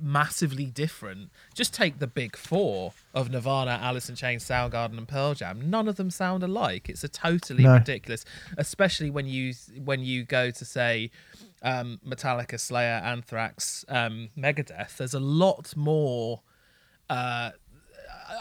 massively 0.00 0.66
different. 0.66 1.30
Just 1.54 1.74
take 1.74 1.98
the 1.98 2.06
big 2.06 2.36
four 2.36 2.92
of 3.14 3.30
Nirvana, 3.30 3.78
Alice 3.82 4.08
in 4.08 4.16
Chains, 4.16 4.44
Soundgarden, 4.46 4.96
and 4.98 5.06
Pearl 5.08 5.34
Jam. 5.34 5.70
None 5.70 5.88
of 5.88 5.96
them 5.96 6.10
sound 6.10 6.42
alike. 6.42 6.88
It's 6.88 7.04
a 7.04 7.08
totally 7.08 7.64
No. 7.64 7.74
ridiculous, 7.74 8.24
especially 8.56 9.10
when 9.10 9.26
you 9.26 9.52
when 9.84 10.00
you 10.00 10.24
go 10.24 10.50
to 10.50 10.64
say 10.64 11.10
um, 11.62 12.00
Metallica, 12.06 12.58
Slayer, 12.58 13.00
Anthrax, 13.04 13.84
um, 13.88 14.28
Megadeth. 14.36 14.96
There's 14.96 15.14
a 15.14 15.20
lot 15.20 15.76
more. 15.76 16.40
Uh, 17.08 17.50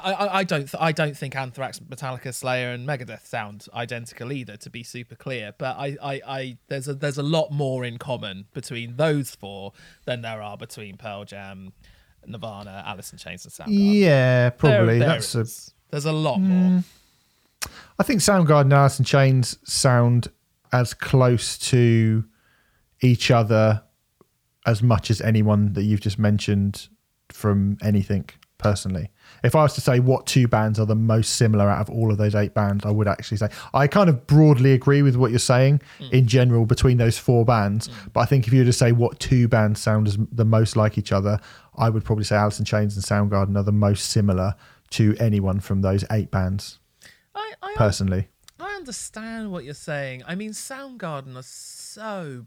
I, 0.03 0.39
I 0.39 0.43
don't 0.43 0.69
th- 0.69 0.75
I 0.79 0.91
don't 0.91 1.15
think 1.17 1.35
Anthrax, 1.35 1.79
Metallica, 1.79 2.33
Slayer, 2.33 2.71
and 2.71 2.87
Megadeth 2.87 3.25
sound 3.25 3.67
identical 3.73 4.31
either. 4.31 4.57
To 4.57 4.69
be 4.69 4.83
super 4.83 5.15
clear, 5.15 5.53
but 5.57 5.77
I, 5.77 5.97
I, 6.01 6.21
I 6.27 6.57
there's 6.67 6.87
a 6.87 6.93
there's 6.93 7.17
a 7.17 7.23
lot 7.23 7.51
more 7.51 7.85
in 7.85 7.97
common 7.97 8.45
between 8.53 8.95
those 8.97 9.35
four 9.35 9.73
than 10.05 10.21
there 10.21 10.41
are 10.41 10.57
between 10.57 10.97
Pearl 10.97 11.25
Jam, 11.25 11.73
Nirvana, 12.25 12.83
Alice 12.85 13.11
in 13.11 13.17
Chains, 13.17 13.45
and 13.45 13.53
Soundgarden. 13.53 13.99
yeah 13.99 14.49
probably 14.51 14.99
there 14.99 15.09
that's 15.09 15.35
a 15.35 15.45
there's 15.91 16.05
a 16.05 16.11
lot 16.11 16.39
more. 16.39 16.81
Mm. 16.81 16.83
I 17.97 18.03
think 18.03 18.21
Soundgarden 18.21 18.71
Alice 18.73 18.99
in 18.99 19.05
Chains 19.05 19.57
sound 19.63 20.29
as 20.71 20.93
close 20.93 21.57
to 21.57 22.23
each 23.01 23.31
other 23.31 23.83
as 24.65 24.83
much 24.83 25.09
as 25.09 25.21
anyone 25.21 25.73
that 25.73 25.83
you've 25.83 26.01
just 26.01 26.19
mentioned 26.19 26.87
from 27.29 27.77
anything. 27.81 28.29
Personally. 28.59 29.09
If 29.43 29.55
I 29.55 29.63
was 29.63 29.73
to 29.73 29.81
say 29.81 29.99
what 29.99 30.27
two 30.27 30.47
bands 30.47 30.79
are 30.79 30.85
the 30.85 30.95
most 30.95 31.33
similar 31.35 31.67
out 31.69 31.81
of 31.81 31.89
all 31.89 32.11
of 32.11 32.17
those 32.19 32.35
eight 32.35 32.53
bands, 32.53 32.85
I 32.85 32.91
would 32.91 33.07
actually 33.07 33.37
say 33.37 33.49
I 33.73 33.87
kind 33.87 34.09
of 34.09 34.27
broadly 34.27 34.73
agree 34.73 35.01
with 35.01 35.15
what 35.15 35.31
you're 35.31 35.39
saying 35.39 35.81
Mm. 35.99 36.11
in 36.11 36.27
general 36.27 36.65
between 36.65 36.97
those 36.97 37.17
four 37.17 37.45
bands. 37.45 37.89
But 38.13 38.19
I 38.21 38.25
think 38.25 38.45
if 38.47 38.53
you 38.53 38.59
were 38.59 38.65
to 38.65 38.73
say 38.73 38.91
what 38.91 39.19
two 39.19 39.47
bands 39.47 39.81
sound 39.81 40.07
as 40.07 40.17
the 40.31 40.45
most 40.45 40.75
like 40.75 40.97
each 40.97 41.11
other, 41.11 41.39
I 41.77 41.89
would 41.89 42.03
probably 42.05 42.25
say 42.25 42.35
Alice 42.35 42.59
in 42.59 42.65
Chains 42.65 42.95
and 42.95 43.03
Soundgarden 43.05 43.57
are 43.57 43.63
the 43.63 43.71
most 43.71 44.09
similar 44.09 44.55
to 44.91 45.15
anyone 45.19 45.59
from 45.59 45.81
those 45.81 46.03
eight 46.11 46.29
bands. 46.31 46.79
I, 47.33 47.53
I, 47.63 47.73
Personally, 47.77 48.27
I 48.59 48.75
understand 48.75 49.51
what 49.51 49.63
you're 49.63 49.73
saying. 49.73 50.23
I 50.27 50.35
mean, 50.35 50.51
Soundgarden 50.51 51.35
are 51.37 51.43
so 51.43 51.78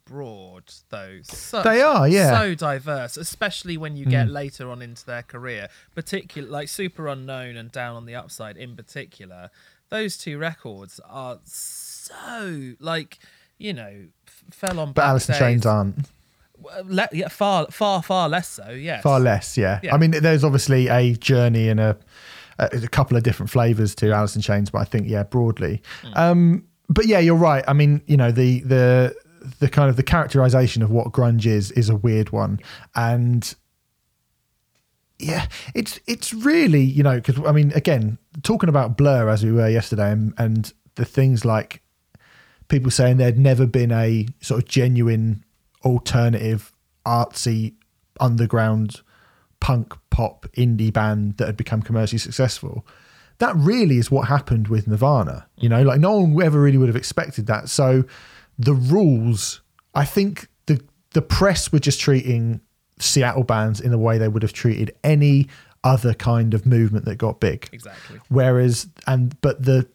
broad, 0.04 0.72
though. 0.90 1.20
So, 1.22 1.62
They 1.62 1.82
are, 1.82 2.08
yeah. 2.08 2.38
So 2.40 2.54
diverse, 2.54 3.16
especially 3.16 3.76
when 3.76 3.96
you 3.96 4.06
get 4.06 4.28
later 4.28 4.70
on 4.70 4.82
into 4.82 5.04
their 5.06 5.22
career. 5.22 5.68
Particular, 5.94 6.48
like 6.48 6.68
Superunknown 6.68 7.56
and 7.56 7.70
Down 7.70 7.96
on 7.96 8.06
the 8.06 8.14
Upside, 8.14 8.56
in 8.56 8.76
particular. 8.76 9.50
Those 9.88 10.16
two 10.16 10.38
records 10.38 11.00
are 11.08 11.38
so 11.44 12.72
like 12.80 13.18
you 13.58 13.74
know 13.74 14.06
f- 14.26 14.44
fell 14.50 14.80
on. 14.80 14.92
but 14.92 15.04
Alice 15.04 15.28
in 15.28 15.34
Chains 15.34 15.66
aren't. 15.66 16.06
Le- 16.84 17.08
yeah, 17.12 17.28
far, 17.28 17.66
far, 17.70 18.02
far 18.02 18.28
less 18.28 18.48
so. 18.48 18.70
Yes. 18.70 19.02
Far 19.02 19.20
less, 19.20 19.58
yeah. 19.58 19.80
Yeah. 19.82 19.94
I 19.94 19.98
mean, 19.98 20.12
there's 20.12 20.44
obviously 20.44 20.88
a 20.88 21.14
journey 21.14 21.68
and 21.68 21.80
a 21.80 21.98
a, 22.58 22.88
couple 22.88 23.16
of 23.16 23.22
different 23.22 23.50
flavors 23.50 23.94
to 23.96 24.12
Alice 24.12 24.36
in 24.36 24.42
Chains, 24.42 24.70
but 24.70 24.78
I 24.78 24.84
think 24.84 25.08
yeah, 25.08 25.24
broadly. 25.24 25.82
Um, 26.14 26.64
but 26.88 27.06
yeah, 27.06 27.18
you're 27.18 27.34
right. 27.34 27.64
I 27.66 27.72
mean, 27.72 28.02
you 28.06 28.16
know, 28.16 28.30
the 28.30 28.60
the 28.60 29.16
the 29.58 29.68
kind 29.68 29.90
of 29.90 29.96
the 29.96 30.02
characterization 30.02 30.82
of 30.82 30.90
what 30.90 31.12
grunge 31.12 31.46
is 31.46 31.70
is 31.72 31.88
a 31.88 31.96
weird 31.96 32.30
one, 32.30 32.60
and 32.94 33.54
yeah, 35.22 35.46
it's 35.74 36.00
it's 36.06 36.34
really 36.34 36.82
you 36.82 37.02
know 37.02 37.16
because 37.16 37.38
I 37.46 37.52
mean, 37.52 37.72
again, 37.74 38.18
talking 38.42 38.68
about 38.68 38.96
Blur 38.96 39.28
as 39.28 39.44
we 39.44 39.52
were 39.52 39.68
yesterday, 39.68 40.10
and, 40.10 40.34
and 40.36 40.72
the 40.96 41.04
things 41.04 41.44
like 41.44 41.82
people 42.68 42.90
saying 42.90 43.16
there'd 43.16 43.38
never 43.38 43.66
been 43.66 43.92
a 43.92 44.26
sort 44.40 44.62
of 44.62 44.68
genuine 44.68 45.44
alternative 45.84 46.72
artsy 47.06 47.74
underground 48.20 49.00
punk 49.60 49.94
pop 50.10 50.46
indie 50.56 50.92
band 50.92 51.36
that 51.36 51.46
had 51.46 51.56
become 51.56 51.82
commercially 51.82 52.18
successful. 52.18 52.86
That 53.38 53.54
really 53.56 53.98
is 53.98 54.10
what 54.10 54.28
happened 54.28 54.68
with 54.68 54.86
nirvana 54.86 55.48
you 55.56 55.68
know 55.68 55.82
like 55.82 55.98
no 55.98 56.20
one 56.20 56.40
ever 56.42 56.60
really 56.60 56.78
would 56.78 56.88
have 56.88 56.96
expected 56.96 57.46
that. 57.46 57.68
So 57.68 58.04
the 58.64 58.74
rules 58.74 59.60
i 59.94 60.04
think 60.04 60.48
the 60.66 60.80
the 61.12 61.22
press 61.22 61.72
were 61.72 61.78
just 61.78 62.00
treating 62.00 62.60
seattle 62.98 63.44
bands 63.44 63.80
in 63.80 63.90
the 63.90 63.98
way 63.98 64.18
they 64.18 64.28
would 64.28 64.42
have 64.42 64.52
treated 64.52 64.94
any 65.02 65.48
other 65.84 66.14
kind 66.14 66.54
of 66.54 66.64
movement 66.64 67.04
that 67.04 67.16
got 67.16 67.40
big. 67.40 67.68
Exactly. 67.72 68.20
whereas 68.28 68.88
and 69.06 69.40
but 69.40 69.62
the 69.64 69.88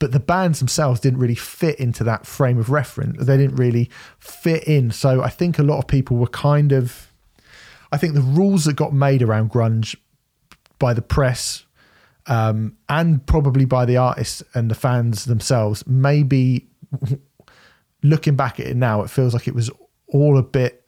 but 0.00 0.12
the 0.12 0.20
bands 0.20 0.60
themselves 0.60 1.00
didn't 1.00 1.18
really 1.18 1.34
fit 1.34 1.78
into 1.80 2.04
that 2.04 2.24
frame 2.24 2.56
of 2.56 2.70
reference. 2.70 3.24
They 3.24 3.36
didn't 3.36 3.56
really 3.56 3.90
fit 4.18 4.64
in. 4.64 4.90
So 4.90 5.22
i 5.22 5.28
think 5.28 5.58
a 5.58 5.62
lot 5.62 5.78
of 5.78 5.86
people 5.86 6.16
were 6.16 6.28
kind 6.28 6.72
of 6.72 7.12
i 7.92 7.96
think 7.96 8.14
the 8.14 8.20
rules 8.20 8.64
that 8.64 8.74
got 8.74 8.92
made 8.92 9.22
around 9.22 9.50
grunge 9.50 9.96
by 10.78 10.94
the 10.94 11.02
press 11.02 11.64
um, 12.26 12.76
and 12.90 13.26
probably 13.26 13.64
by 13.64 13.86
the 13.86 13.96
artists 13.96 14.42
and 14.54 14.70
the 14.70 14.74
fans 14.74 15.24
themselves 15.24 15.82
maybe 15.86 16.68
looking 18.02 18.36
back 18.36 18.60
at 18.60 18.66
it 18.66 18.76
now 18.76 19.02
it 19.02 19.10
feels 19.10 19.34
like 19.34 19.48
it 19.48 19.54
was 19.54 19.70
all 20.08 20.38
a 20.38 20.42
bit 20.42 20.84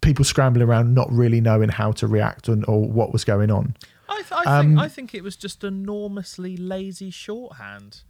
people 0.00 0.24
scrambling 0.24 0.66
around 0.66 0.94
not 0.94 1.10
really 1.10 1.40
knowing 1.40 1.68
how 1.68 1.90
to 1.92 2.06
react 2.06 2.48
and, 2.48 2.64
or 2.68 2.88
what 2.88 3.12
was 3.12 3.24
going 3.24 3.50
on 3.50 3.74
I, 4.08 4.16
th- 4.22 4.32
I 4.32 4.58
Um, 4.60 4.66
think 4.68 4.78
I 4.80 4.88
think 4.88 5.14
it 5.14 5.22
was 5.22 5.36
just 5.36 5.64
enormously 5.64 6.56
lazy 6.56 7.10
shorthand. 7.10 8.02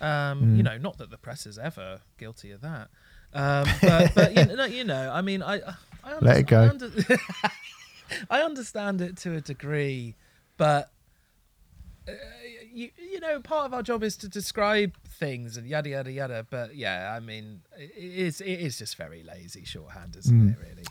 Um, 0.00 0.38
Hmm. 0.40 0.56
You 0.56 0.62
know, 0.64 0.78
not 0.78 0.98
that 0.98 1.10
the 1.10 1.16
press 1.18 1.46
is 1.46 1.58
ever 1.58 2.00
guilty 2.18 2.50
of 2.50 2.60
that. 2.62 2.88
Um, 3.32 3.66
but, 3.80 4.14
but 4.14 4.34
you, 4.36 4.56
know, 4.56 4.64
you 4.78 4.84
know, 4.84 5.10
I 5.12 5.20
mean, 5.22 5.42
I, 5.42 5.60
I 6.04 6.18
Let 6.20 6.38
it 6.38 6.46
go. 6.48 6.62
I, 6.62 6.68
under- 6.68 6.90
I 8.30 8.40
understand 8.42 9.00
it 9.00 9.16
to 9.18 9.34
a 9.36 9.40
degree, 9.40 10.16
but 10.56 10.90
uh, 12.08 12.12
you, 12.78 12.90
you 13.12 13.20
know, 13.20 13.40
part 13.40 13.66
of 13.66 13.74
our 13.74 13.82
job 13.82 14.02
is 14.02 14.16
to 14.18 14.28
describe 14.28 14.96
things 15.06 15.56
and 15.56 15.66
yada 15.66 15.88
yada 15.90 16.12
yada. 16.12 16.46
But 16.48 16.74
yeah, 16.76 17.12
I 17.16 17.20
mean, 17.20 17.60
it 17.76 17.92
is 17.96 18.40
it 18.40 18.60
is 18.60 18.78
just 18.78 18.96
very 18.96 19.22
lazy 19.22 19.64
shorthand, 19.64 20.16
isn't 20.16 20.38
Hmm. 20.40 20.48
it? 20.50 20.56
Really. 20.60 20.84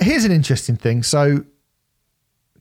here's 0.00 0.24
an 0.24 0.32
interesting 0.32 0.76
thing. 0.76 1.02
So, 1.02 1.44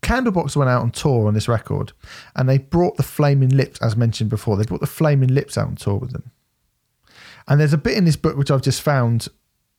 Candlebox 0.02 0.56
went 0.56 0.70
out 0.70 0.82
on 0.84 0.92
tour 0.92 1.28
on 1.28 1.34
this 1.34 1.48
record, 1.48 1.92
and 2.36 2.48
they 2.48 2.58
brought 2.60 2.98
the 2.98 3.04
Flaming 3.04 3.50
Lips, 3.50 3.80
as 3.82 3.96
mentioned 3.96 4.30
before. 4.30 4.56
They 4.58 4.64
brought 4.66 4.82
the 4.82 4.88
Flaming 4.88 5.30
Lips 5.34 5.58
out 5.58 5.68
on 5.68 5.76
tour 5.76 5.96
with 5.98 6.12
them. 6.12 6.32
And 7.48 7.60
there's 7.60 7.74
a 7.74 7.78
bit 7.78 7.98
in 7.98 8.06
this 8.06 8.16
book 8.16 8.38
which 8.38 8.52
I've 8.52 8.62
just 8.62 8.82
found, 8.82 9.28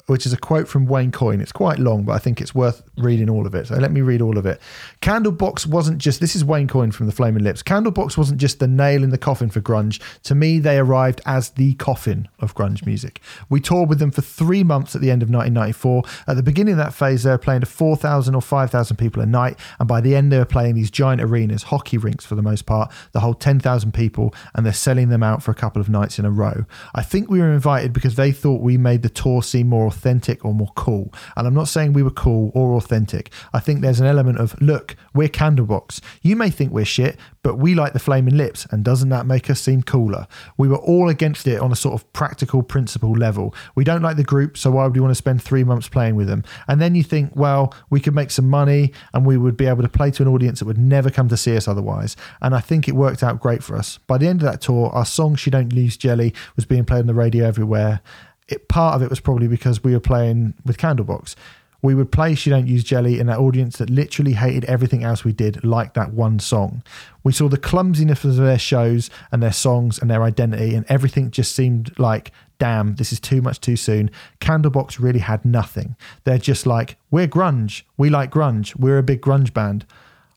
which 0.09 0.25
is 0.25 0.33
a 0.33 0.39
quote 0.39 0.67
from 0.67 0.87
Wayne 0.87 1.13
Coyne. 1.13 1.41
It's 1.41 1.53
quite 1.53 1.79
long, 1.79 2.05
but 2.05 2.13
I 2.13 2.19
think 2.19 2.41
it's 2.41 2.55
worth 2.55 2.83
reading 2.97 3.29
all 3.29 3.47
of 3.47 3.55
it. 3.55 3.67
So 3.67 3.77
let 3.77 3.93
me 3.93 4.01
read 4.01 4.23
all 4.23 4.39
of 4.39 4.47
it. 4.47 4.59
Candlebox 5.03 5.67
wasn't 5.67 5.99
just, 5.99 6.19
this 6.21 6.35
is 6.35 6.43
Wayne 6.43 6.67
Coyne 6.67 6.93
from 6.93 7.07
the 7.07 7.13
Flaming 7.13 7.45
Lips. 7.45 7.63
Candlebox 7.63 8.17
wasn't 8.17 8.41
just 8.41 8.59
the 8.59 8.67
nail 8.67 9.05
in 9.05 9.11
the 9.11 9.19
coffin 9.19 9.51
for 9.51 9.61
grunge. 9.61 10.01
To 10.25 10.35
me, 10.35 10.61
they 10.61 10.79
arrived 10.79 11.21
as 11.27 11.51
the 11.51 11.75
coffin 11.75 12.27
of 12.39 12.55
grunge 12.55 12.87
music. 12.87 13.21
We 13.51 13.61
toured 13.61 13.91
with 13.91 13.99
them 13.99 14.11
for 14.11 14.23
three 14.23 14.65
months 14.65 14.95
at 14.95 15.03
the 15.03 15.11
end 15.11 15.23
of 15.23 15.29
1994. 15.29 16.03
At 16.27 16.37
the 16.37 16.43
beginning 16.43 16.73
of 16.73 16.79
that 16.79 16.95
phase, 16.95 17.25
they 17.25 17.31
were 17.31 17.37
playing 17.37 17.61
to 17.61 17.67
4,000 17.67 18.35
or 18.35 18.41
5,000 18.41 18.97
people 18.97 19.23
a 19.23 19.27
night. 19.27 19.59
And 19.79 19.87
by 19.87 20.01
the 20.01 20.17
end, 20.17 20.33
they 20.33 20.39
were 20.39 20.47
playing 20.47 20.75
these 20.75 20.91
giant 20.91 21.21
arenas, 21.21 21.65
hockey 21.65 21.99
rinks 21.99 22.25
for 22.25 22.35
the 22.35 22.43
most 22.43 22.65
part, 22.65 22.91
the 23.13 23.21
whole 23.21 23.35
10,000 23.35 23.93
people, 23.93 24.35
and 24.55 24.65
they're 24.65 24.73
selling 24.73 25.11
them 25.11 25.23
out 25.23 25.43
for 25.43 25.51
a 25.51 25.55
couple 25.55 25.83
of 25.83 25.91
nights 25.91 26.19
in 26.19 26.25
a 26.25 26.31
row. 26.31 26.65
I 26.95 27.03
think 27.03 27.31
we 27.31 27.41
were 27.41 27.53
invited 27.53 27.93
because 27.93 28.15
they 28.15 28.33
thought 28.33 28.63
we 28.63 28.79
made 28.79 29.03
the 29.03 29.11
tour 29.11 29.43
seem 29.43 29.69
more 29.69 29.87
authentic 29.99 30.45
or 30.45 30.55
more 30.55 30.71
cool. 30.77 31.13
And 31.37 31.47
I'm 31.47 31.55
not 31.55 31.69
saying 31.69 31.93
we 31.93 32.05
were 32.05 32.11
cool 32.11 32.53
or 32.55 32.77
authentic. 32.77 33.33
I 33.53 33.59
think 33.59 33.81
there's 33.81 33.99
an 33.99 34.07
element 34.07 34.39
of, 34.39 34.61
look, 34.61 34.95
we're 35.13 35.29
Candlebox. 35.29 36.01
You 36.23 36.37
may 36.37 36.51
think 36.51 36.73
we're 36.73 36.85
shit, 36.85 37.19
but 37.43 37.57
we 37.57 37.75
like 37.75 37.93
the 37.93 37.99
Flaming 37.99 38.37
Lips, 38.37 38.67
and 38.71 38.85
doesn't 38.85 39.09
that 39.09 39.27
make 39.27 39.51
us 39.51 39.61
seem 39.61 39.83
cooler? 39.83 40.27
We 40.57 40.69
were 40.69 40.77
all 40.77 41.09
against 41.09 41.47
it 41.47 41.61
on 41.61 41.73
a 41.73 41.77
sort 41.77 41.95
of 41.95 42.13
practical 42.13 42.63
principle 42.63 43.13
level. 43.13 43.55
We 43.75 43.85
don't 43.85 44.03
like 44.03 44.17
the 44.17 44.25
group, 44.25 44.57
so 44.57 44.71
why 44.71 44.85
would 44.85 44.95
we 44.95 45.01
want 45.01 45.11
to 45.11 45.17
spend 45.17 45.43
three 45.43 45.65
months 45.65 45.89
playing 45.89 46.15
with 46.15 46.29
them? 46.29 46.45
And 46.69 46.81
then 46.81 46.95
you 46.95 47.03
think, 47.03 47.33
well, 47.35 47.75
we 47.91 48.01
could 48.01 48.15
make 48.15 48.31
some 48.31 48.49
money 48.49 48.93
and 49.13 49.27
we 49.27 49.37
would 49.37 49.57
be 49.57 49.67
able 49.67 49.83
to 49.83 49.89
play 49.89 50.11
to 50.13 50.23
an 50.23 50.29
audience 50.29 50.61
that 50.61 50.67
would 50.67 50.79
never 50.79 51.11
come 51.11 51.29
to 51.29 51.37
see 51.37 51.57
us 51.57 51.67
otherwise. 51.67 52.17
And 52.41 52.55
I 52.55 52.61
think 52.61 52.87
it 52.87 52.95
worked 52.95 53.23
out 53.23 53.41
great 53.41 53.65
for 53.65 53.77
us. 53.77 53.99
By 54.07 54.19
the 54.19 54.29
end 54.29 54.43
of 54.43 54.51
that 54.51 54.61
tour, 54.61 54.91
our 54.91 55.07
song 55.07 55.35
She 55.35 55.51
Don't 55.51 55.73
Use 55.73 55.97
Jelly 55.97 56.35
was 56.55 56.67
being 56.67 56.85
played 56.85 57.01
on 57.01 57.07
the 57.07 57.15
radio 57.15 57.47
everywhere. 57.47 58.01
It, 58.49 58.69
part 58.69 58.95
of 58.95 59.03
it 59.03 59.11
was 59.11 59.21
probably 59.21 59.49
because 59.49 59.85
we 59.85 59.93
were 59.93 60.01
playing 60.01 60.55
with 60.65 60.79
Candlebox 60.79 61.35
we 61.81 61.95
would 61.95 62.11
play 62.11 62.35
She 62.35 62.51
Don't 62.51 62.67
Use 62.67 62.83
Jelly 62.83 63.21
in 63.21 63.29
an 63.29 63.37
audience 63.37 63.79
that 63.79 63.89
literally 63.89 64.33
hated 64.33 64.65
everything 64.65 65.05
else 65.05 65.25
we 65.25 65.33
did, 65.33 65.63
like 65.65 65.95
that 65.95 66.13
one 66.13 66.39
song. 66.41 66.83
We 67.23 67.33
saw 67.33 67.49
the 67.49 67.57
clumsiness 67.57 68.25
of 68.25 68.37
their 68.37 68.59
shows 68.59 69.11
and 69.31 69.43
their 69.43 69.53
songs 69.53 69.99
and 69.99 70.11
their 70.11 70.25
identity, 70.25 70.75
and 70.75 70.85
everything 70.89 71.31
just 71.31 71.55
seemed 71.55 71.97
like, 71.99 72.33
damn, 72.59 72.97
this 72.97 73.13
is 73.13 73.21
too 73.21 73.41
much 73.41 73.61
too 73.61 73.77
soon. 73.77 74.11
Candlebox 74.41 74.99
really 74.99 75.21
had 75.21 75.45
nothing. 75.45 75.95
They're 76.25 76.39
just 76.39 76.67
like, 76.67 76.97
we're 77.13 77.29
grunge. 77.29 77.83
We 77.97 78.11
like 78.11 78.33
grunge. 78.33 78.75
We're 78.77 78.99
a 78.99 79.05
big 79.05 79.21
grunge 79.21 79.53
band. 79.53 79.87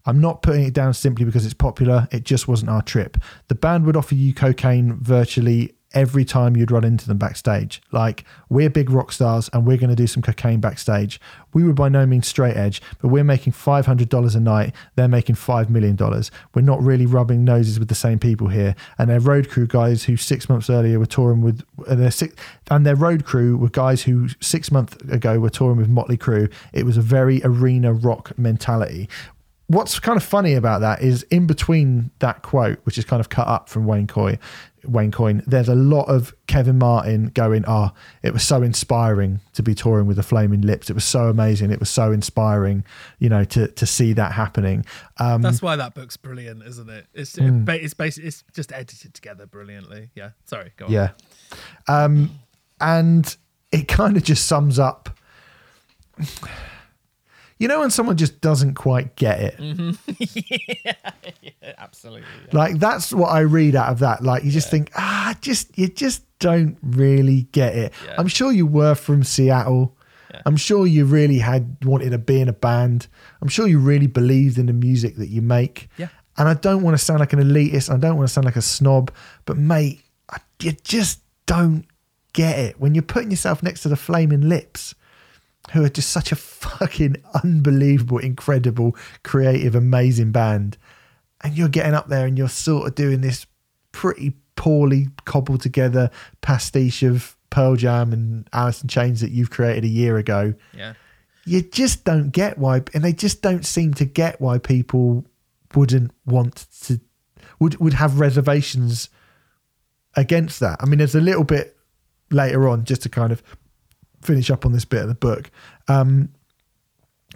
I'm 0.05 0.21
not 0.21 0.41
putting 0.43 0.63
it 0.63 0.73
down 0.73 0.93
simply 0.93 1.25
because 1.25 1.45
it's 1.45 1.53
popular. 1.53 2.07
It 2.11 2.23
just 2.23 2.47
wasn't 2.47 2.69
our 2.69 2.81
trip. 2.81 3.17
The 3.47 3.55
band 3.55 3.85
would 3.85 3.95
offer 3.95 4.15
you 4.15 4.33
cocaine 4.33 4.93
virtually 4.93 5.73
every 5.93 6.25
time 6.25 6.55
you'd 6.55 6.71
run 6.71 6.83
into 6.83 7.07
them 7.07 7.17
backstage. 7.17 7.81
Like, 7.91 8.25
we're 8.49 8.69
big 8.69 8.89
rock 8.89 9.11
stars 9.11 9.49
and 9.53 9.65
we're 9.65 9.77
going 9.77 9.89
to 9.89 9.95
do 9.95 10.07
some 10.07 10.21
cocaine 10.21 10.59
backstage. 10.59 11.19
We 11.53 11.63
were 11.63 11.73
by 11.73 11.89
no 11.89 12.05
means 12.05 12.27
straight 12.27 12.55
edge, 12.55 12.81
but 13.01 13.09
we're 13.09 13.23
making 13.23 13.53
$500 13.53 14.35
a 14.35 14.39
night. 14.39 14.73
They're 14.95 15.07
making 15.07 15.35
$5 15.35 15.69
million. 15.69 15.97
We're 16.53 16.61
not 16.61 16.81
really 16.81 17.05
rubbing 17.05 17.43
noses 17.43 17.79
with 17.79 17.89
the 17.89 17.95
same 17.95 18.19
people 18.19 18.47
here. 18.47 18.75
And 18.97 19.09
their 19.09 19.19
road 19.19 19.49
crew 19.49 19.67
guys 19.67 20.03
who 20.03 20.17
six 20.17 20.47
months 20.47 20.69
earlier 20.69 20.99
were 20.99 21.05
touring 21.05 21.41
with, 21.41 21.63
and 21.87 22.01
their, 22.01 22.11
six, 22.11 22.35
and 22.69 22.85
their 22.85 22.95
road 22.95 23.25
crew 23.25 23.57
were 23.57 23.69
guys 23.69 24.03
who 24.03 24.29
six 24.39 24.71
months 24.71 24.95
ago 25.09 25.39
were 25.39 25.49
touring 25.49 25.77
with 25.77 25.89
Motley 25.89 26.17
Crue. 26.17 26.51
It 26.73 26.85
was 26.85 26.97
a 26.97 27.01
very 27.01 27.41
arena 27.43 27.93
rock 27.93 28.37
mentality 28.37 29.09
what's 29.71 29.99
kind 29.99 30.17
of 30.17 30.23
funny 30.23 30.53
about 30.53 30.81
that 30.81 31.01
is 31.01 31.23
in 31.23 31.47
between 31.47 32.11
that 32.19 32.41
quote, 32.41 32.79
which 32.83 32.97
is 32.97 33.05
kind 33.05 33.19
of 33.19 33.29
cut 33.29 33.47
up 33.47 33.69
from 33.69 33.85
Wayne 33.85 34.05
Coy, 34.07 34.37
Wayne 34.85 35.11
Coyne, 35.11 35.43
there's 35.45 35.69
a 35.69 35.75
lot 35.75 36.05
of 36.05 36.33
Kevin 36.47 36.77
Martin 36.77 37.27
going, 37.27 37.63
"Ah, 37.67 37.93
oh, 37.93 37.99
it 38.23 38.33
was 38.33 38.43
so 38.43 38.61
inspiring 38.61 39.39
to 39.53 39.63
be 39.63 39.75
touring 39.75 40.07
with 40.07 40.17
the 40.17 40.23
Flaming 40.23 40.61
Lips. 40.61 40.89
It 40.89 40.93
was 40.93 41.05
so 41.05 41.25
amazing. 41.27 41.71
It 41.71 41.79
was 41.79 41.89
so 41.89 42.11
inspiring, 42.11 42.83
you 43.19 43.29
know, 43.29 43.43
to 43.45 43.67
to 43.67 43.85
see 43.85 44.13
that 44.13 44.31
happening." 44.33 44.85
Um, 45.17 45.41
That's 45.41 45.61
why 45.61 45.75
that 45.75 45.93
book's 45.93 46.17
brilliant, 46.17 46.63
isn't 46.63 46.89
it? 46.89 47.07
It's 47.13 47.37
it, 47.37 47.65
ba- 47.65 47.83
it's 47.83 47.93
basically 47.93 48.27
it's 48.27 48.43
just 48.53 48.71
edited 48.71 49.13
together 49.13 49.45
brilliantly. 49.45 50.11
Yeah. 50.15 50.31
Sorry. 50.45 50.71
Go 50.77 50.85
on. 50.85 50.91
Yeah. 50.91 51.11
Um, 51.87 52.39
and 52.79 53.35
it 53.71 53.87
kind 53.87 54.17
of 54.17 54.23
just 54.23 54.45
sums 54.47 54.79
up. 54.79 55.09
You 57.61 57.67
know 57.67 57.81
when 57.81 57.91
someone 57.91 58.17
just 58.17 58.41
doesn't 58.41 58.73
quite 58.73 59.15
get 59.15 59.39
it. 59.39 59.55
yeah, 60.83 61.73
absolutely. 61.77 62.27
yeah. 62.47 62.57
Like 62.57 62.79
that's 62.79 63.13
what 63.13 63.27
I 63.27 63.41
read 63.41 63.75
out 63.75 63.89
of 63.89 63.99
that. 63.99 64.23
Like 64.23 64.43
you 64.43 64.49
just 64.49 64.71
think, 64.71 64.91
ah, 64.95 65.35
just 65.41 65.77
you 65.77 65.87
just 65.87 66.23
don't 66.39 66.75
really 66.81 67.43
get 67.51 67.75
it. 67.75 67.93
Yeah. 68.03 68.15
I'm 68.17 68.27
sure 68.27 68.51
you 68.51 68.65
were 68.65 68.95
from 68.95 69.23
Seattle. 69.23 69.95
Yeah. 70.33 70.41
I'm 70.47 70.57
sure 70.57 70.87
you 70.87 71.05
really 71.05 71.37
had 71.37 71.77
wanted 71.85 72.09
to 72.09 72.17
be 72.17 72.41
in 72.41 72.49
a 72.49 72.53
band. 72.53 73.07
I'm 73.43 73.47
sure 73.47 73.67
you 73.67 73.77
really 73.77 74.07
believed 74.07 74.57
in 74.57 74.65
the 74.65 74.73
music 74.73 75.17
that 75.17 75.27
you 75.27 75.43
make. 75.43 75.87
Yeah. 75.97 76.07
And 76.37 76.49
I 76.49 76.55
don't 76.55 76.81
want 76.81 76.97
to 76.97 77.03
sound 77.03 77.19
like 77.19 77.33
an 77.33 77.39
elitist. 77.39 77.93
I 77.93 77.97
don't 77.97 78.17
want 78.17 78.27
to 78.27 78.33
sound 78.33 78.45
like 78.45 78.55
a 78.55 78.61
snob. 78.63 79.11
But 79.45 79.57
mate, 79.57 80.01
I, 80.31 80.37
you 80.63 80.71
just 80.71 81.19
don't 81.45 81.85
get 82.33 82.57
it 82.57 82.79
when 82.79 82.95
you're 82.95 83.03
putting 83.03 83.29
yourself 83.29 83.61
next 83.61 83.81
to 83.81 83.89
the 83.89 83.95
Flaming 83.95 84.49
Lips, 84.49 84.95
who 85.71 85.83
are 85.83 85.89
just 85.89 86.09
such 86.09 86.31
a 86.31 86.35
fucking 86.35 87.17
unbelievable, 87.43 88.17
incredible, 88.17 88.95
creative, 89.23 89.75
amazing 89.75 90.31
band 90.31 90.77
and 91.43 91.57
you're 91.57 91.69
getting 91.69 91.93
up 91.93 92.07
there 92.07 92.25
and 92.25 92.37
you're 92.37 92.49
sort 92.49 92.87
of 92.87 92.95
doing 92.95 93.21
this 93.21 93.45
pretty 93.91 94.33
poorly 94.55 95.07
cobbled 95.25 95.61
together 95.61 96.09
pastiche 96.41 97.03
of 97.03 97.35
Pearl 97.49 97.75
Jam 97.75 98.13
and 98.13 98.47
Alice 98.53 98.81
in 98.81 98.87
Chains 98.87 99.21
that 99.21 99.31
you've 99.31 99.49
created 99.49 99.83
a 99.83 99.89
year 99.89 100.17
ago. 100.17 100.53
Yeah. 100.75 100.93
You 101.45 101.61
just 101.61 102.05
don't 102.05 102.29
get 102.29 102.57
why, 102.59 102.83
and 102.93 103.03
they 103.03 103.13
just 103.13 103.41
don't 103.41 103.65
seem 103.65 103.95
to 103.95 104.05
get 104.05 104.39
why 104.39 104.59
people 104.59 105.25
wouldn't 105.73 106.11
want 106.25 106.67
to 106.83 107.01
would 107.59 107.79
would 107.79 107.93
have 107.93 108.19
reservations 108.19 109.09
against 110.15 110.59
that. 110.59 110.77
I 110.81 110.85
mean, 110.85 110.99
there's 110.99 111.15
a 111.15 111.21
little 111.21 111.43
bit 111.43 111.75
later 112.29 112.69
on 112.69 112.85
just 112.85 113.01
to 113.03 113.09
kind 113.09 113.31
of 113.31 113.41
finish 114.21 114.49
up 114.49 114.65
on 114.65 114.71
this 114.71 114.85
bit 114.85 115.01
of 115.01 115.07
the 115.07 115.15
book. 115.15 115.49
Um, 115.87 116.29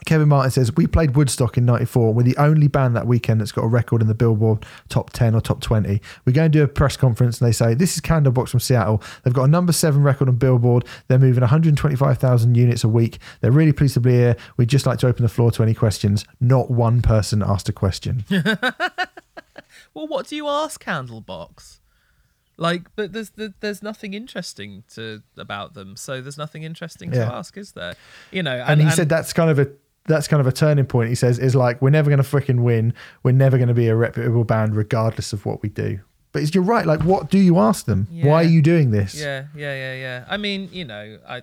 Kevin 0.05 0.27
Martin 0.27 0.51
says, 0.51 0.75
We 0.75 0.87
played 0.87 1.15
Woodstock 1.15 1.57
in 1.57 1.65
94. 1.65 2.13
We're 2.13 2.23
the 2.23 2.35
only 2.37 2.67
band 2.67 2.95
that 2.97 3.07
weekend 3.07 3.39
that's 3.39 3.53
got 3.53 3.63
a 3.63 3.67
record 3.67 4.01
in 4.01 4.07
the 4.07 4.13
Billboard 4.13 4.65
top 4.89 5.11
10 5.11 5.33
or 5.33 5.41
top 5.41 5.61
20. 5.61 6.01
We 6.25 6.33
go 6.33 6.43
and 6.43 6.53
do 6.53 6.63
a 6.63 6.67
press 6.67 6.97
conference 6.97 7.39
and 7.39 7.47
they 7.47 7.53
say, 7.53 7.73
This 7.73 7.95
is 7.95 8.01
Candlebox 8.01 8.49
from 8.49 8.59
Seattle. 8.59 9.01
They've 9.23 9.33
got 9.33 9.45
a 9.45 9.47
number 9.47 9.71
seven 9.71 10.03
record 10.03 10.27
on 10.27 10.35
Billboard. 10.35 10.85
They're 11.07 11.17
moving 11.17 11.41
125,000 11.41 12.55
units 12.55 12.83
a 12.83 12.89
week. 12.89 13.19
They're 13.39 13.51
really 13.51 13.73
pleased 13.73 13.93
to 13.93 14.01
be 14.01 14.11
here. 14.11 14.35
We'd 14.57 14.67
just 14.67 14.85
like 14.85 14.99
to 14.99 15.07
open 15.07 15.23
the 15.23 15.29
floor 15.29 15.49
to 15.51 15.63
any 15.63 15.73
questions. 15.73 16.25
Not 16.41 16.69
one 16.69 17.01
person 17.01 17.41
asked 17.41 17.69
a 17.69 17.73
question. 17.73 18.25
Well, 19.95 20.07
what 20.07 20.27
do 20.27 20.35
you 20.35 20.47
ask 20.49 20.83
Candlebox? 20.83 21.79
Like, 22.57 22.83
but 22.95 23.11
there's 23.13 23.31
there's 23.59 23.83
nothing 23.83 24.13
interesting 24.13 24.83
to 24.93 25.21
about 25.37 25.73
them, 25.73 25.95
so 25.97 26.21
there's 26.21 26.37
nothing 26.37 26.63
interesting 26.63 27.11
Yeah. 27.13 27.25
to 27.25 27.33
ask, 27.35 27.57
is 27.57 27.73
there? 27.73 27.95
You 28.31 28.43
know, 28.43 28.63
and 28.67 28.81
he 28.81 28.89
said 28.91 29.09
that's 29.09 29.33
kind 29.33 29.49
of 29.49 29.59
a 29.59 29.69
that's 30.07 30.27
kind 30.27 30.39
of 30.39 30.47
a 30.47 30.51
turning 30.51 30.85
point. 30.85 31.09
He 31.09 31.15
says 31.15 31.39
is 31.39 31.55
like 31.55 31.81
we're 31.81 31.89
never 31.89 32.09
going 32.09 32.21
to 32.21 32.29
freaking 32.29 32.61
win. 32.61 32.93
We're 33.23 33.31
never 33.33 33.57
going 33.57 33.67
to 33.67 33.73
be 33.73 33.87
a 33.87 33.95
reputable 33.95 34.43
band, 34.43 34.75
regardless 34.75 35.33
of 35.33 35.45
what 35.45 35.61
we 35.61 35.69
do. 35.69 35.99
But 36.31 36.53
you're 36.53 36.63
right. 36.63 36.85
Like, 36.85 37.03
what 37.03 37.29
do 37.29 37.37
you 37.37 37.57
ask 37.59 37.85
them? 37.85 38.07
Why 38.11 38.41
are 38.41 38.47
you 38.47 38.61
doing 38.61 38.91
this? 38.91 39.15
Yeah, 39.15 39.45
yeah, 39.55 39.73
yeah, 39.73 39.95
yeah. 39.95 40.25
I 40.29 40.37
mean, 40.37 40.69
you 40.71 40.85
know, 40.85 41.19
I. 41.27 41.37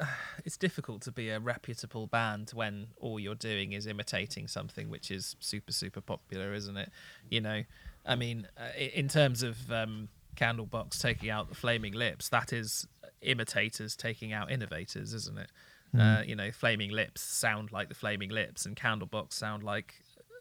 Uh, 0.00 0.04
it's 0.44 0.56
difficult 0.56 1.02
to 1.02 1.12
be 1.12 1.30
a 1.30 1.40
reputable 1.40 2.06
band 2.06 2.50
when 2.54 2.88
all 3.00 3.18
you're 3.18 3.34
doing 3.34 3.72
is 3.72 3.86
imitating 3.86 4.46
something 4.46 4.88
which 4.88 5.10
is 5.10 5.34
super, 5.40 5.72
super 5.72 6.00
popular, 6.00 6.52
isn't 6.54 6.76
it? 6.76 6.90
You 7.30 7.40
know, 7.40 7.62
I 8.06 8.16
mean, 8.16 8.46
uh, 8.56 8.78
in 8.78 9.08
terms 9.08 9.42
of 9.42 9.70
um, 9.70 10.08
Candlebox 10.36 11.00
taking 11.00 11.30
out 11.30 11.48
the 11.48 11.54
Flaming 11.54 11.92
Lips, 11.92 12.28
that 12.28 12.52
is 12.52 12.86
imitators 13.22 13.96
taking 13.96 14.32
out 14.32 14.50
innovators, 14.50 15.12
isn't 15.12 15.38
it? 15.38 15.50
Uh, 15.98 16.22
you 16.26 16.36
know, 16.36 16.50
Flaming 16.50 16.90
Lips 16.90 17.22
sound 17.22 17.72
like 17.72 17.88
the 17.88 17.94
Flaming 17.94 18.28
Lips, 18.28 18.66
and 18.66 18.76
Candlebox 18.76 19.32
sound 19.32 19.62
like 19.62 19.94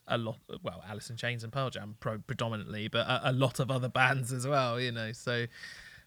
a 0.08 0.18
lot. 0.18 0.38
Well, 0.64 0.84
Alice 0.88 1.10
in 1.10 1.16
Chains 1.16 1.44
and 1.44 1.54
Pearl 1.54 1.70
Jam 1.70 1.96
pro- 2.00 2.18
predominantly, 2.18 2.90
but 2.90 3.08
a, 3.08 3.30
a 3.30 3.34
lot 3.34 3.60
of 3.60 3.72
other 3.72 3.88
bands 3.88 4.34
as 4.34 4.46
well. 4.46 4.80
You 4.80 4.92
know, 4.92 5.14
so 5.14 5.46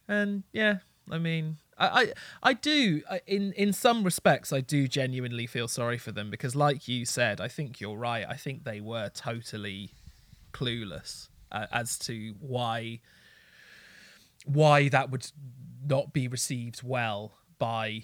and 0.06 0.42
yeah, 0.52 0.78
I 1.10 1.18
mean, 1.18 1.56
I 1.78 1.86
I, 1.86 2.12
I 2.42 2.52
do 2.52 3.02
I, 3.10 3.20
in 3.26 3.52
in 3.52 3.72
some 3.72 4.04
respects 4.04 4.52
I 4.52 4.60
do 4.60 4.86
genuinely 4.86 5.46
feel 5.46 5.68
sorry 5.68 5.96
for 5.96 6.12
them 6.12 6.30
because, 6.30 6.54
like 6.54 6.86
you 6.86 7.06
said, 7.06 7.40
I 7.40 7.48
think 7.48 7.80
you're 7.80 7.96
right. 7.96 8.26
I 8.28 8.36
think 8.36 8.64
they 8.64 8.80
were 8.80 9.08
totally 9.08 9.92
clueless 10.52 11.28
uh, 11.52 11.66
as 11.72 11.98
to 11.98 12.34
why 12.40 13.00
why 14.44 14.88
that 14.88 15.10
would 15.10 15.30
not 15.86 16.12
be 16.12 16.28
received 16.28 16.82
well 16.82 17.32
by 17.58 18.02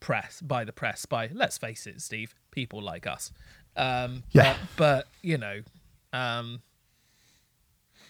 press 0.00 0.40
by 0.42 0.64
the 0.64 0.72
press 0.72 1.06
by 1.06 1.28
let's 1.32 1.56
face 1.58 1.86
it 1.86 2.00
steve 2.00 2.34
people 2.50 2.80
like 2.82 3.06
us 3.06 3.32
um 3.76 4.22
Yeah. 4.32 4.54
but, 4.76 4.76
but 4.76 5.06
you 5.22 5.38
know 5.38 5.60
um 6.12 6.60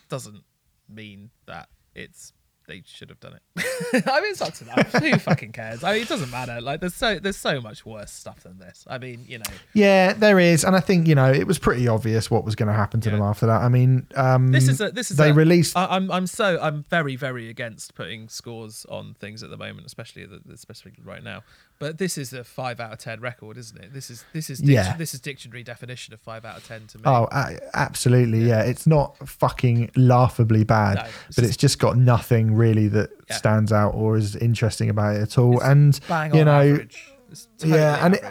doesn't 0.09 0.43
mean 0.89 1.31
that 1.47 1.69
it's 1.95 2.33
they 2.67 2.83
should 2.87 3.09
have 3.11 3.21
done 3.21 3.35
it. 3.35 4.05
I 4.09 4.21
mean, 4.21 4.31
it's 4.33 4.41
up 4.41 4.55
to 4.55 4.65
them. 4.65 4.79
Who 5.03 5.19
fucking 5.19 5.53
cares? 5.53 5.85
I 5.85 5.93
mean, 5.95 6.03
it 6.03 6.09
doesn't 6.09 6.31
matter. 6.31 6.61
Like, 6.61 6.81
there's 6.81 6.95
so 6.95 7.19
there's 7.19 7.37
so 7.37 7.61
much 7.61 7.85
worse 7.85 8.11
stuff 8.11 8.43
than 8.43 8.59
this. 8.59 8.85
I 8.89 8.99
mean, 8.99 9.25
you 9.29 9.39
know, 9.39 9.45
Yeah, 9.75 10.13
there 10.15 10.39
is, 10.39 10.65
and 10.65 10.75
I 10.77 10.81
think 10.81 11.07
you 11.07 11.15
know 11.15 11.31
it 11.33 11.47
was 11.47 11.59
pretty 11.59 11.87
obvious 11.89 12.31
what 12.31 12.45
was 12.45 12.55
going 12.55 12.69
to 12.69 12.73
happen 12.75 13.01
to 13.03 13.09
Yeah. 13.11 13.17
them 13.17 13.25
after 13.25 13.47
that. 13.47 13.63
I 13.63 13.69
mean, 13.69 14.07
um, 14.17 14.53
this 14.53 14.69
is 14.69 14.81
a 14.81 14.91
this 14.91 15.11
is 15.11 15.17
they 15.17 15.31
a- 15.31 15.35
released. 15.35 15.77
I, 15.77 15.87
I'm 15.91 16.11
I'm 16.11 16.27
so 16.27 16.59
I'm 16.61 16.85
very 16.91 17.17
very 17.17 17.49
against 17.51 17.95
putting 17.95 18.29
scores 18.29 18.87
on 18.89 19.15
things 19.21 19.43
at 19.43 19.51
the 19.51 19.57
moment, 19.57 19.87
especially 19.87 20.25
the, 20.27 20.41
especially 20.53 20.93
right 21.05 21.23
now. 21.23 21.43
But 21.85 21.99
this 21.99 22.17
is 22.17 22.33
a 22.33 22.45
five 22.45 22.81
out 22.81 22.95
of 22.95 22.99
ten 22.99 23.21
record, 23.21 23.59
isn't 23.59 23.79
it? 23.79 23.93
This 23.93 24.09
is 24.09 24.25
this 24.33 24.49
is 24.49 24.59
dic- 24.59 24.71
Yeah. 24.71 24.97
this 24.97 25.13
is 25.13 25.21
dictionary 25.21 25.63
definition 25.63 26.15
of 26.15 26.21
five 26.21 26.47
out 26.47 26.57
of 26.57 26.67
ten 26.67 26.87
to 26.87 26.97
me. 26.97 27.03
Oh, 27.05 27.29
a- 27.31 27.59
absolutely, 27.75 28.39
yeah. 28.49 28.63
It's 28.63 28.87
not 28.87 29.19
fucking 29.29 29.91
laughably 29.95 30.65
bad, 30.65 30.95
No, 30.97 31.03
it's 31.29 31.37
but 31.37 31.45
it's 31.45 31.59
just 31.59 31.79
got 31.79 31.99
nothing 31.99 32.55
really 32.55 32.89
that 32.89 33.11
Yeah. 33.29 33.37
stands 33.37 33.71
out 33.71 33.91
or 33.95 34.17
is 34.17 34.35
interesting 34.35 34.89
about 34.89 35.17
it 35.17 35.21
at 35.21 35.37
all. 35.37 35.61
and 35.61 36.01
Bang 36.09 36.35
you 36.35 36.47
know. 36.47 36.87
It's 37.31 37.49
totally 37.59 37.79
yeah, 37.79 38.03
and 38.07 38.15
it-. 38.15 38.25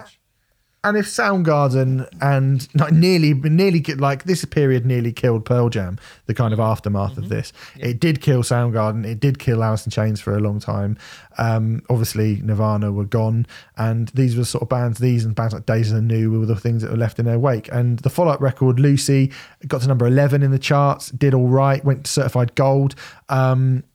And 0.86 0.98
if 0.98 1.06
Soundgarden 1.06 2.10
and 2.22 2.68
like 2.76 2.92
nearly, 2.92 3.34
nearly 3.34 3.82
like 3.82 4.26
this 4.26 4.44
period 4.44 4.86
nearly 4.86 5.14
killed 5.14 5.46
Pearl 5.46 5.70
Jam, 5.70 5.98
the 6.26 6.34
kind 6.34 6.54
of 6.54 6.60
aftermath 6.60 7.18
of 7.18 7.30
this, 7.30 7.54
it 7.80 8.02
did 8.02 8.22
kill 8.22 8.44
Soundgarden. 8.44 9.06
It 9.06 9.22
did 9.22 9.40
kill 9.40 9.64
Alice 9.64 9.86
in 9.86 9.92
Chains 9.92 10.20
for 10.20 10.36
a 10.36 10.42
long 10.42 10.60
time. 10.60 10.98
Um, 11.38 11.84
obviously, 11.90 12.42
Nirvana 12.44 12.92
were 12.92 13.06
gone, 13.06 13.48
and 13.78 14.10
these 14.10 14.36
were 14.36 14.44
sort 14.44 14.64
of 14.64 14.70
bands. 14.70 15.00
These 15.00 15.24
and 15.24 15.34
bands 15.34 15.54
like 15.54 15.66
Days 15.66 15.90
of 15.90 15.96
the 15.96 16.02
New 16.02 16.38
were 16.38 16.46
the 16.46 16.56
things 16.56 16.82
that 16.82 16.92
were 16.92 16.98
left 16.98 17.18
in 17.18 17.26
their 17.26 17.40
wake. 17.40 17.70
And 17.72 18.00
the 18.00 18.10
follow-up 18.10 18.42
record, 18.42 18.78
Lucy, 18.78 19.32
got 19.66 19.82
to 19.84 19.88
number 19.88 20.06
eleven 20.06 20.44
in 20.44 20.52
the 20.52 20.60
charts, 20.60 21.12
did 21.12 21.34
all 21.34 21.48
right, 21.48 21.84
went 21.86 22.06
to 22.06 22.12
certified 22.12 22.56
gold. 22.56 22.96
Um, 23.30 23.86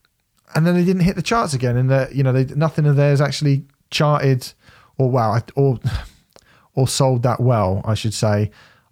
and 0.54 0.66
then 0.66 0.74
they 0.74 0.84
didn't 0.86 1.02
hit 1.02 1.16
the 1.16 1.22
charts 1.22 1.52
again, 1.52 1.76
and 1.76 1.90
that 1.90 2.14
you 2.14 2.22
know 2.22 2.32
they, 2.32 2.46
nothing 2.54 2.86
of 2.86 2.96
theirs 2.96 3.20
actually 3.20 3.64
charted, 3.90 4.54
or 4.96 5.10
wow, 5.10 5.38
or 5.54 5.78
or 6.74 6.88
sold 6.88 7.22
that 7.22 7.40
well, 7.40 7.82
I 7.84 7.94
should 7.94 8.14
say. 8.14 8.50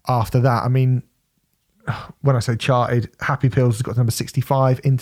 After 0.08 0.40
that, 0.40 0.64
I 0.64 0.68
mean, 0.68 1.02
when 2.20 2.36
I 2.36 2.40
say 2.40 2.56
charted, 2.56 3.10
Happy 3.20 3.48
Pills 3.48 3.76
has 3.76 3.82
got 3.82 3.92
to 3.92 3.98
number 3.98 4.12
sixty-five, 4.12 4.80
in, 4.84 5.00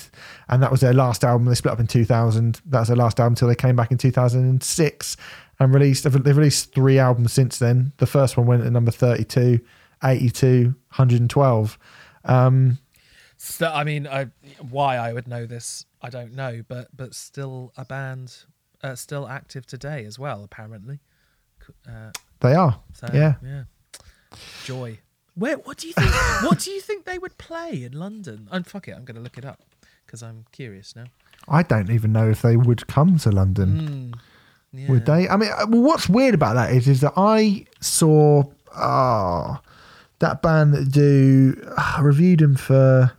and 0.49 0.63
that 0.63 0.71
was 0.71 0.81
their 0.81 0.95
last 0.95 1.25
album. 1.25 1.47
They 1.47 1.55
split 1.55 1.73
up 1.73 1.81
in 1.81 1.87
two 1.87 2.05
thousand. 2.05 2.61
That 2.67 2.81
was 2.81 2.89
their 2.89 2.97
last 2.97 3.21
album 3.21 3.33
until 3.33 3.49
they 3.49 3.55
came 3.55 3.77
back 3.77 3.91
in 3.91 3.99
two 3.99 4.11
thousand 4.11 4.49
and 4.49 4.63
six 4.63 5.17
and 5.59 5.73
released. 5.75 6.05
They've 6.05 6.37
released 6.37 6.75
three 6.75 6.99
albums 6.99 7.33
since 7.33 7.59
then. 7.59 7.93
The 7.99 8.07
first 8.07 8.37
one 8.37 8.47
went 8.47 8.65
at 8.65 8.73
number 8.73 8.91
32, 8.91 9.61
82, 10.03 10.65
112. 10.65 11.79
Um, 12.25 12.79
So, 13.37 13.71
I 13.71 13.85
mean, 13.85 14.07
I, 14.07 14.29
why 14.71 14.97
I 14.97 15.13
would 15.13 15.29
know 15.29 15.47
this, 15.47 15.85
I 16.01 16.11
don't 16.11 16.35
know, 16.35 16.63
but 16.67 16.89
but 16.97 17.15
still 17.15 17.73
a 17.77 17.85
band, 17.85 18.37
uh, 18.83 18.95
still 18.95 19.29
active 19.29 19.67
today 19.67 20.05
as 20.05 20.19
well, 20.19 20.45
apparently. 20.45 21.01
Uh, 21.89 22.11
they 22.41 22.55
are, 22.55 22.81
so, 22.93 23.09
yeah. 23.13 23.35
yeah. 23.43 23.63
Joy. 24.65 24.99
Where? 25.35 25.57
What 25.57 25.79
do 25.79 25.89
you 25.89 25.93
think? 25.93 26.11
what 26.43 26.61
do 26.61 26.71
you 26.71 26.81
think 26.81 27.05
they 27.05 27.19
would 27.19 27.37
play 27.39 27.85
in 27.85 27.93
London? 27.93 28.49
And 28.51 28.67
fuck 28.67 28.89
it, 28.89 28.93
I'm 28.93 29.05
going 29.05 29.17
to 29.17 29.23
look 29.23 29.39
it 29.39 29.45
up 29.45 29.61
because 30.07 30.23
I'm 30.23 30.45
curious 30.53 30.95
now. 30.95 31.07
I 31.49 31.63
don't 31.63 31.91
even 31.91 32.13
know 32.13 32.31
if 32.31 32.43
they 32.43 32.57
would 32.57 32.87
come 32.87 33.19
to 33.19 33.31
London. 33.31 34.15
Hmm, 34.73 34.79
yeah. 34.79 34.91
Would 34.91 35.07
they? 35.07 35.29
I 35.29 35.37
mean, 35.37 35.51
uh, 35.51 35.67
well, 35.69 35.83
what's 35.83 36.09
weird 36.09 36.35
about 36.35 36.55
that 36.55 36.73
is, 36.73 36.89
is 36.89 37.01
that 37.01 37.13
I 37.17 37.67
saw 37.81 38.45
oh, 38.77 39.61
that 40.21 40.43
band 40.43 40.75
that 40.75 40.91
do. 40.91 41.73
I 41.77 42.01
reviewed 42.01 42.41
them 42.41 42.57
for 42.57 43.13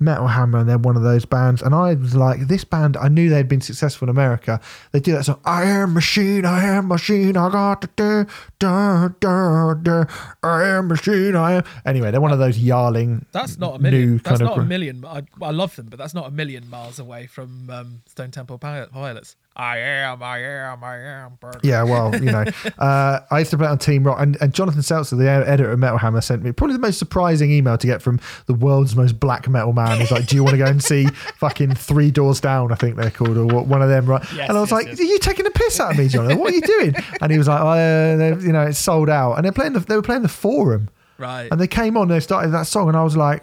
Metal 0.00 0.28
Hammer, 0.28 0.58
and 0.58 0.68
they're 0.68 0.78
one 0.78 0.96
of 0.96 1.02
those 1.02 1.24
bands. 1.24 1.60
And 1.62 1.74
I 1.74 1.94
was 1.94 2.14
like, 2.14 2.46
this 2.46 2.64
band. 2.64 2.96
I 2.96 3.08
knew 3.08 3.28
they'd 3.28 3.48
been 3.48 3.60
successful 3.60 4.06
in 4.06 4.10
America. 4.10 4.60
They 4.92 5.00
do 5.00 5.12
that 5.12 5.24
song. 5.24 5.40
I 5.44 5.64
am 5.64 5.94
machine. 5.94 6.44
I 6.44 6.64
am 6.64 6.88
machine. 6.88 7.36
I 7.36 7.50
got 7.50 7.82
to 7.82 7.90
do 7.96 8.26
da 8.58 9.08
da 9.20 9.74
da. 9.74 10.04
I 10.42 10.64
am 10.64 10.88
machine. 10.88 11.34
I 11.34 11.54
am. 11.54 11.64
Anyway, 11.84 12.10
they're 12.10 12.20
one 12.20 12.32
of 12.32 12.38
those 12.38 12.58
yarling. 12.58 13.26
That's 13.32 13.58
not 13.58 13.76
a 13.76 13.78
million. 13.78 14.18
That's 14.18 14.40
not 14.40 14.58
of. 14.58 14.64
a 14.64 14.66
million. 14.66 15.04
I, 15.04 15.22
I 15.42 15.50
love 15.50 15.74
them, 15.76 15.86
but 15.86 15.98
that's 15.98 16.14
not 16.14 16.26
a 16.26 16.30
million 16.30 16.68
miles 16.70 16.98
away 16.98 17.26
from 17.26 17.68
um, 17.70 18.02
Stone 18.06 18.30
Temple 18.30 18.58
Pilots. 18.58 19.36
I 19.60 19.78
am, 19.78 20.22
I 20.22 20.38
am, 20.38 20.84
I 20.84 20.96
am. 20.98 21.32
Burger. 21.40 21.58
Yeah, 21.64 21.82
well, 21.82 22.14
you 22.14 22.30
know, 22.30 22.44
uh, 22.78 23.20
I 23.28 23.40
used 23.40 23.50
to 23.50 23.58
play 23.58 23.66
on 23.66 23.78
Team 23.78 24.04
Rock, 24.04 24.18
and, 24.20 24.36
and 24.40 24.54
Jonathan 24.54 24.82
Selzer, 24.82 25.18
the 25.18 25.28
editor 25.28 25.72
of 25.72 25.78
Metal 25.80 25.98
Hammer, 25.98 26.20
sent 26.20 26.44
me 26.44 26.52
probably 26.52 26.76
the 26.76 26.80
most 26.82 26.96
surprising 26.98 27.50
email 27.50 27.76
to 27.76 27.86
get 27.86 28.00
from 28.00 28.20
the 28.46 28.54
world's 28.54 28.94
most 28.94 29.18
black 29.18 29.48
metal 29.48 29.72
man. 29.72 29.98
He's 29.98 30.12
like, 30.12 30.26
"Do 30.26 30.36
you 30.36 30.44
want 30.44 30.52
to 30.54 30.58
go 30.58 30.66
and 30.66 30.82
see 30.82 31.06
fucking 31.38 31.74
Three 31.74 32.12
Doors 32.12 32.40
Down? 32.40 32.70
I 32.70 32.76
think 32.76 32.94
they're 32.96 33.10
called, 33.10 33.36
or 33.36 33.46
what- 33.46 33.66
one 33.66 33.82
of 33.82 33.88
them, 33.88 34.06
right?" 34.06 34.22
Yes, 34.32 34.48
and 34.48 34.56
I 34.56 34.60
was 34.60 34.70
yes, 34.70 34.72
like, 34.72 34.86
yes. 34.86 35.00
"Are 35.00 35.04
you 35.04 35.18
taking 35.18 35.46
a 35.46 35.50
piss 35.50 35.80
out 35.80 35.90
of 35.90 35.98
me, 35.98 36.06
Jonathan? 36.06 36.38
What 36.38 36.52
are 36.52 36.54
you 36.56 36.62
doing?" 36.62 36.94
And 37.20 37.32
he 37.32 37.38
was 37.38 37.48
like, 37.48 37.60
oh, 37.60 37.68
uh, 37.70 38.36
"You 38.40 38.52
know, 38.52 38.62
it's 38.62 38.78
sold 38.78 39.10
out." 39.10 39.34
And 39.34 39.44
they're 39.44 39.50
playing 39.52 39.72
the, 39.72 39.80
they 39.80 39.96
were 39.96 40.02
playing 40.02 40.22
the 40.22 40.28
Forum, 40.28 40.88
Right. 41.18 41.48
and 41.50 41.60
they 41.60 41.66
came 41.66 41.96
on, 41.96 42.06
they 42.06 42.20
started 42.20 42.52
that 42.52 42.68
song, 42.68 42.86
and 42.86 42.96
I 42.96 43.02
was 43.02 43.16
like, 43.16 43.42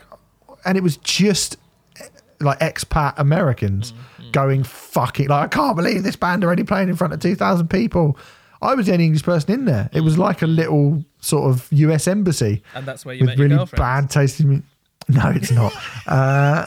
and 0.64 0.78
it 0.78 0.82
was 0.82 0.96
just 0.98 1.58
like 2.40 2.60
expat 2.60 3.14
Americans 3.18 3.92
Mm-hmm. 3.92 4.15
Going 4.36 4.64
fucking 4.64 5.30
like 5.30 5.46
I 5.46 5.48
can't 5.48 5.76
believe 5.78 6.04
this 6.04 6.16
band 6.18 6.44
are 6.44 6.48
already 6.48 6.64
playing 6.66 6.90
in 6.90 6.96
front 6.98 7.14
of 7.14 7.20
two 7.22 7.36
thousand 7.36 7.70
people. 7.70 8.18
I 8.62 8.76
was 8.76 8.86
the 8.88 8.94
only 8.94 9.06
English 9.06 9.24
person 9.24 9.52
in 9.54 9.66
there. 9.66 9.90
It 9.94 10.02
was 10.02 10.18
like 10.18 10.42
a 10.42 10.48
little 10.48 11.04
sort 11.22 11.50
of 11.50 11.68
US 11.72 12.08
embassy 12.08 12.62
and 12.74 12.86
that's 12.86 13.06
where 13.06 13.16
you 13.16 13.22
with 13.22 13.30
met 13.30 13.38
your 13.38 13.48
really 13.50 13.66
bad 13.78 14.10
tasting. 14.10 14.64
No, 15.08 15.30
it's 15.36 15.52
not. 15.52 15.72
uh, 16.08 16.66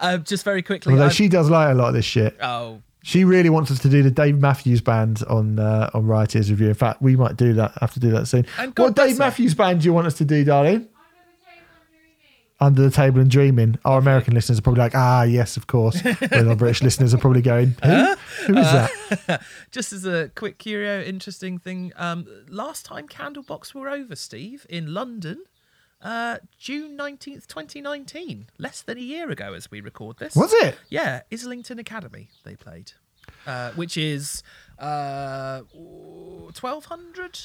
Uh, 0.00 0.18
just 0.18 0.44
very 0.44 0.62
quickly. 0.62 0.92
although 0.92 1.06
I've- 1.06 1.14
she 1.14 1.28
does 1.28 1.50
like 1.50 1.70
a 1.70 1.74
lot 1.74 1.88
of 1.88 1.94
this 1.94 2.04
shit. 2.04 2.36
oh, 2.42 2.80
She 3.02 3.24
really 3.24 3.48
wants 3.50 3.70
us 3.70 3.78
to 3.80 3.88
do 3.88 4.02
the 4.02 4.10
Dave 4.10 4.38
Matthews 4.40 4.80
Band 4.80 5.22
on 5.28 5.58
uh, 5.58 5.90
on 5.94 6.06
Rioteers 6.06 6.50
review. 6.50 6.68
In 6.68 6.74
fact, 6.74 7.00
we 7.02 7.16
might 7.16 7.36
do 7.36 7.52
that. 7.54 7.72
Have 7.80 7.92
to 7.94 8.00
do 8.00 8.10
that 8.10 8.26
soon. 8.28 8.44
And 8.58 8.72
what 8.78 8.94
Dave. 8.94 9.18
Matthews 9.18 9.54
Band 9.54 9.80
do 9.80 9.86
you 9.86 9.92
want 9.92 10.06
us 10.06 10.14
to 10.14 10.24
do, 10.24 10.44
darling? 10.44 10.88
Under 12.60 12.82
the 12.82 12.90
table 12.90 13.20
and 13.20 13.30
dreaming. 13.30 13.78
Our 13.84 13.98
American 14.00 14.34
listeners 14.34 14.58
are 14.58 14.62
probably 14.62 14.80
like, 14.80 14.94
ah, 14.96 15.22
yes, 15.22 15.56
of 15.56 15.68
course. 15.68 16.02
But 16.02 16.46
our 16.46 16.56
British 16.56 16.82
listeners 16.82 17.14
are 17.14 17.18
probably 17.18 17.42
going, 17.42 17.76
who? 17.84 18.14
Who 18.46 18.58
is 18.58 18.72
that? 18.72 19.42
just 19.70 19.92
as 19.92 20.04
a 20.04 20.30
quick 20.34 20.58
curio, 20.58 21.02
interesting 21.02 21.58
thing. 21.58 21.92
Um, 21.94 22.26
last 22.48 22.84
time 22.84 23.06
Candlebox 23.06 23.74
were 23.74 23.88
over, 23.88 24.16
Steve, 24.16 24.66
in 24.68 24.92
London, 24.92 25.44
uh, 26.02 26.38
June 26.58 26.96
nineteenth, 26.96 27.46
twenty 27.48 27.80
nineteen. 27.80 28.48
Less 28.58 28.82
than 28.82 28.98
a 28.98 29.02
year 29.02 29.30
ago, 29.30 29.54
as 29.54 29.70
we 29.70 29.80
record 29.80 30.18
this. 30.18 30.34
Was 30.36 30.52
it? 30.54 30.76
Yeah, 30.88 31.22
Islington 31.32 31.78
Academy 31.78 32.28
they 32.44 32.56
played, 32.56 32.92
uh, 33.46 33.72
which 33.72 33.96
is 33.96 34.42
uh, 34.78 35.62
twelve 36.54 36.86
hundred. 36.86 37.38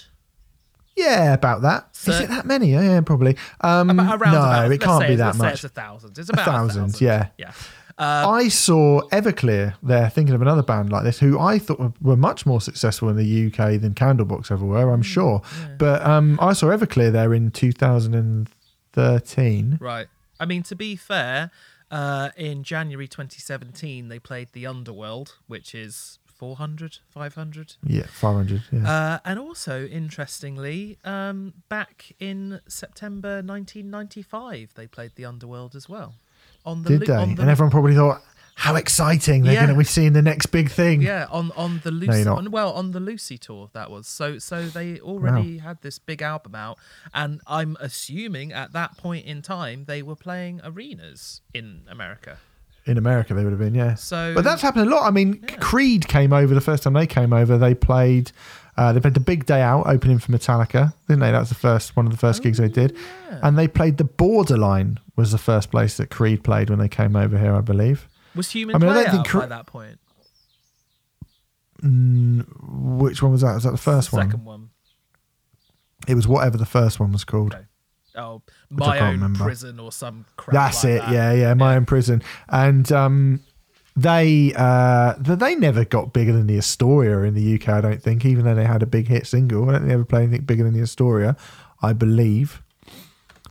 Yeah, 0.96 1.34
about 1.34 1.62
that. 1.64 1.90
Is 1.94 2.00
So- 2.00 2.12
it 2.24 2.30
that 2.30 2.46
many? 2.46 2.72
Yeah, 2.72 2.82
yeah, 2.84 3.02
probably. 3.02 3.36
Um, 3.62 4.00
Around 4.00 4.20
no, 4.20 4.40
about, 4.40 4.72
it 4.72 4.80
can't 4.82 5.02
say 5.02 5.08
be 5.10 5.16
that 5.16 5.36
much. 5.36 5.54
It's 5.56 5.64
a 5.64 5.70
thousand. 5.70 6.18
It's 6.18 6.30
about 6.30 6.48
a 6.48 6.52
thousand, 6.52 6.84
thousand. 6.92 7.06
yeah. 7.06 7.28
yeah. 7.38 7.52
Uh, 7.98 8.28
I 8.28 8.48
saw 8.48 9.02
Everclear 9.10 9.76
there, 9.84 10.10
thinking 10.10 10.34
of 10.34 10.42
another 10.42 10.64
band 10.64 10.92
like 10.92 11.04
this, 11.04 11.20
who 11.20 11.40
I 11.40 11.60
thought 11.60 11.94
were, 12.02 12.18
much 12.18 12.44
more 12.46 12.60
successful 12.60 13.08
in 13.10 13.18
the 13.18 13.46
UK 13.48 13.80
than 13.80 13.94
Candlebox 13.94 14.52
ever 14.52 14.66
were. 14.66 14.84
Hmm, 14.88 14.94
I'm 14.94 15.04
sure, 15.04 15.42
but 15.78 16.04
um, 16.04 16.40
I 16.42 16.54
saw 16.54 16.68
Everclear 16.68 17.12
there 17.12 17.34
in 17.36 17.52
2013. 17.52 19.78
Right. 19.80 20.08
I 20.40 20.46
mean, 20.46 20.64
to 20.64 20.76
be 20.76 20.96
fair, 20.96 21.52
uh, 21.92 22.30
in 22.36 22.64
January 22.64 23.08
2017, 23.08 24.08
they 24.08 24.18
played 24.18 24.50
The 24.54 24.66
Underworld, 24.66 25.36
which 25.48 25.76
is 25.76 26.18
400, 26.36 27.00
500. 27.10 27.76
Yeah, 27.86 28.06
500. 28.08 28.64
Yeah. 28.72 28.90
Uh, 28.90 29.20
and 29.26 29.40
also, 29.40 29.86
interestingly, 29.86 30.98
um, 31.04 31.54
back 31.70 32.12
in 32.20 32.60
September 32.68 33.42
1995, 33.42 34.74
they 34.76 34.88
played 34.88 35.12
The 35.16 35.26
Underworld 35.26 35.76
as 35.76 35.88
well. 35.88 36.16
On 36.66 36.84
the 36.84 36.90
Did 36.90 37.00
Lu- 37.02 37.06
they? 37.08 37.14
on 37.14 37.36
the- 37.36 37.42
and 37.42 37.52
everyone 37.52 37.72
probably 37.72 37.96
thought, 37.96 38.22
how 38.56 38.76
exciting! 38.76 39.42
They're 39.44 39.54
Yeah. 39.54 39.62
going 39.66 39.74
to 39.74 39.80
be 39.80 39.84
seeing 39.84 40.14
the 40.14 40.22
next 40.22 40.46
big 40.48 40.70
thing. 40.70 41.02
yeah, 41.02 41.26
on 41.32 41.52
on 41.56 41.82
the 41.84 41.90
Lucy, 41.90 42.24
not. 42.24 42.38
on, 42.38 42.52
well, 42.52 42.72
on 42.74 42.92
the 42.92 43.00
Lucy 43.00 43.36
tour 43.38 43.72
that 43.74 43.90
was. 43.90 44.08
So 44.08 44.38
so 44.38 44.68
they 44.68 45.00
already 45.00 45.58
had 45.58 45.82
this 45.82 45.98
big 45.98 46.22
album 46.22 46.54
out, 46.54 46.78
and 47.16 47.42
I'm 47.48 47.76
assuming 47.80 48.54
at 48.54 48.72
that 48.74 48.96
point 48.96 49.26
in 49.26 49.42
time 49.42 49.86
they 49.86 50.04
were 50.04 50.16
playing 50.16 50.62
arenas 50.64 51.42
in 51.52 51.82
America. 51.90 52.38
In 52.86 52.98
America, 52.98 53.34
they 53.34 53.44
would 53.46 53.52
have 53.52 53.60
been, 53.60 53.76
yeah. 53.76 53.96
So- 53.96 54.34
but 54.36 54.44
that's 54.44 54.62
happened 54.62 54.88
a 54.88 54.94
lot. 54.94 55.08
I 55.08 55.12
mean, 55.12 55.42
Creed 55.60 56.08
came 56.08 56.34
over 56.34 56.54
the 56.54 56.60
first 56.62 56.84
time 56.84 56.94
they 56.94 57.08
came 57.08 57.32
over. 57.32 57.58
They 57.58 57.74
played, 57.74 58.32
uh, 58.76 58.92
they 58.92 59.00
played 59.00 59.14
the 59.14 59.22
Big 59.22 59.46
Day 59.46 59.62
Out 59.62 59.88
opening 59.88 60.20
for 60.20 60.34
Metallica, 60.34 60.94
didn't 61.08 61.22
they? 61.22 61.32
That 61.32 61.40
was 61.40 61.50
the 61.50 61.56
first 61.56 61.96
one 61.96 62.06
of 62.06 62.12
the 62.12 62.18
first 62.18 62.44
gigs 62.44 62.58
they 62.58 62.68
did, 62.68 62.98
and 63.42 63.58
they 63.58 63.70
played 63.70 63.98
the 64.00 64.04
Borderline 64.04 65.00
was 65.16 65.32
the 65.32 65.38
first 65.38 65.72
place 65.72 65.96
that 65.96 66.10
Creed 66.10 66.44
played 66.44 66.70
when 66.70 66.80
they 66.80 66.90
came 66.90 67.16
over 67.16 67.38
here, 67.38 67.56
I 67.56 67.62
believe. 67.62 68.10
Was 68.36 68.52
Human 68.52 68.76
I 68.76 68.80
mean, 68.80 68.90
I 68.90 69.04
don't 69.04 69.12
think 69.12 69.28
Cre- 69.28 69.40
by 69.40 69.46
that 69.46 69.66
point? 69.68 70.00
Which 71.82 73.22
one 73.22 73.32
was 73.32 73.42
that? 73.42 73.54
Was 73.56 73.64
that 73.64 73.72
the 73.72 73.78
first 73.78 74.12
one? 74.14 74.30
Second 74.30 74.46
one. 74.46 74.70
It 76.08 76.16
was 76.16 76.28
whatever 76.28 76.58
the 76.58 76.66
first 76.66 77.00
one 77.00 77.12
was 77.12 77.24
called. 77.24 77.54
Okay. 77.54 77.64
Oh, 78.16 78.42
my 78.70 79.00
own 79.00 79.12
remember. 79.14 79.44
prison 79.44 79.80
or 79.80 79.92
some 79.92 80.26
crap. 80.38 80.54
That's 80.54 80.84
like 80.84 80.94
it. 80.94 81.00
that. 81.02 81.12
Yeah, 81.12 81.34
yeah. 81.34 81.54
My 81.56 81.76
own 81.76 81.86
prison, 81.86 82.22
and 82.50 82.92
um, 82.92 83.40
they 83.96 84.54
uh, 84.56 85.14
they 85.20 85.56
never 85.56 85.84
got 85.86 86.14
bigger 86.14 86.32
than 86.34 86.48
the 86.48 86.58
Astoria 86.58 87.20
in 87.22 87.34
the 87.34 87.56
UK. 87.56 87.70
I 87.70 87.82
don't 87.82 88.02
think, 88.02 88.24
even 88.26 88.46
though 88.46 88.56
they 88.56 88.66
had 88.66 88.84
a 88.84 88.88
big 88.88 89.08
hit 89.08 89.26
single. 89.28 89.68
I 89.70 89.74
don't 89.74 89.82
think 89.82 89.88
they 89.88 89.94
ever 89.96 90.06
played 90.06 90.24
anything 90.30 90.46
bigger 90.46 90.64
than 90.64 90.74
the 90.74 90.82
Astoria. 90.82 91.36
I 91.82 91.94
believe. 91.94 92.62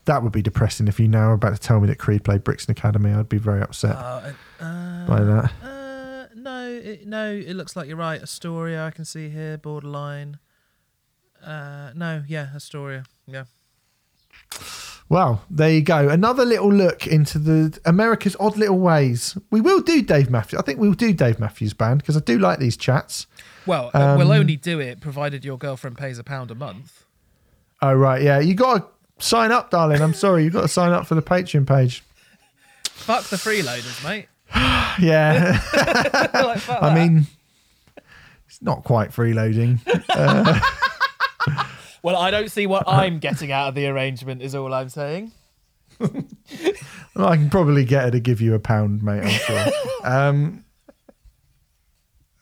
That 0.05 0.25
would 0.25 0.33
be 0.33 0.43
depressing 0.43 0.89
if 0.89 0.99
you 0.99 1.07
now 1.07 1.31
are 1.31 1.35
about 1.35 1.55
to 1.55 1.61
tell 1.61 1.79
me 1.79 1.87
that 1.87 1.99
Creed 1.99 2.25
played 2.25 2.43
Brixton 2.43 2.73
Academy. 2.73 3.13
I'd 3.13 3.29
be 3.29 3.39
very 3.39 3.63
upset 3.63 3.95
Uh, 3.95 4.33
uh, 4.61 5.07
by 5.07 5.21
that. 5.23 5.53
uh, 5.63 6.27
no, 6.35 6.69
it, 6.69 7.07
no. 7.07 7.31
It 7.33 7.55
looks 7.55 7.77
like 7.77 7.87
you're 7.87 7.97
right. 7.97 8.21
Astoria, 8.21 8.85
I 8.85 8.91
can 8.91 9.05
see 9.05 9.29
here. 9.29 9.59
Borderline. 9.59 10.39
Uh, 11.45 11.93
no, 11.95 12.25
yeah, 12.27 12.49
Astoria. 12.55 13.05
Yeah. 13.27 13.45
Well, 15.09 15.43
there 15.51 15.71
you 15.71 15.83
go. 15.83 16.09
Another 16.09 16.45
little 16.47 16.73
look 16.73 17.07
into 17.07 17.39
the 17.39 17.79
America's 17.85 18.35
odd 18.41 18.57
little 18.57 18.79
ways. 18.79 19.37
We 19.51 19.61
will 19.61 19.81
do 19.83 20.01
Dave 20.01 20.31
Matthews. 20.31 20.59
I 20.59 20.63
think 20.63 20.79
we'll 20.81 20.95
do 20.95 21.13
Dave 21.13 21.39
Matthews 21.39 21.75
Band 21.75 22.01
because 22.01 22.17
I 22.17 22.21
do 22.21 22.39
like 22.39 22.59
these 22.59 22.77
chats. 22.79 23.27
Well, 23.67 23.91
uh, 23.93 24.15
we'll 24.19 24.33
Um, 24.33 24.39
only 24.41 24.57
do 24.57 24.81
it 24.81 25.01
provided 25.01 25.45
your 25.45 25.59
girlfriend 25.59 25.99
pays 25.99 26.19
a 26.19 26.25
pound 26.25 26.51
a 26.51 26.55
month. 26.55 27.05
Oh 27.83 27.93
right, 27.93 28.23
yeah. 28.23 28.39
You 28.41 28.55
got 28.55 28.79
to 29.19 29.25
sign 29.25 29.53
up, 29.53 29.71
darling. 29.71 30.01
I'm 30.01 30.15
sorry, 30.15 30.45
you 30.45 30.51
got 30.51 30.63
to 30.63 30.69
sign 30.69 30.93
up 30.93 31.07
for 31.07 31.15
the 31.15 31.23
Patreon 31.23 31.67
page. 31.67 32.03
Fuck 32.85 33.25
the 33.25 33.37
freeloaders, 33.37 34.03
mate. 34.05 34.29
Yeah, 35.01 35.59
Like, 35.75 36.69
I 36.69 36.81
that. 36.91 36.95
mean, 36.95 37.27
it's 38.47 38.61
not 38.63 38.85
quite 38.85 39.11
freeloading. 39.11 39.79
well, 42.03 42.17
I 42.17 42.31
don't 42.31 42.51
see 42.51 42.67
what 42.67 42.85
I'm 42.87 43.19
getting 43.19 43.53
out 43.53 43.69
of 43.69 43.75
the 43.75 43.87
arrangement. 43.87 44.43
Is 44.43 44.55
all 44.55 44.73
I'm 44.73 44.89
saying. 44.89 45.33
Well, 47.15 47.29
I 47.29 47.37
can 47.37 47.51
probably 47.51 47.85
get 47.85 48.05
her 48.05 48.11
to 48.13 48.21
give 48.21 48.41
you 48.41 48.55
a 48.55 48.59
pound, 48.59 49.03
mate. 49.03 49.23
I'm 49.23 49.29
sure. 49.29 49.67
Um, 50.05 50.65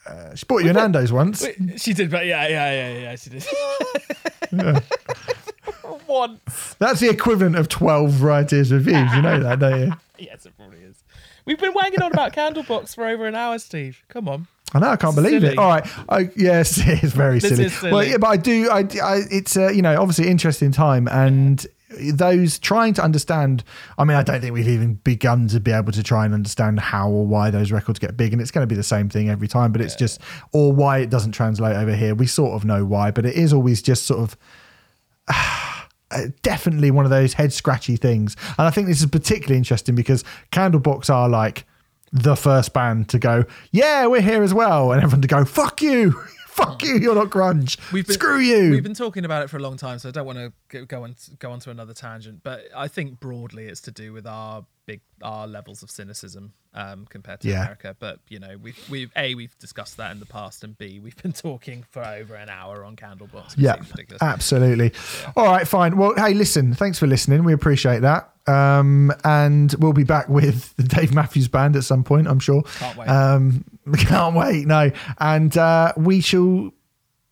uh, 0.07 0.35
she 0.35 0.47
bought 0.47 0.63
you 0.65 0.71
a 0.71 0.73
Nando's 0.73 1.13
once. 1.13 1.45
She 1.77 1.93
did, 1.93 2.11
but 2.11 2.25
yeah, 2.25 2.49
yeah, 2.49 2.73
yeah, 2.73 2.99
yeah, 3.01 3.17
she 3.17 3.31
did. 3.31 3.47
yeah. 4.51 4.81
Once. 6.07 6.77
That's 6.79 7.01
the 7.01 7.11
equivalent 7.11 7.57
of 7.57 7.69
twelve 7.69 8.23
writers 8.23 8.73
reviews. 8.73 9.13
You 9.15 9.21
know 9.21 9.41
that, 9.41 9.59
don't 9.59 9.81
you? 9.81 9.93
Yes, 10.19 10.47
it 10.47 10.57
probably 10.57 10.79
is. 10.79 10.97
We've 11.45 11.59
been 11.59 11.75
wagging 11.75 12.01
on 12.01 12.13
about 12.13 12.33
Candlebox 12.33 12.95
for 12.95 13.07
over 13.07 13.27
an 13.27 13.35
hour, 13.35 13.59
Steve. 13.59 14.03
Come 14.09 14.27
on. 14.29 14.47
I 14.73 14.79
know. 14.79 14.89
I 14.91 14.97
can't 14.97 15.15
believe 15.17 15.41
Silly. 15.43 15.53
it. 15.55 15.59
All 15.59 15.69
right. 15.69 15.87
I, 16.09 16.31
yes, 16.37 16.79
it's 16.85 17.13
very 17.13 17.39
This 17.41 17.51
silly. 17.51 17.65
is 17.67 17.77
silly. 17.77 17.93
Well, 17.93 18.05
yeah, 18.05 18.19
but 18.19 18.29
I 18.29 18.37
do. 18.37 18.71
I, 18.71 18.81
I 18.81 19.23
it's 19.31 19.57
uh, 19.57 19.69
you 19.71 19.83
know 19.83 20.01
obviously 20.01 20.29
interesting 20.29 20.73
time 20.73 21.09
and. 21.09 21.67
Those 22.13 22.61
trying 22.61 22.95
to 22.95 23.03
understand, 23.03 23.65
I 23.99 24.05
mean, 24.05 24.17
I 24.17 24.23
don't 24.23 24.41
think 24.41 24.55
we've 24.55 24.69
even 24.69 24.95
begun 24.95 25.49
to 25.49 25.59
be 25.59 25.73
able 25.73 25.91
to 25.91 26.05
try 26.05 26.25
and 26.25 26.33
understand 26.33 26.79
how 26.79 27.11
or 27.11 27.27
why 27.27 27.51
those 27.51 27.73
records 27.73 27.99
get 27.99 28.17
big, 28.17 28.33
and 28.33 28.41
it's 28.41 28.53
going 28.53 28.63
to 28.63 28.69
be 28.69 28.77
the 28.77 28.85
same 28.85 29.09
thing 29.09 29.29
every 29.29 29.49
time. 29.49 29.73
But 29.73 29.81
it's 29.81 29.97
just, 29.97 30.21
or 30.53 30.73
why 30.73 30.99
it 30.99 31.11
doesn't 31.11 31.33
translate 31.33 31.75
over 31.75 31.93
here. 31.93 32.15
We 32.15 32.29
sort 32.29 32.53
of 32.53 32.65
know 32.65 32.85
why, 32.85 33.11
but 33.11 33.27
it 33.27 33.35
is 33.35 33.53
always 33.53 33.83
just 33.83 34.05
sort 34.07 34.21
of 34.21 34.37
uh, 36.13 36.27
definitely 36.43 36.93
one 36.93 37.05
of 37.05 37.11
those 37.11 37.35
head 37.35 37.53
scratchy 37.53 37.97
things. 37.97 38.37
And 38.57 38.69
I 38.69 38.71
think 38.71 38.87
this 38.87 39.01
is 39.01 39.07
particularly 39.07 39.59
interesting 39.59 39.97
because 39.97 40.23
Candlebox 40.53 41.11
are 41.11 41.29
like 41.29 41.65
the 42.13 42.37
first 42.37 42.73
band 42.73 43.09
to 43.11 43.19
go, 43.19 43.45
yeah, 43.71 44.07
we're 44.07 44.21
here 44.21 44.43
as 44.43 44.53
well, 44.53 44.93
and 44.93 45.03
everyone 45.03 45.23
to 45.23 45.29
go, 45.29 45.45
fuck 45.45 45.81
you, 45.83 46.13
fuck 46.47 46.83
you, 46.83 46.99
you're 46.99 47.15
not 47.15 47.31
grunge, 47.31 47.79
We've 47.93 48.07
been, 48.07 48.15
screw 48.15 48.39
you. 48.39 48.71
We've 48.71 48.83
been 48.83 48.95
talking 48.95 49.25
about 49.25 49.45
it 49.45 49.51
for 49.51 49.57
a 49.57 49.61
long 49.61 49.77
time, 49.77 49.99
so 49.99 50.09
I 50.09 50.13
don't 50.13 50.27
want 50.27 50.39
to 50.71 50.87
go, 50.87 51.05
on 51.05 51.17
go 51.39 51.51
on 51.53 51.61
to 51.61 51.71
another 51.71 51.95
tangent. 51.95 52.43
But 52.43 52.63
I 52.75 52.89
think 52.89 53.21
broadly, 53.21 53.67
it's 53.67 53.81
to 53.83 53.91
do 53.91 54.13
with 54.13 54.27
our 54.27 54.65
big 54.87 55.01
our 55.23 55.47
levels 55.47 55.83
of 55.83 55.91
cynicism 55.91 56.53
um, 56.75 57.07
compared 57.09 57.41
to 57.41 57.49
Yeah. 57.49 57.63
America. 57.63 57.97
But 57.99 58.21
you 58.29 58.39
know, 58.39 58.57
we've 58.63 58.79
we've 58.91 59.11
a 59.17 59.35
we've 59.35 59.57
discussed 59.59 59.97
that 59.97 60.13
in 60.13 60.21
the 60.21 60.27
past, 60.27 60.63
and 60.65 60.77
b 60.79 61.01
we've 61.01 61.21
been 61.23 61.33
talking 61.49 61.85
for 61.91 62.05
over 62.05 62.35
an 62.37 62.49
hour 62.49 62.85
on 62.85 62.97
Candlebox. 62.97 63.55
yeah, 63.57 63.77
absolutely. 64.21 64.93
All 65.37 65.45
right, 65.47 65.67
fine. 65.67 65.97
Well, 65.97 66.15
hey, 66.17 66.35
listen, 66.35 66.75
thanks 66.75 66.99
for 66.99 67.07
listening. 67.07 67.45
We 67.45 67.53
appreciate 67.53 68.01
that. 68.03 68.31
Um, 68.47 69.13
and 69.23 69.73
we'll 69.79 69.93
be 69.93 70.05
back 70.05 70.29
with 70.41 70.75
the 70.77 70.83
Dave 70.83 71.15
Matthews 71.15 71.49
Band 71.49 71.77
at 71.77 71.85
some 71.85 72.03
point, 72.05 72.27
I'm 72.27 72.41
sure. 72.41 72.63
Can't 72.79 72.97
wait. 72.97 73.09
Um, 73.09 73.65
Can't 73.97 74.35
wait. 74.35 74.67
No. 74.67 74.91
And 75.19 75.57
uh, 75.57 75.93
we 75.97 76.21
shall 76.21 76.73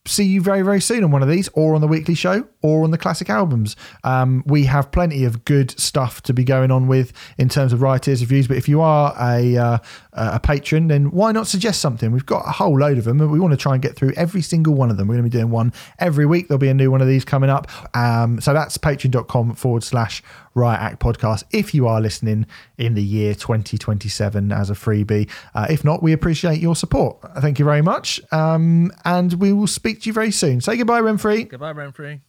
see 0.08 0.24
you 0.24 0.40
very, 0.40 0.62
very 0.62 0.80
soon 0.80 1.04
on 1.04 1.10
one 1.10 1.22
of 1.22 1.28
these, 1.28 1.48
or 1.54 1.74
on 1.74 1.80
the 1.80 1.88
weekly 1.88 2.14
show, 2.14 2.46
or 2.62 2.84
on 2.84 2.90
the 2.90 2.98
classic 2.98 3.30
albums. 3.30 3.76
Um, 4.04 4.42
we 4.46 4.64
have 4.64 4.90
plenty 4.90 5.24
of 5.24 5.44
good 5.44 5.78
stuff 5.78 6.22
to 6.22 6.32
be 6.32 6.44
going 6.44 6.70
on 6.70 6.88
with 6.88 7.12
in 7.38 7.48
terms 7.48 7.72
of 7.72 7.82
writers 7.82 8.20
reviews. 8.20 8.48
But 8.48 8.56
if 8.56 8.68
you 8.68 8.80
are 8.80 9.14
a 9.20 9.56
uh, 9.56 9.78
a 10.12 10.40
patron, 10.40 10.88
then 10.88 11.10
why 11.10 11.32
not 11.32 11.46
suggest 11.46 11.80
something? 11.80 12.10
We've 12.10 12.26
got 12.26 12.46
a 12.46 12.50
whole 12.50 12.78
load 12.78 12.98
of 12.98 13.04
them, 13.04 13.20
and 13.20 13.30
we 13.30 13.38
want 13.38 13.52
to 13.52 13.56
try 13.56 13.74
and 13.74 13.82
get 13.82 13.94
through 13.94 14.12
every 14.16 14.42
single 14.42 14.74
one 14.74 14.90
of 14.90 14.96
them. 14.96 15.08
We're 15.08 15.14
going 15.14 15.24
to 15.24 15.30
be 15.30 15.38
doing 15.38 15.50
one 15.50 15.72
every 15.98 16.26
week. 16.26 16.48
There'll 16.48 16.58
be 16.58 16.68
a 16.68 16.74
new 16.74 16.90
one 16.90 17.00
of 17.00 17.08
these 17.08 17.24
coming 17.24 17.50
up. 17.50 17.68
Um, 17.96 18.40
so 18.40 18.52
that's 18.52 18.78
patreon.com 18.78 19.54
forward 19.54 19.84
slash 19.84 20.22
Riot 20.58 20.80
Act 20.80 21.00
podcast. 21.00 21.44
If 21.50 21.74
you 21.74 21.86
are 21.86 22.00
listening 22.00 22.46
in 22.76 22.94
the 22.94 23.02
year 23.02 23.34
2027 23.34 24.52
as 24.52 24.70
a 24.70 24.74
freebie, 24.74 25.30
uh, 25.54 25.66
if 25.70 25.84
not, 25.84 26.02
we 26.02 26.12
appreciate 26.12 26.60
your 26.60 26.76
support. 26.76 27.18
Thank 27.40 27.58
you 27.58 27.64
very 27.64 27.82
much, 27.82 28.20
um, 28.32 28.92
and 29.04 29.34
we 29.34 29.52
will 29.52 29.66
speak 29.66 30.02
to 30.02 30.08
you 30.08 30.12
very 30.12 30.30
soon. 30.30 30.60
Say 30.60 30.76
goodbye, 30.76 31.00
Remfry. 31.00 31.48
Goodbye, 31.48 31.72
Remfry. 31.72 32.20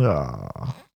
Ah. 0.00 0.74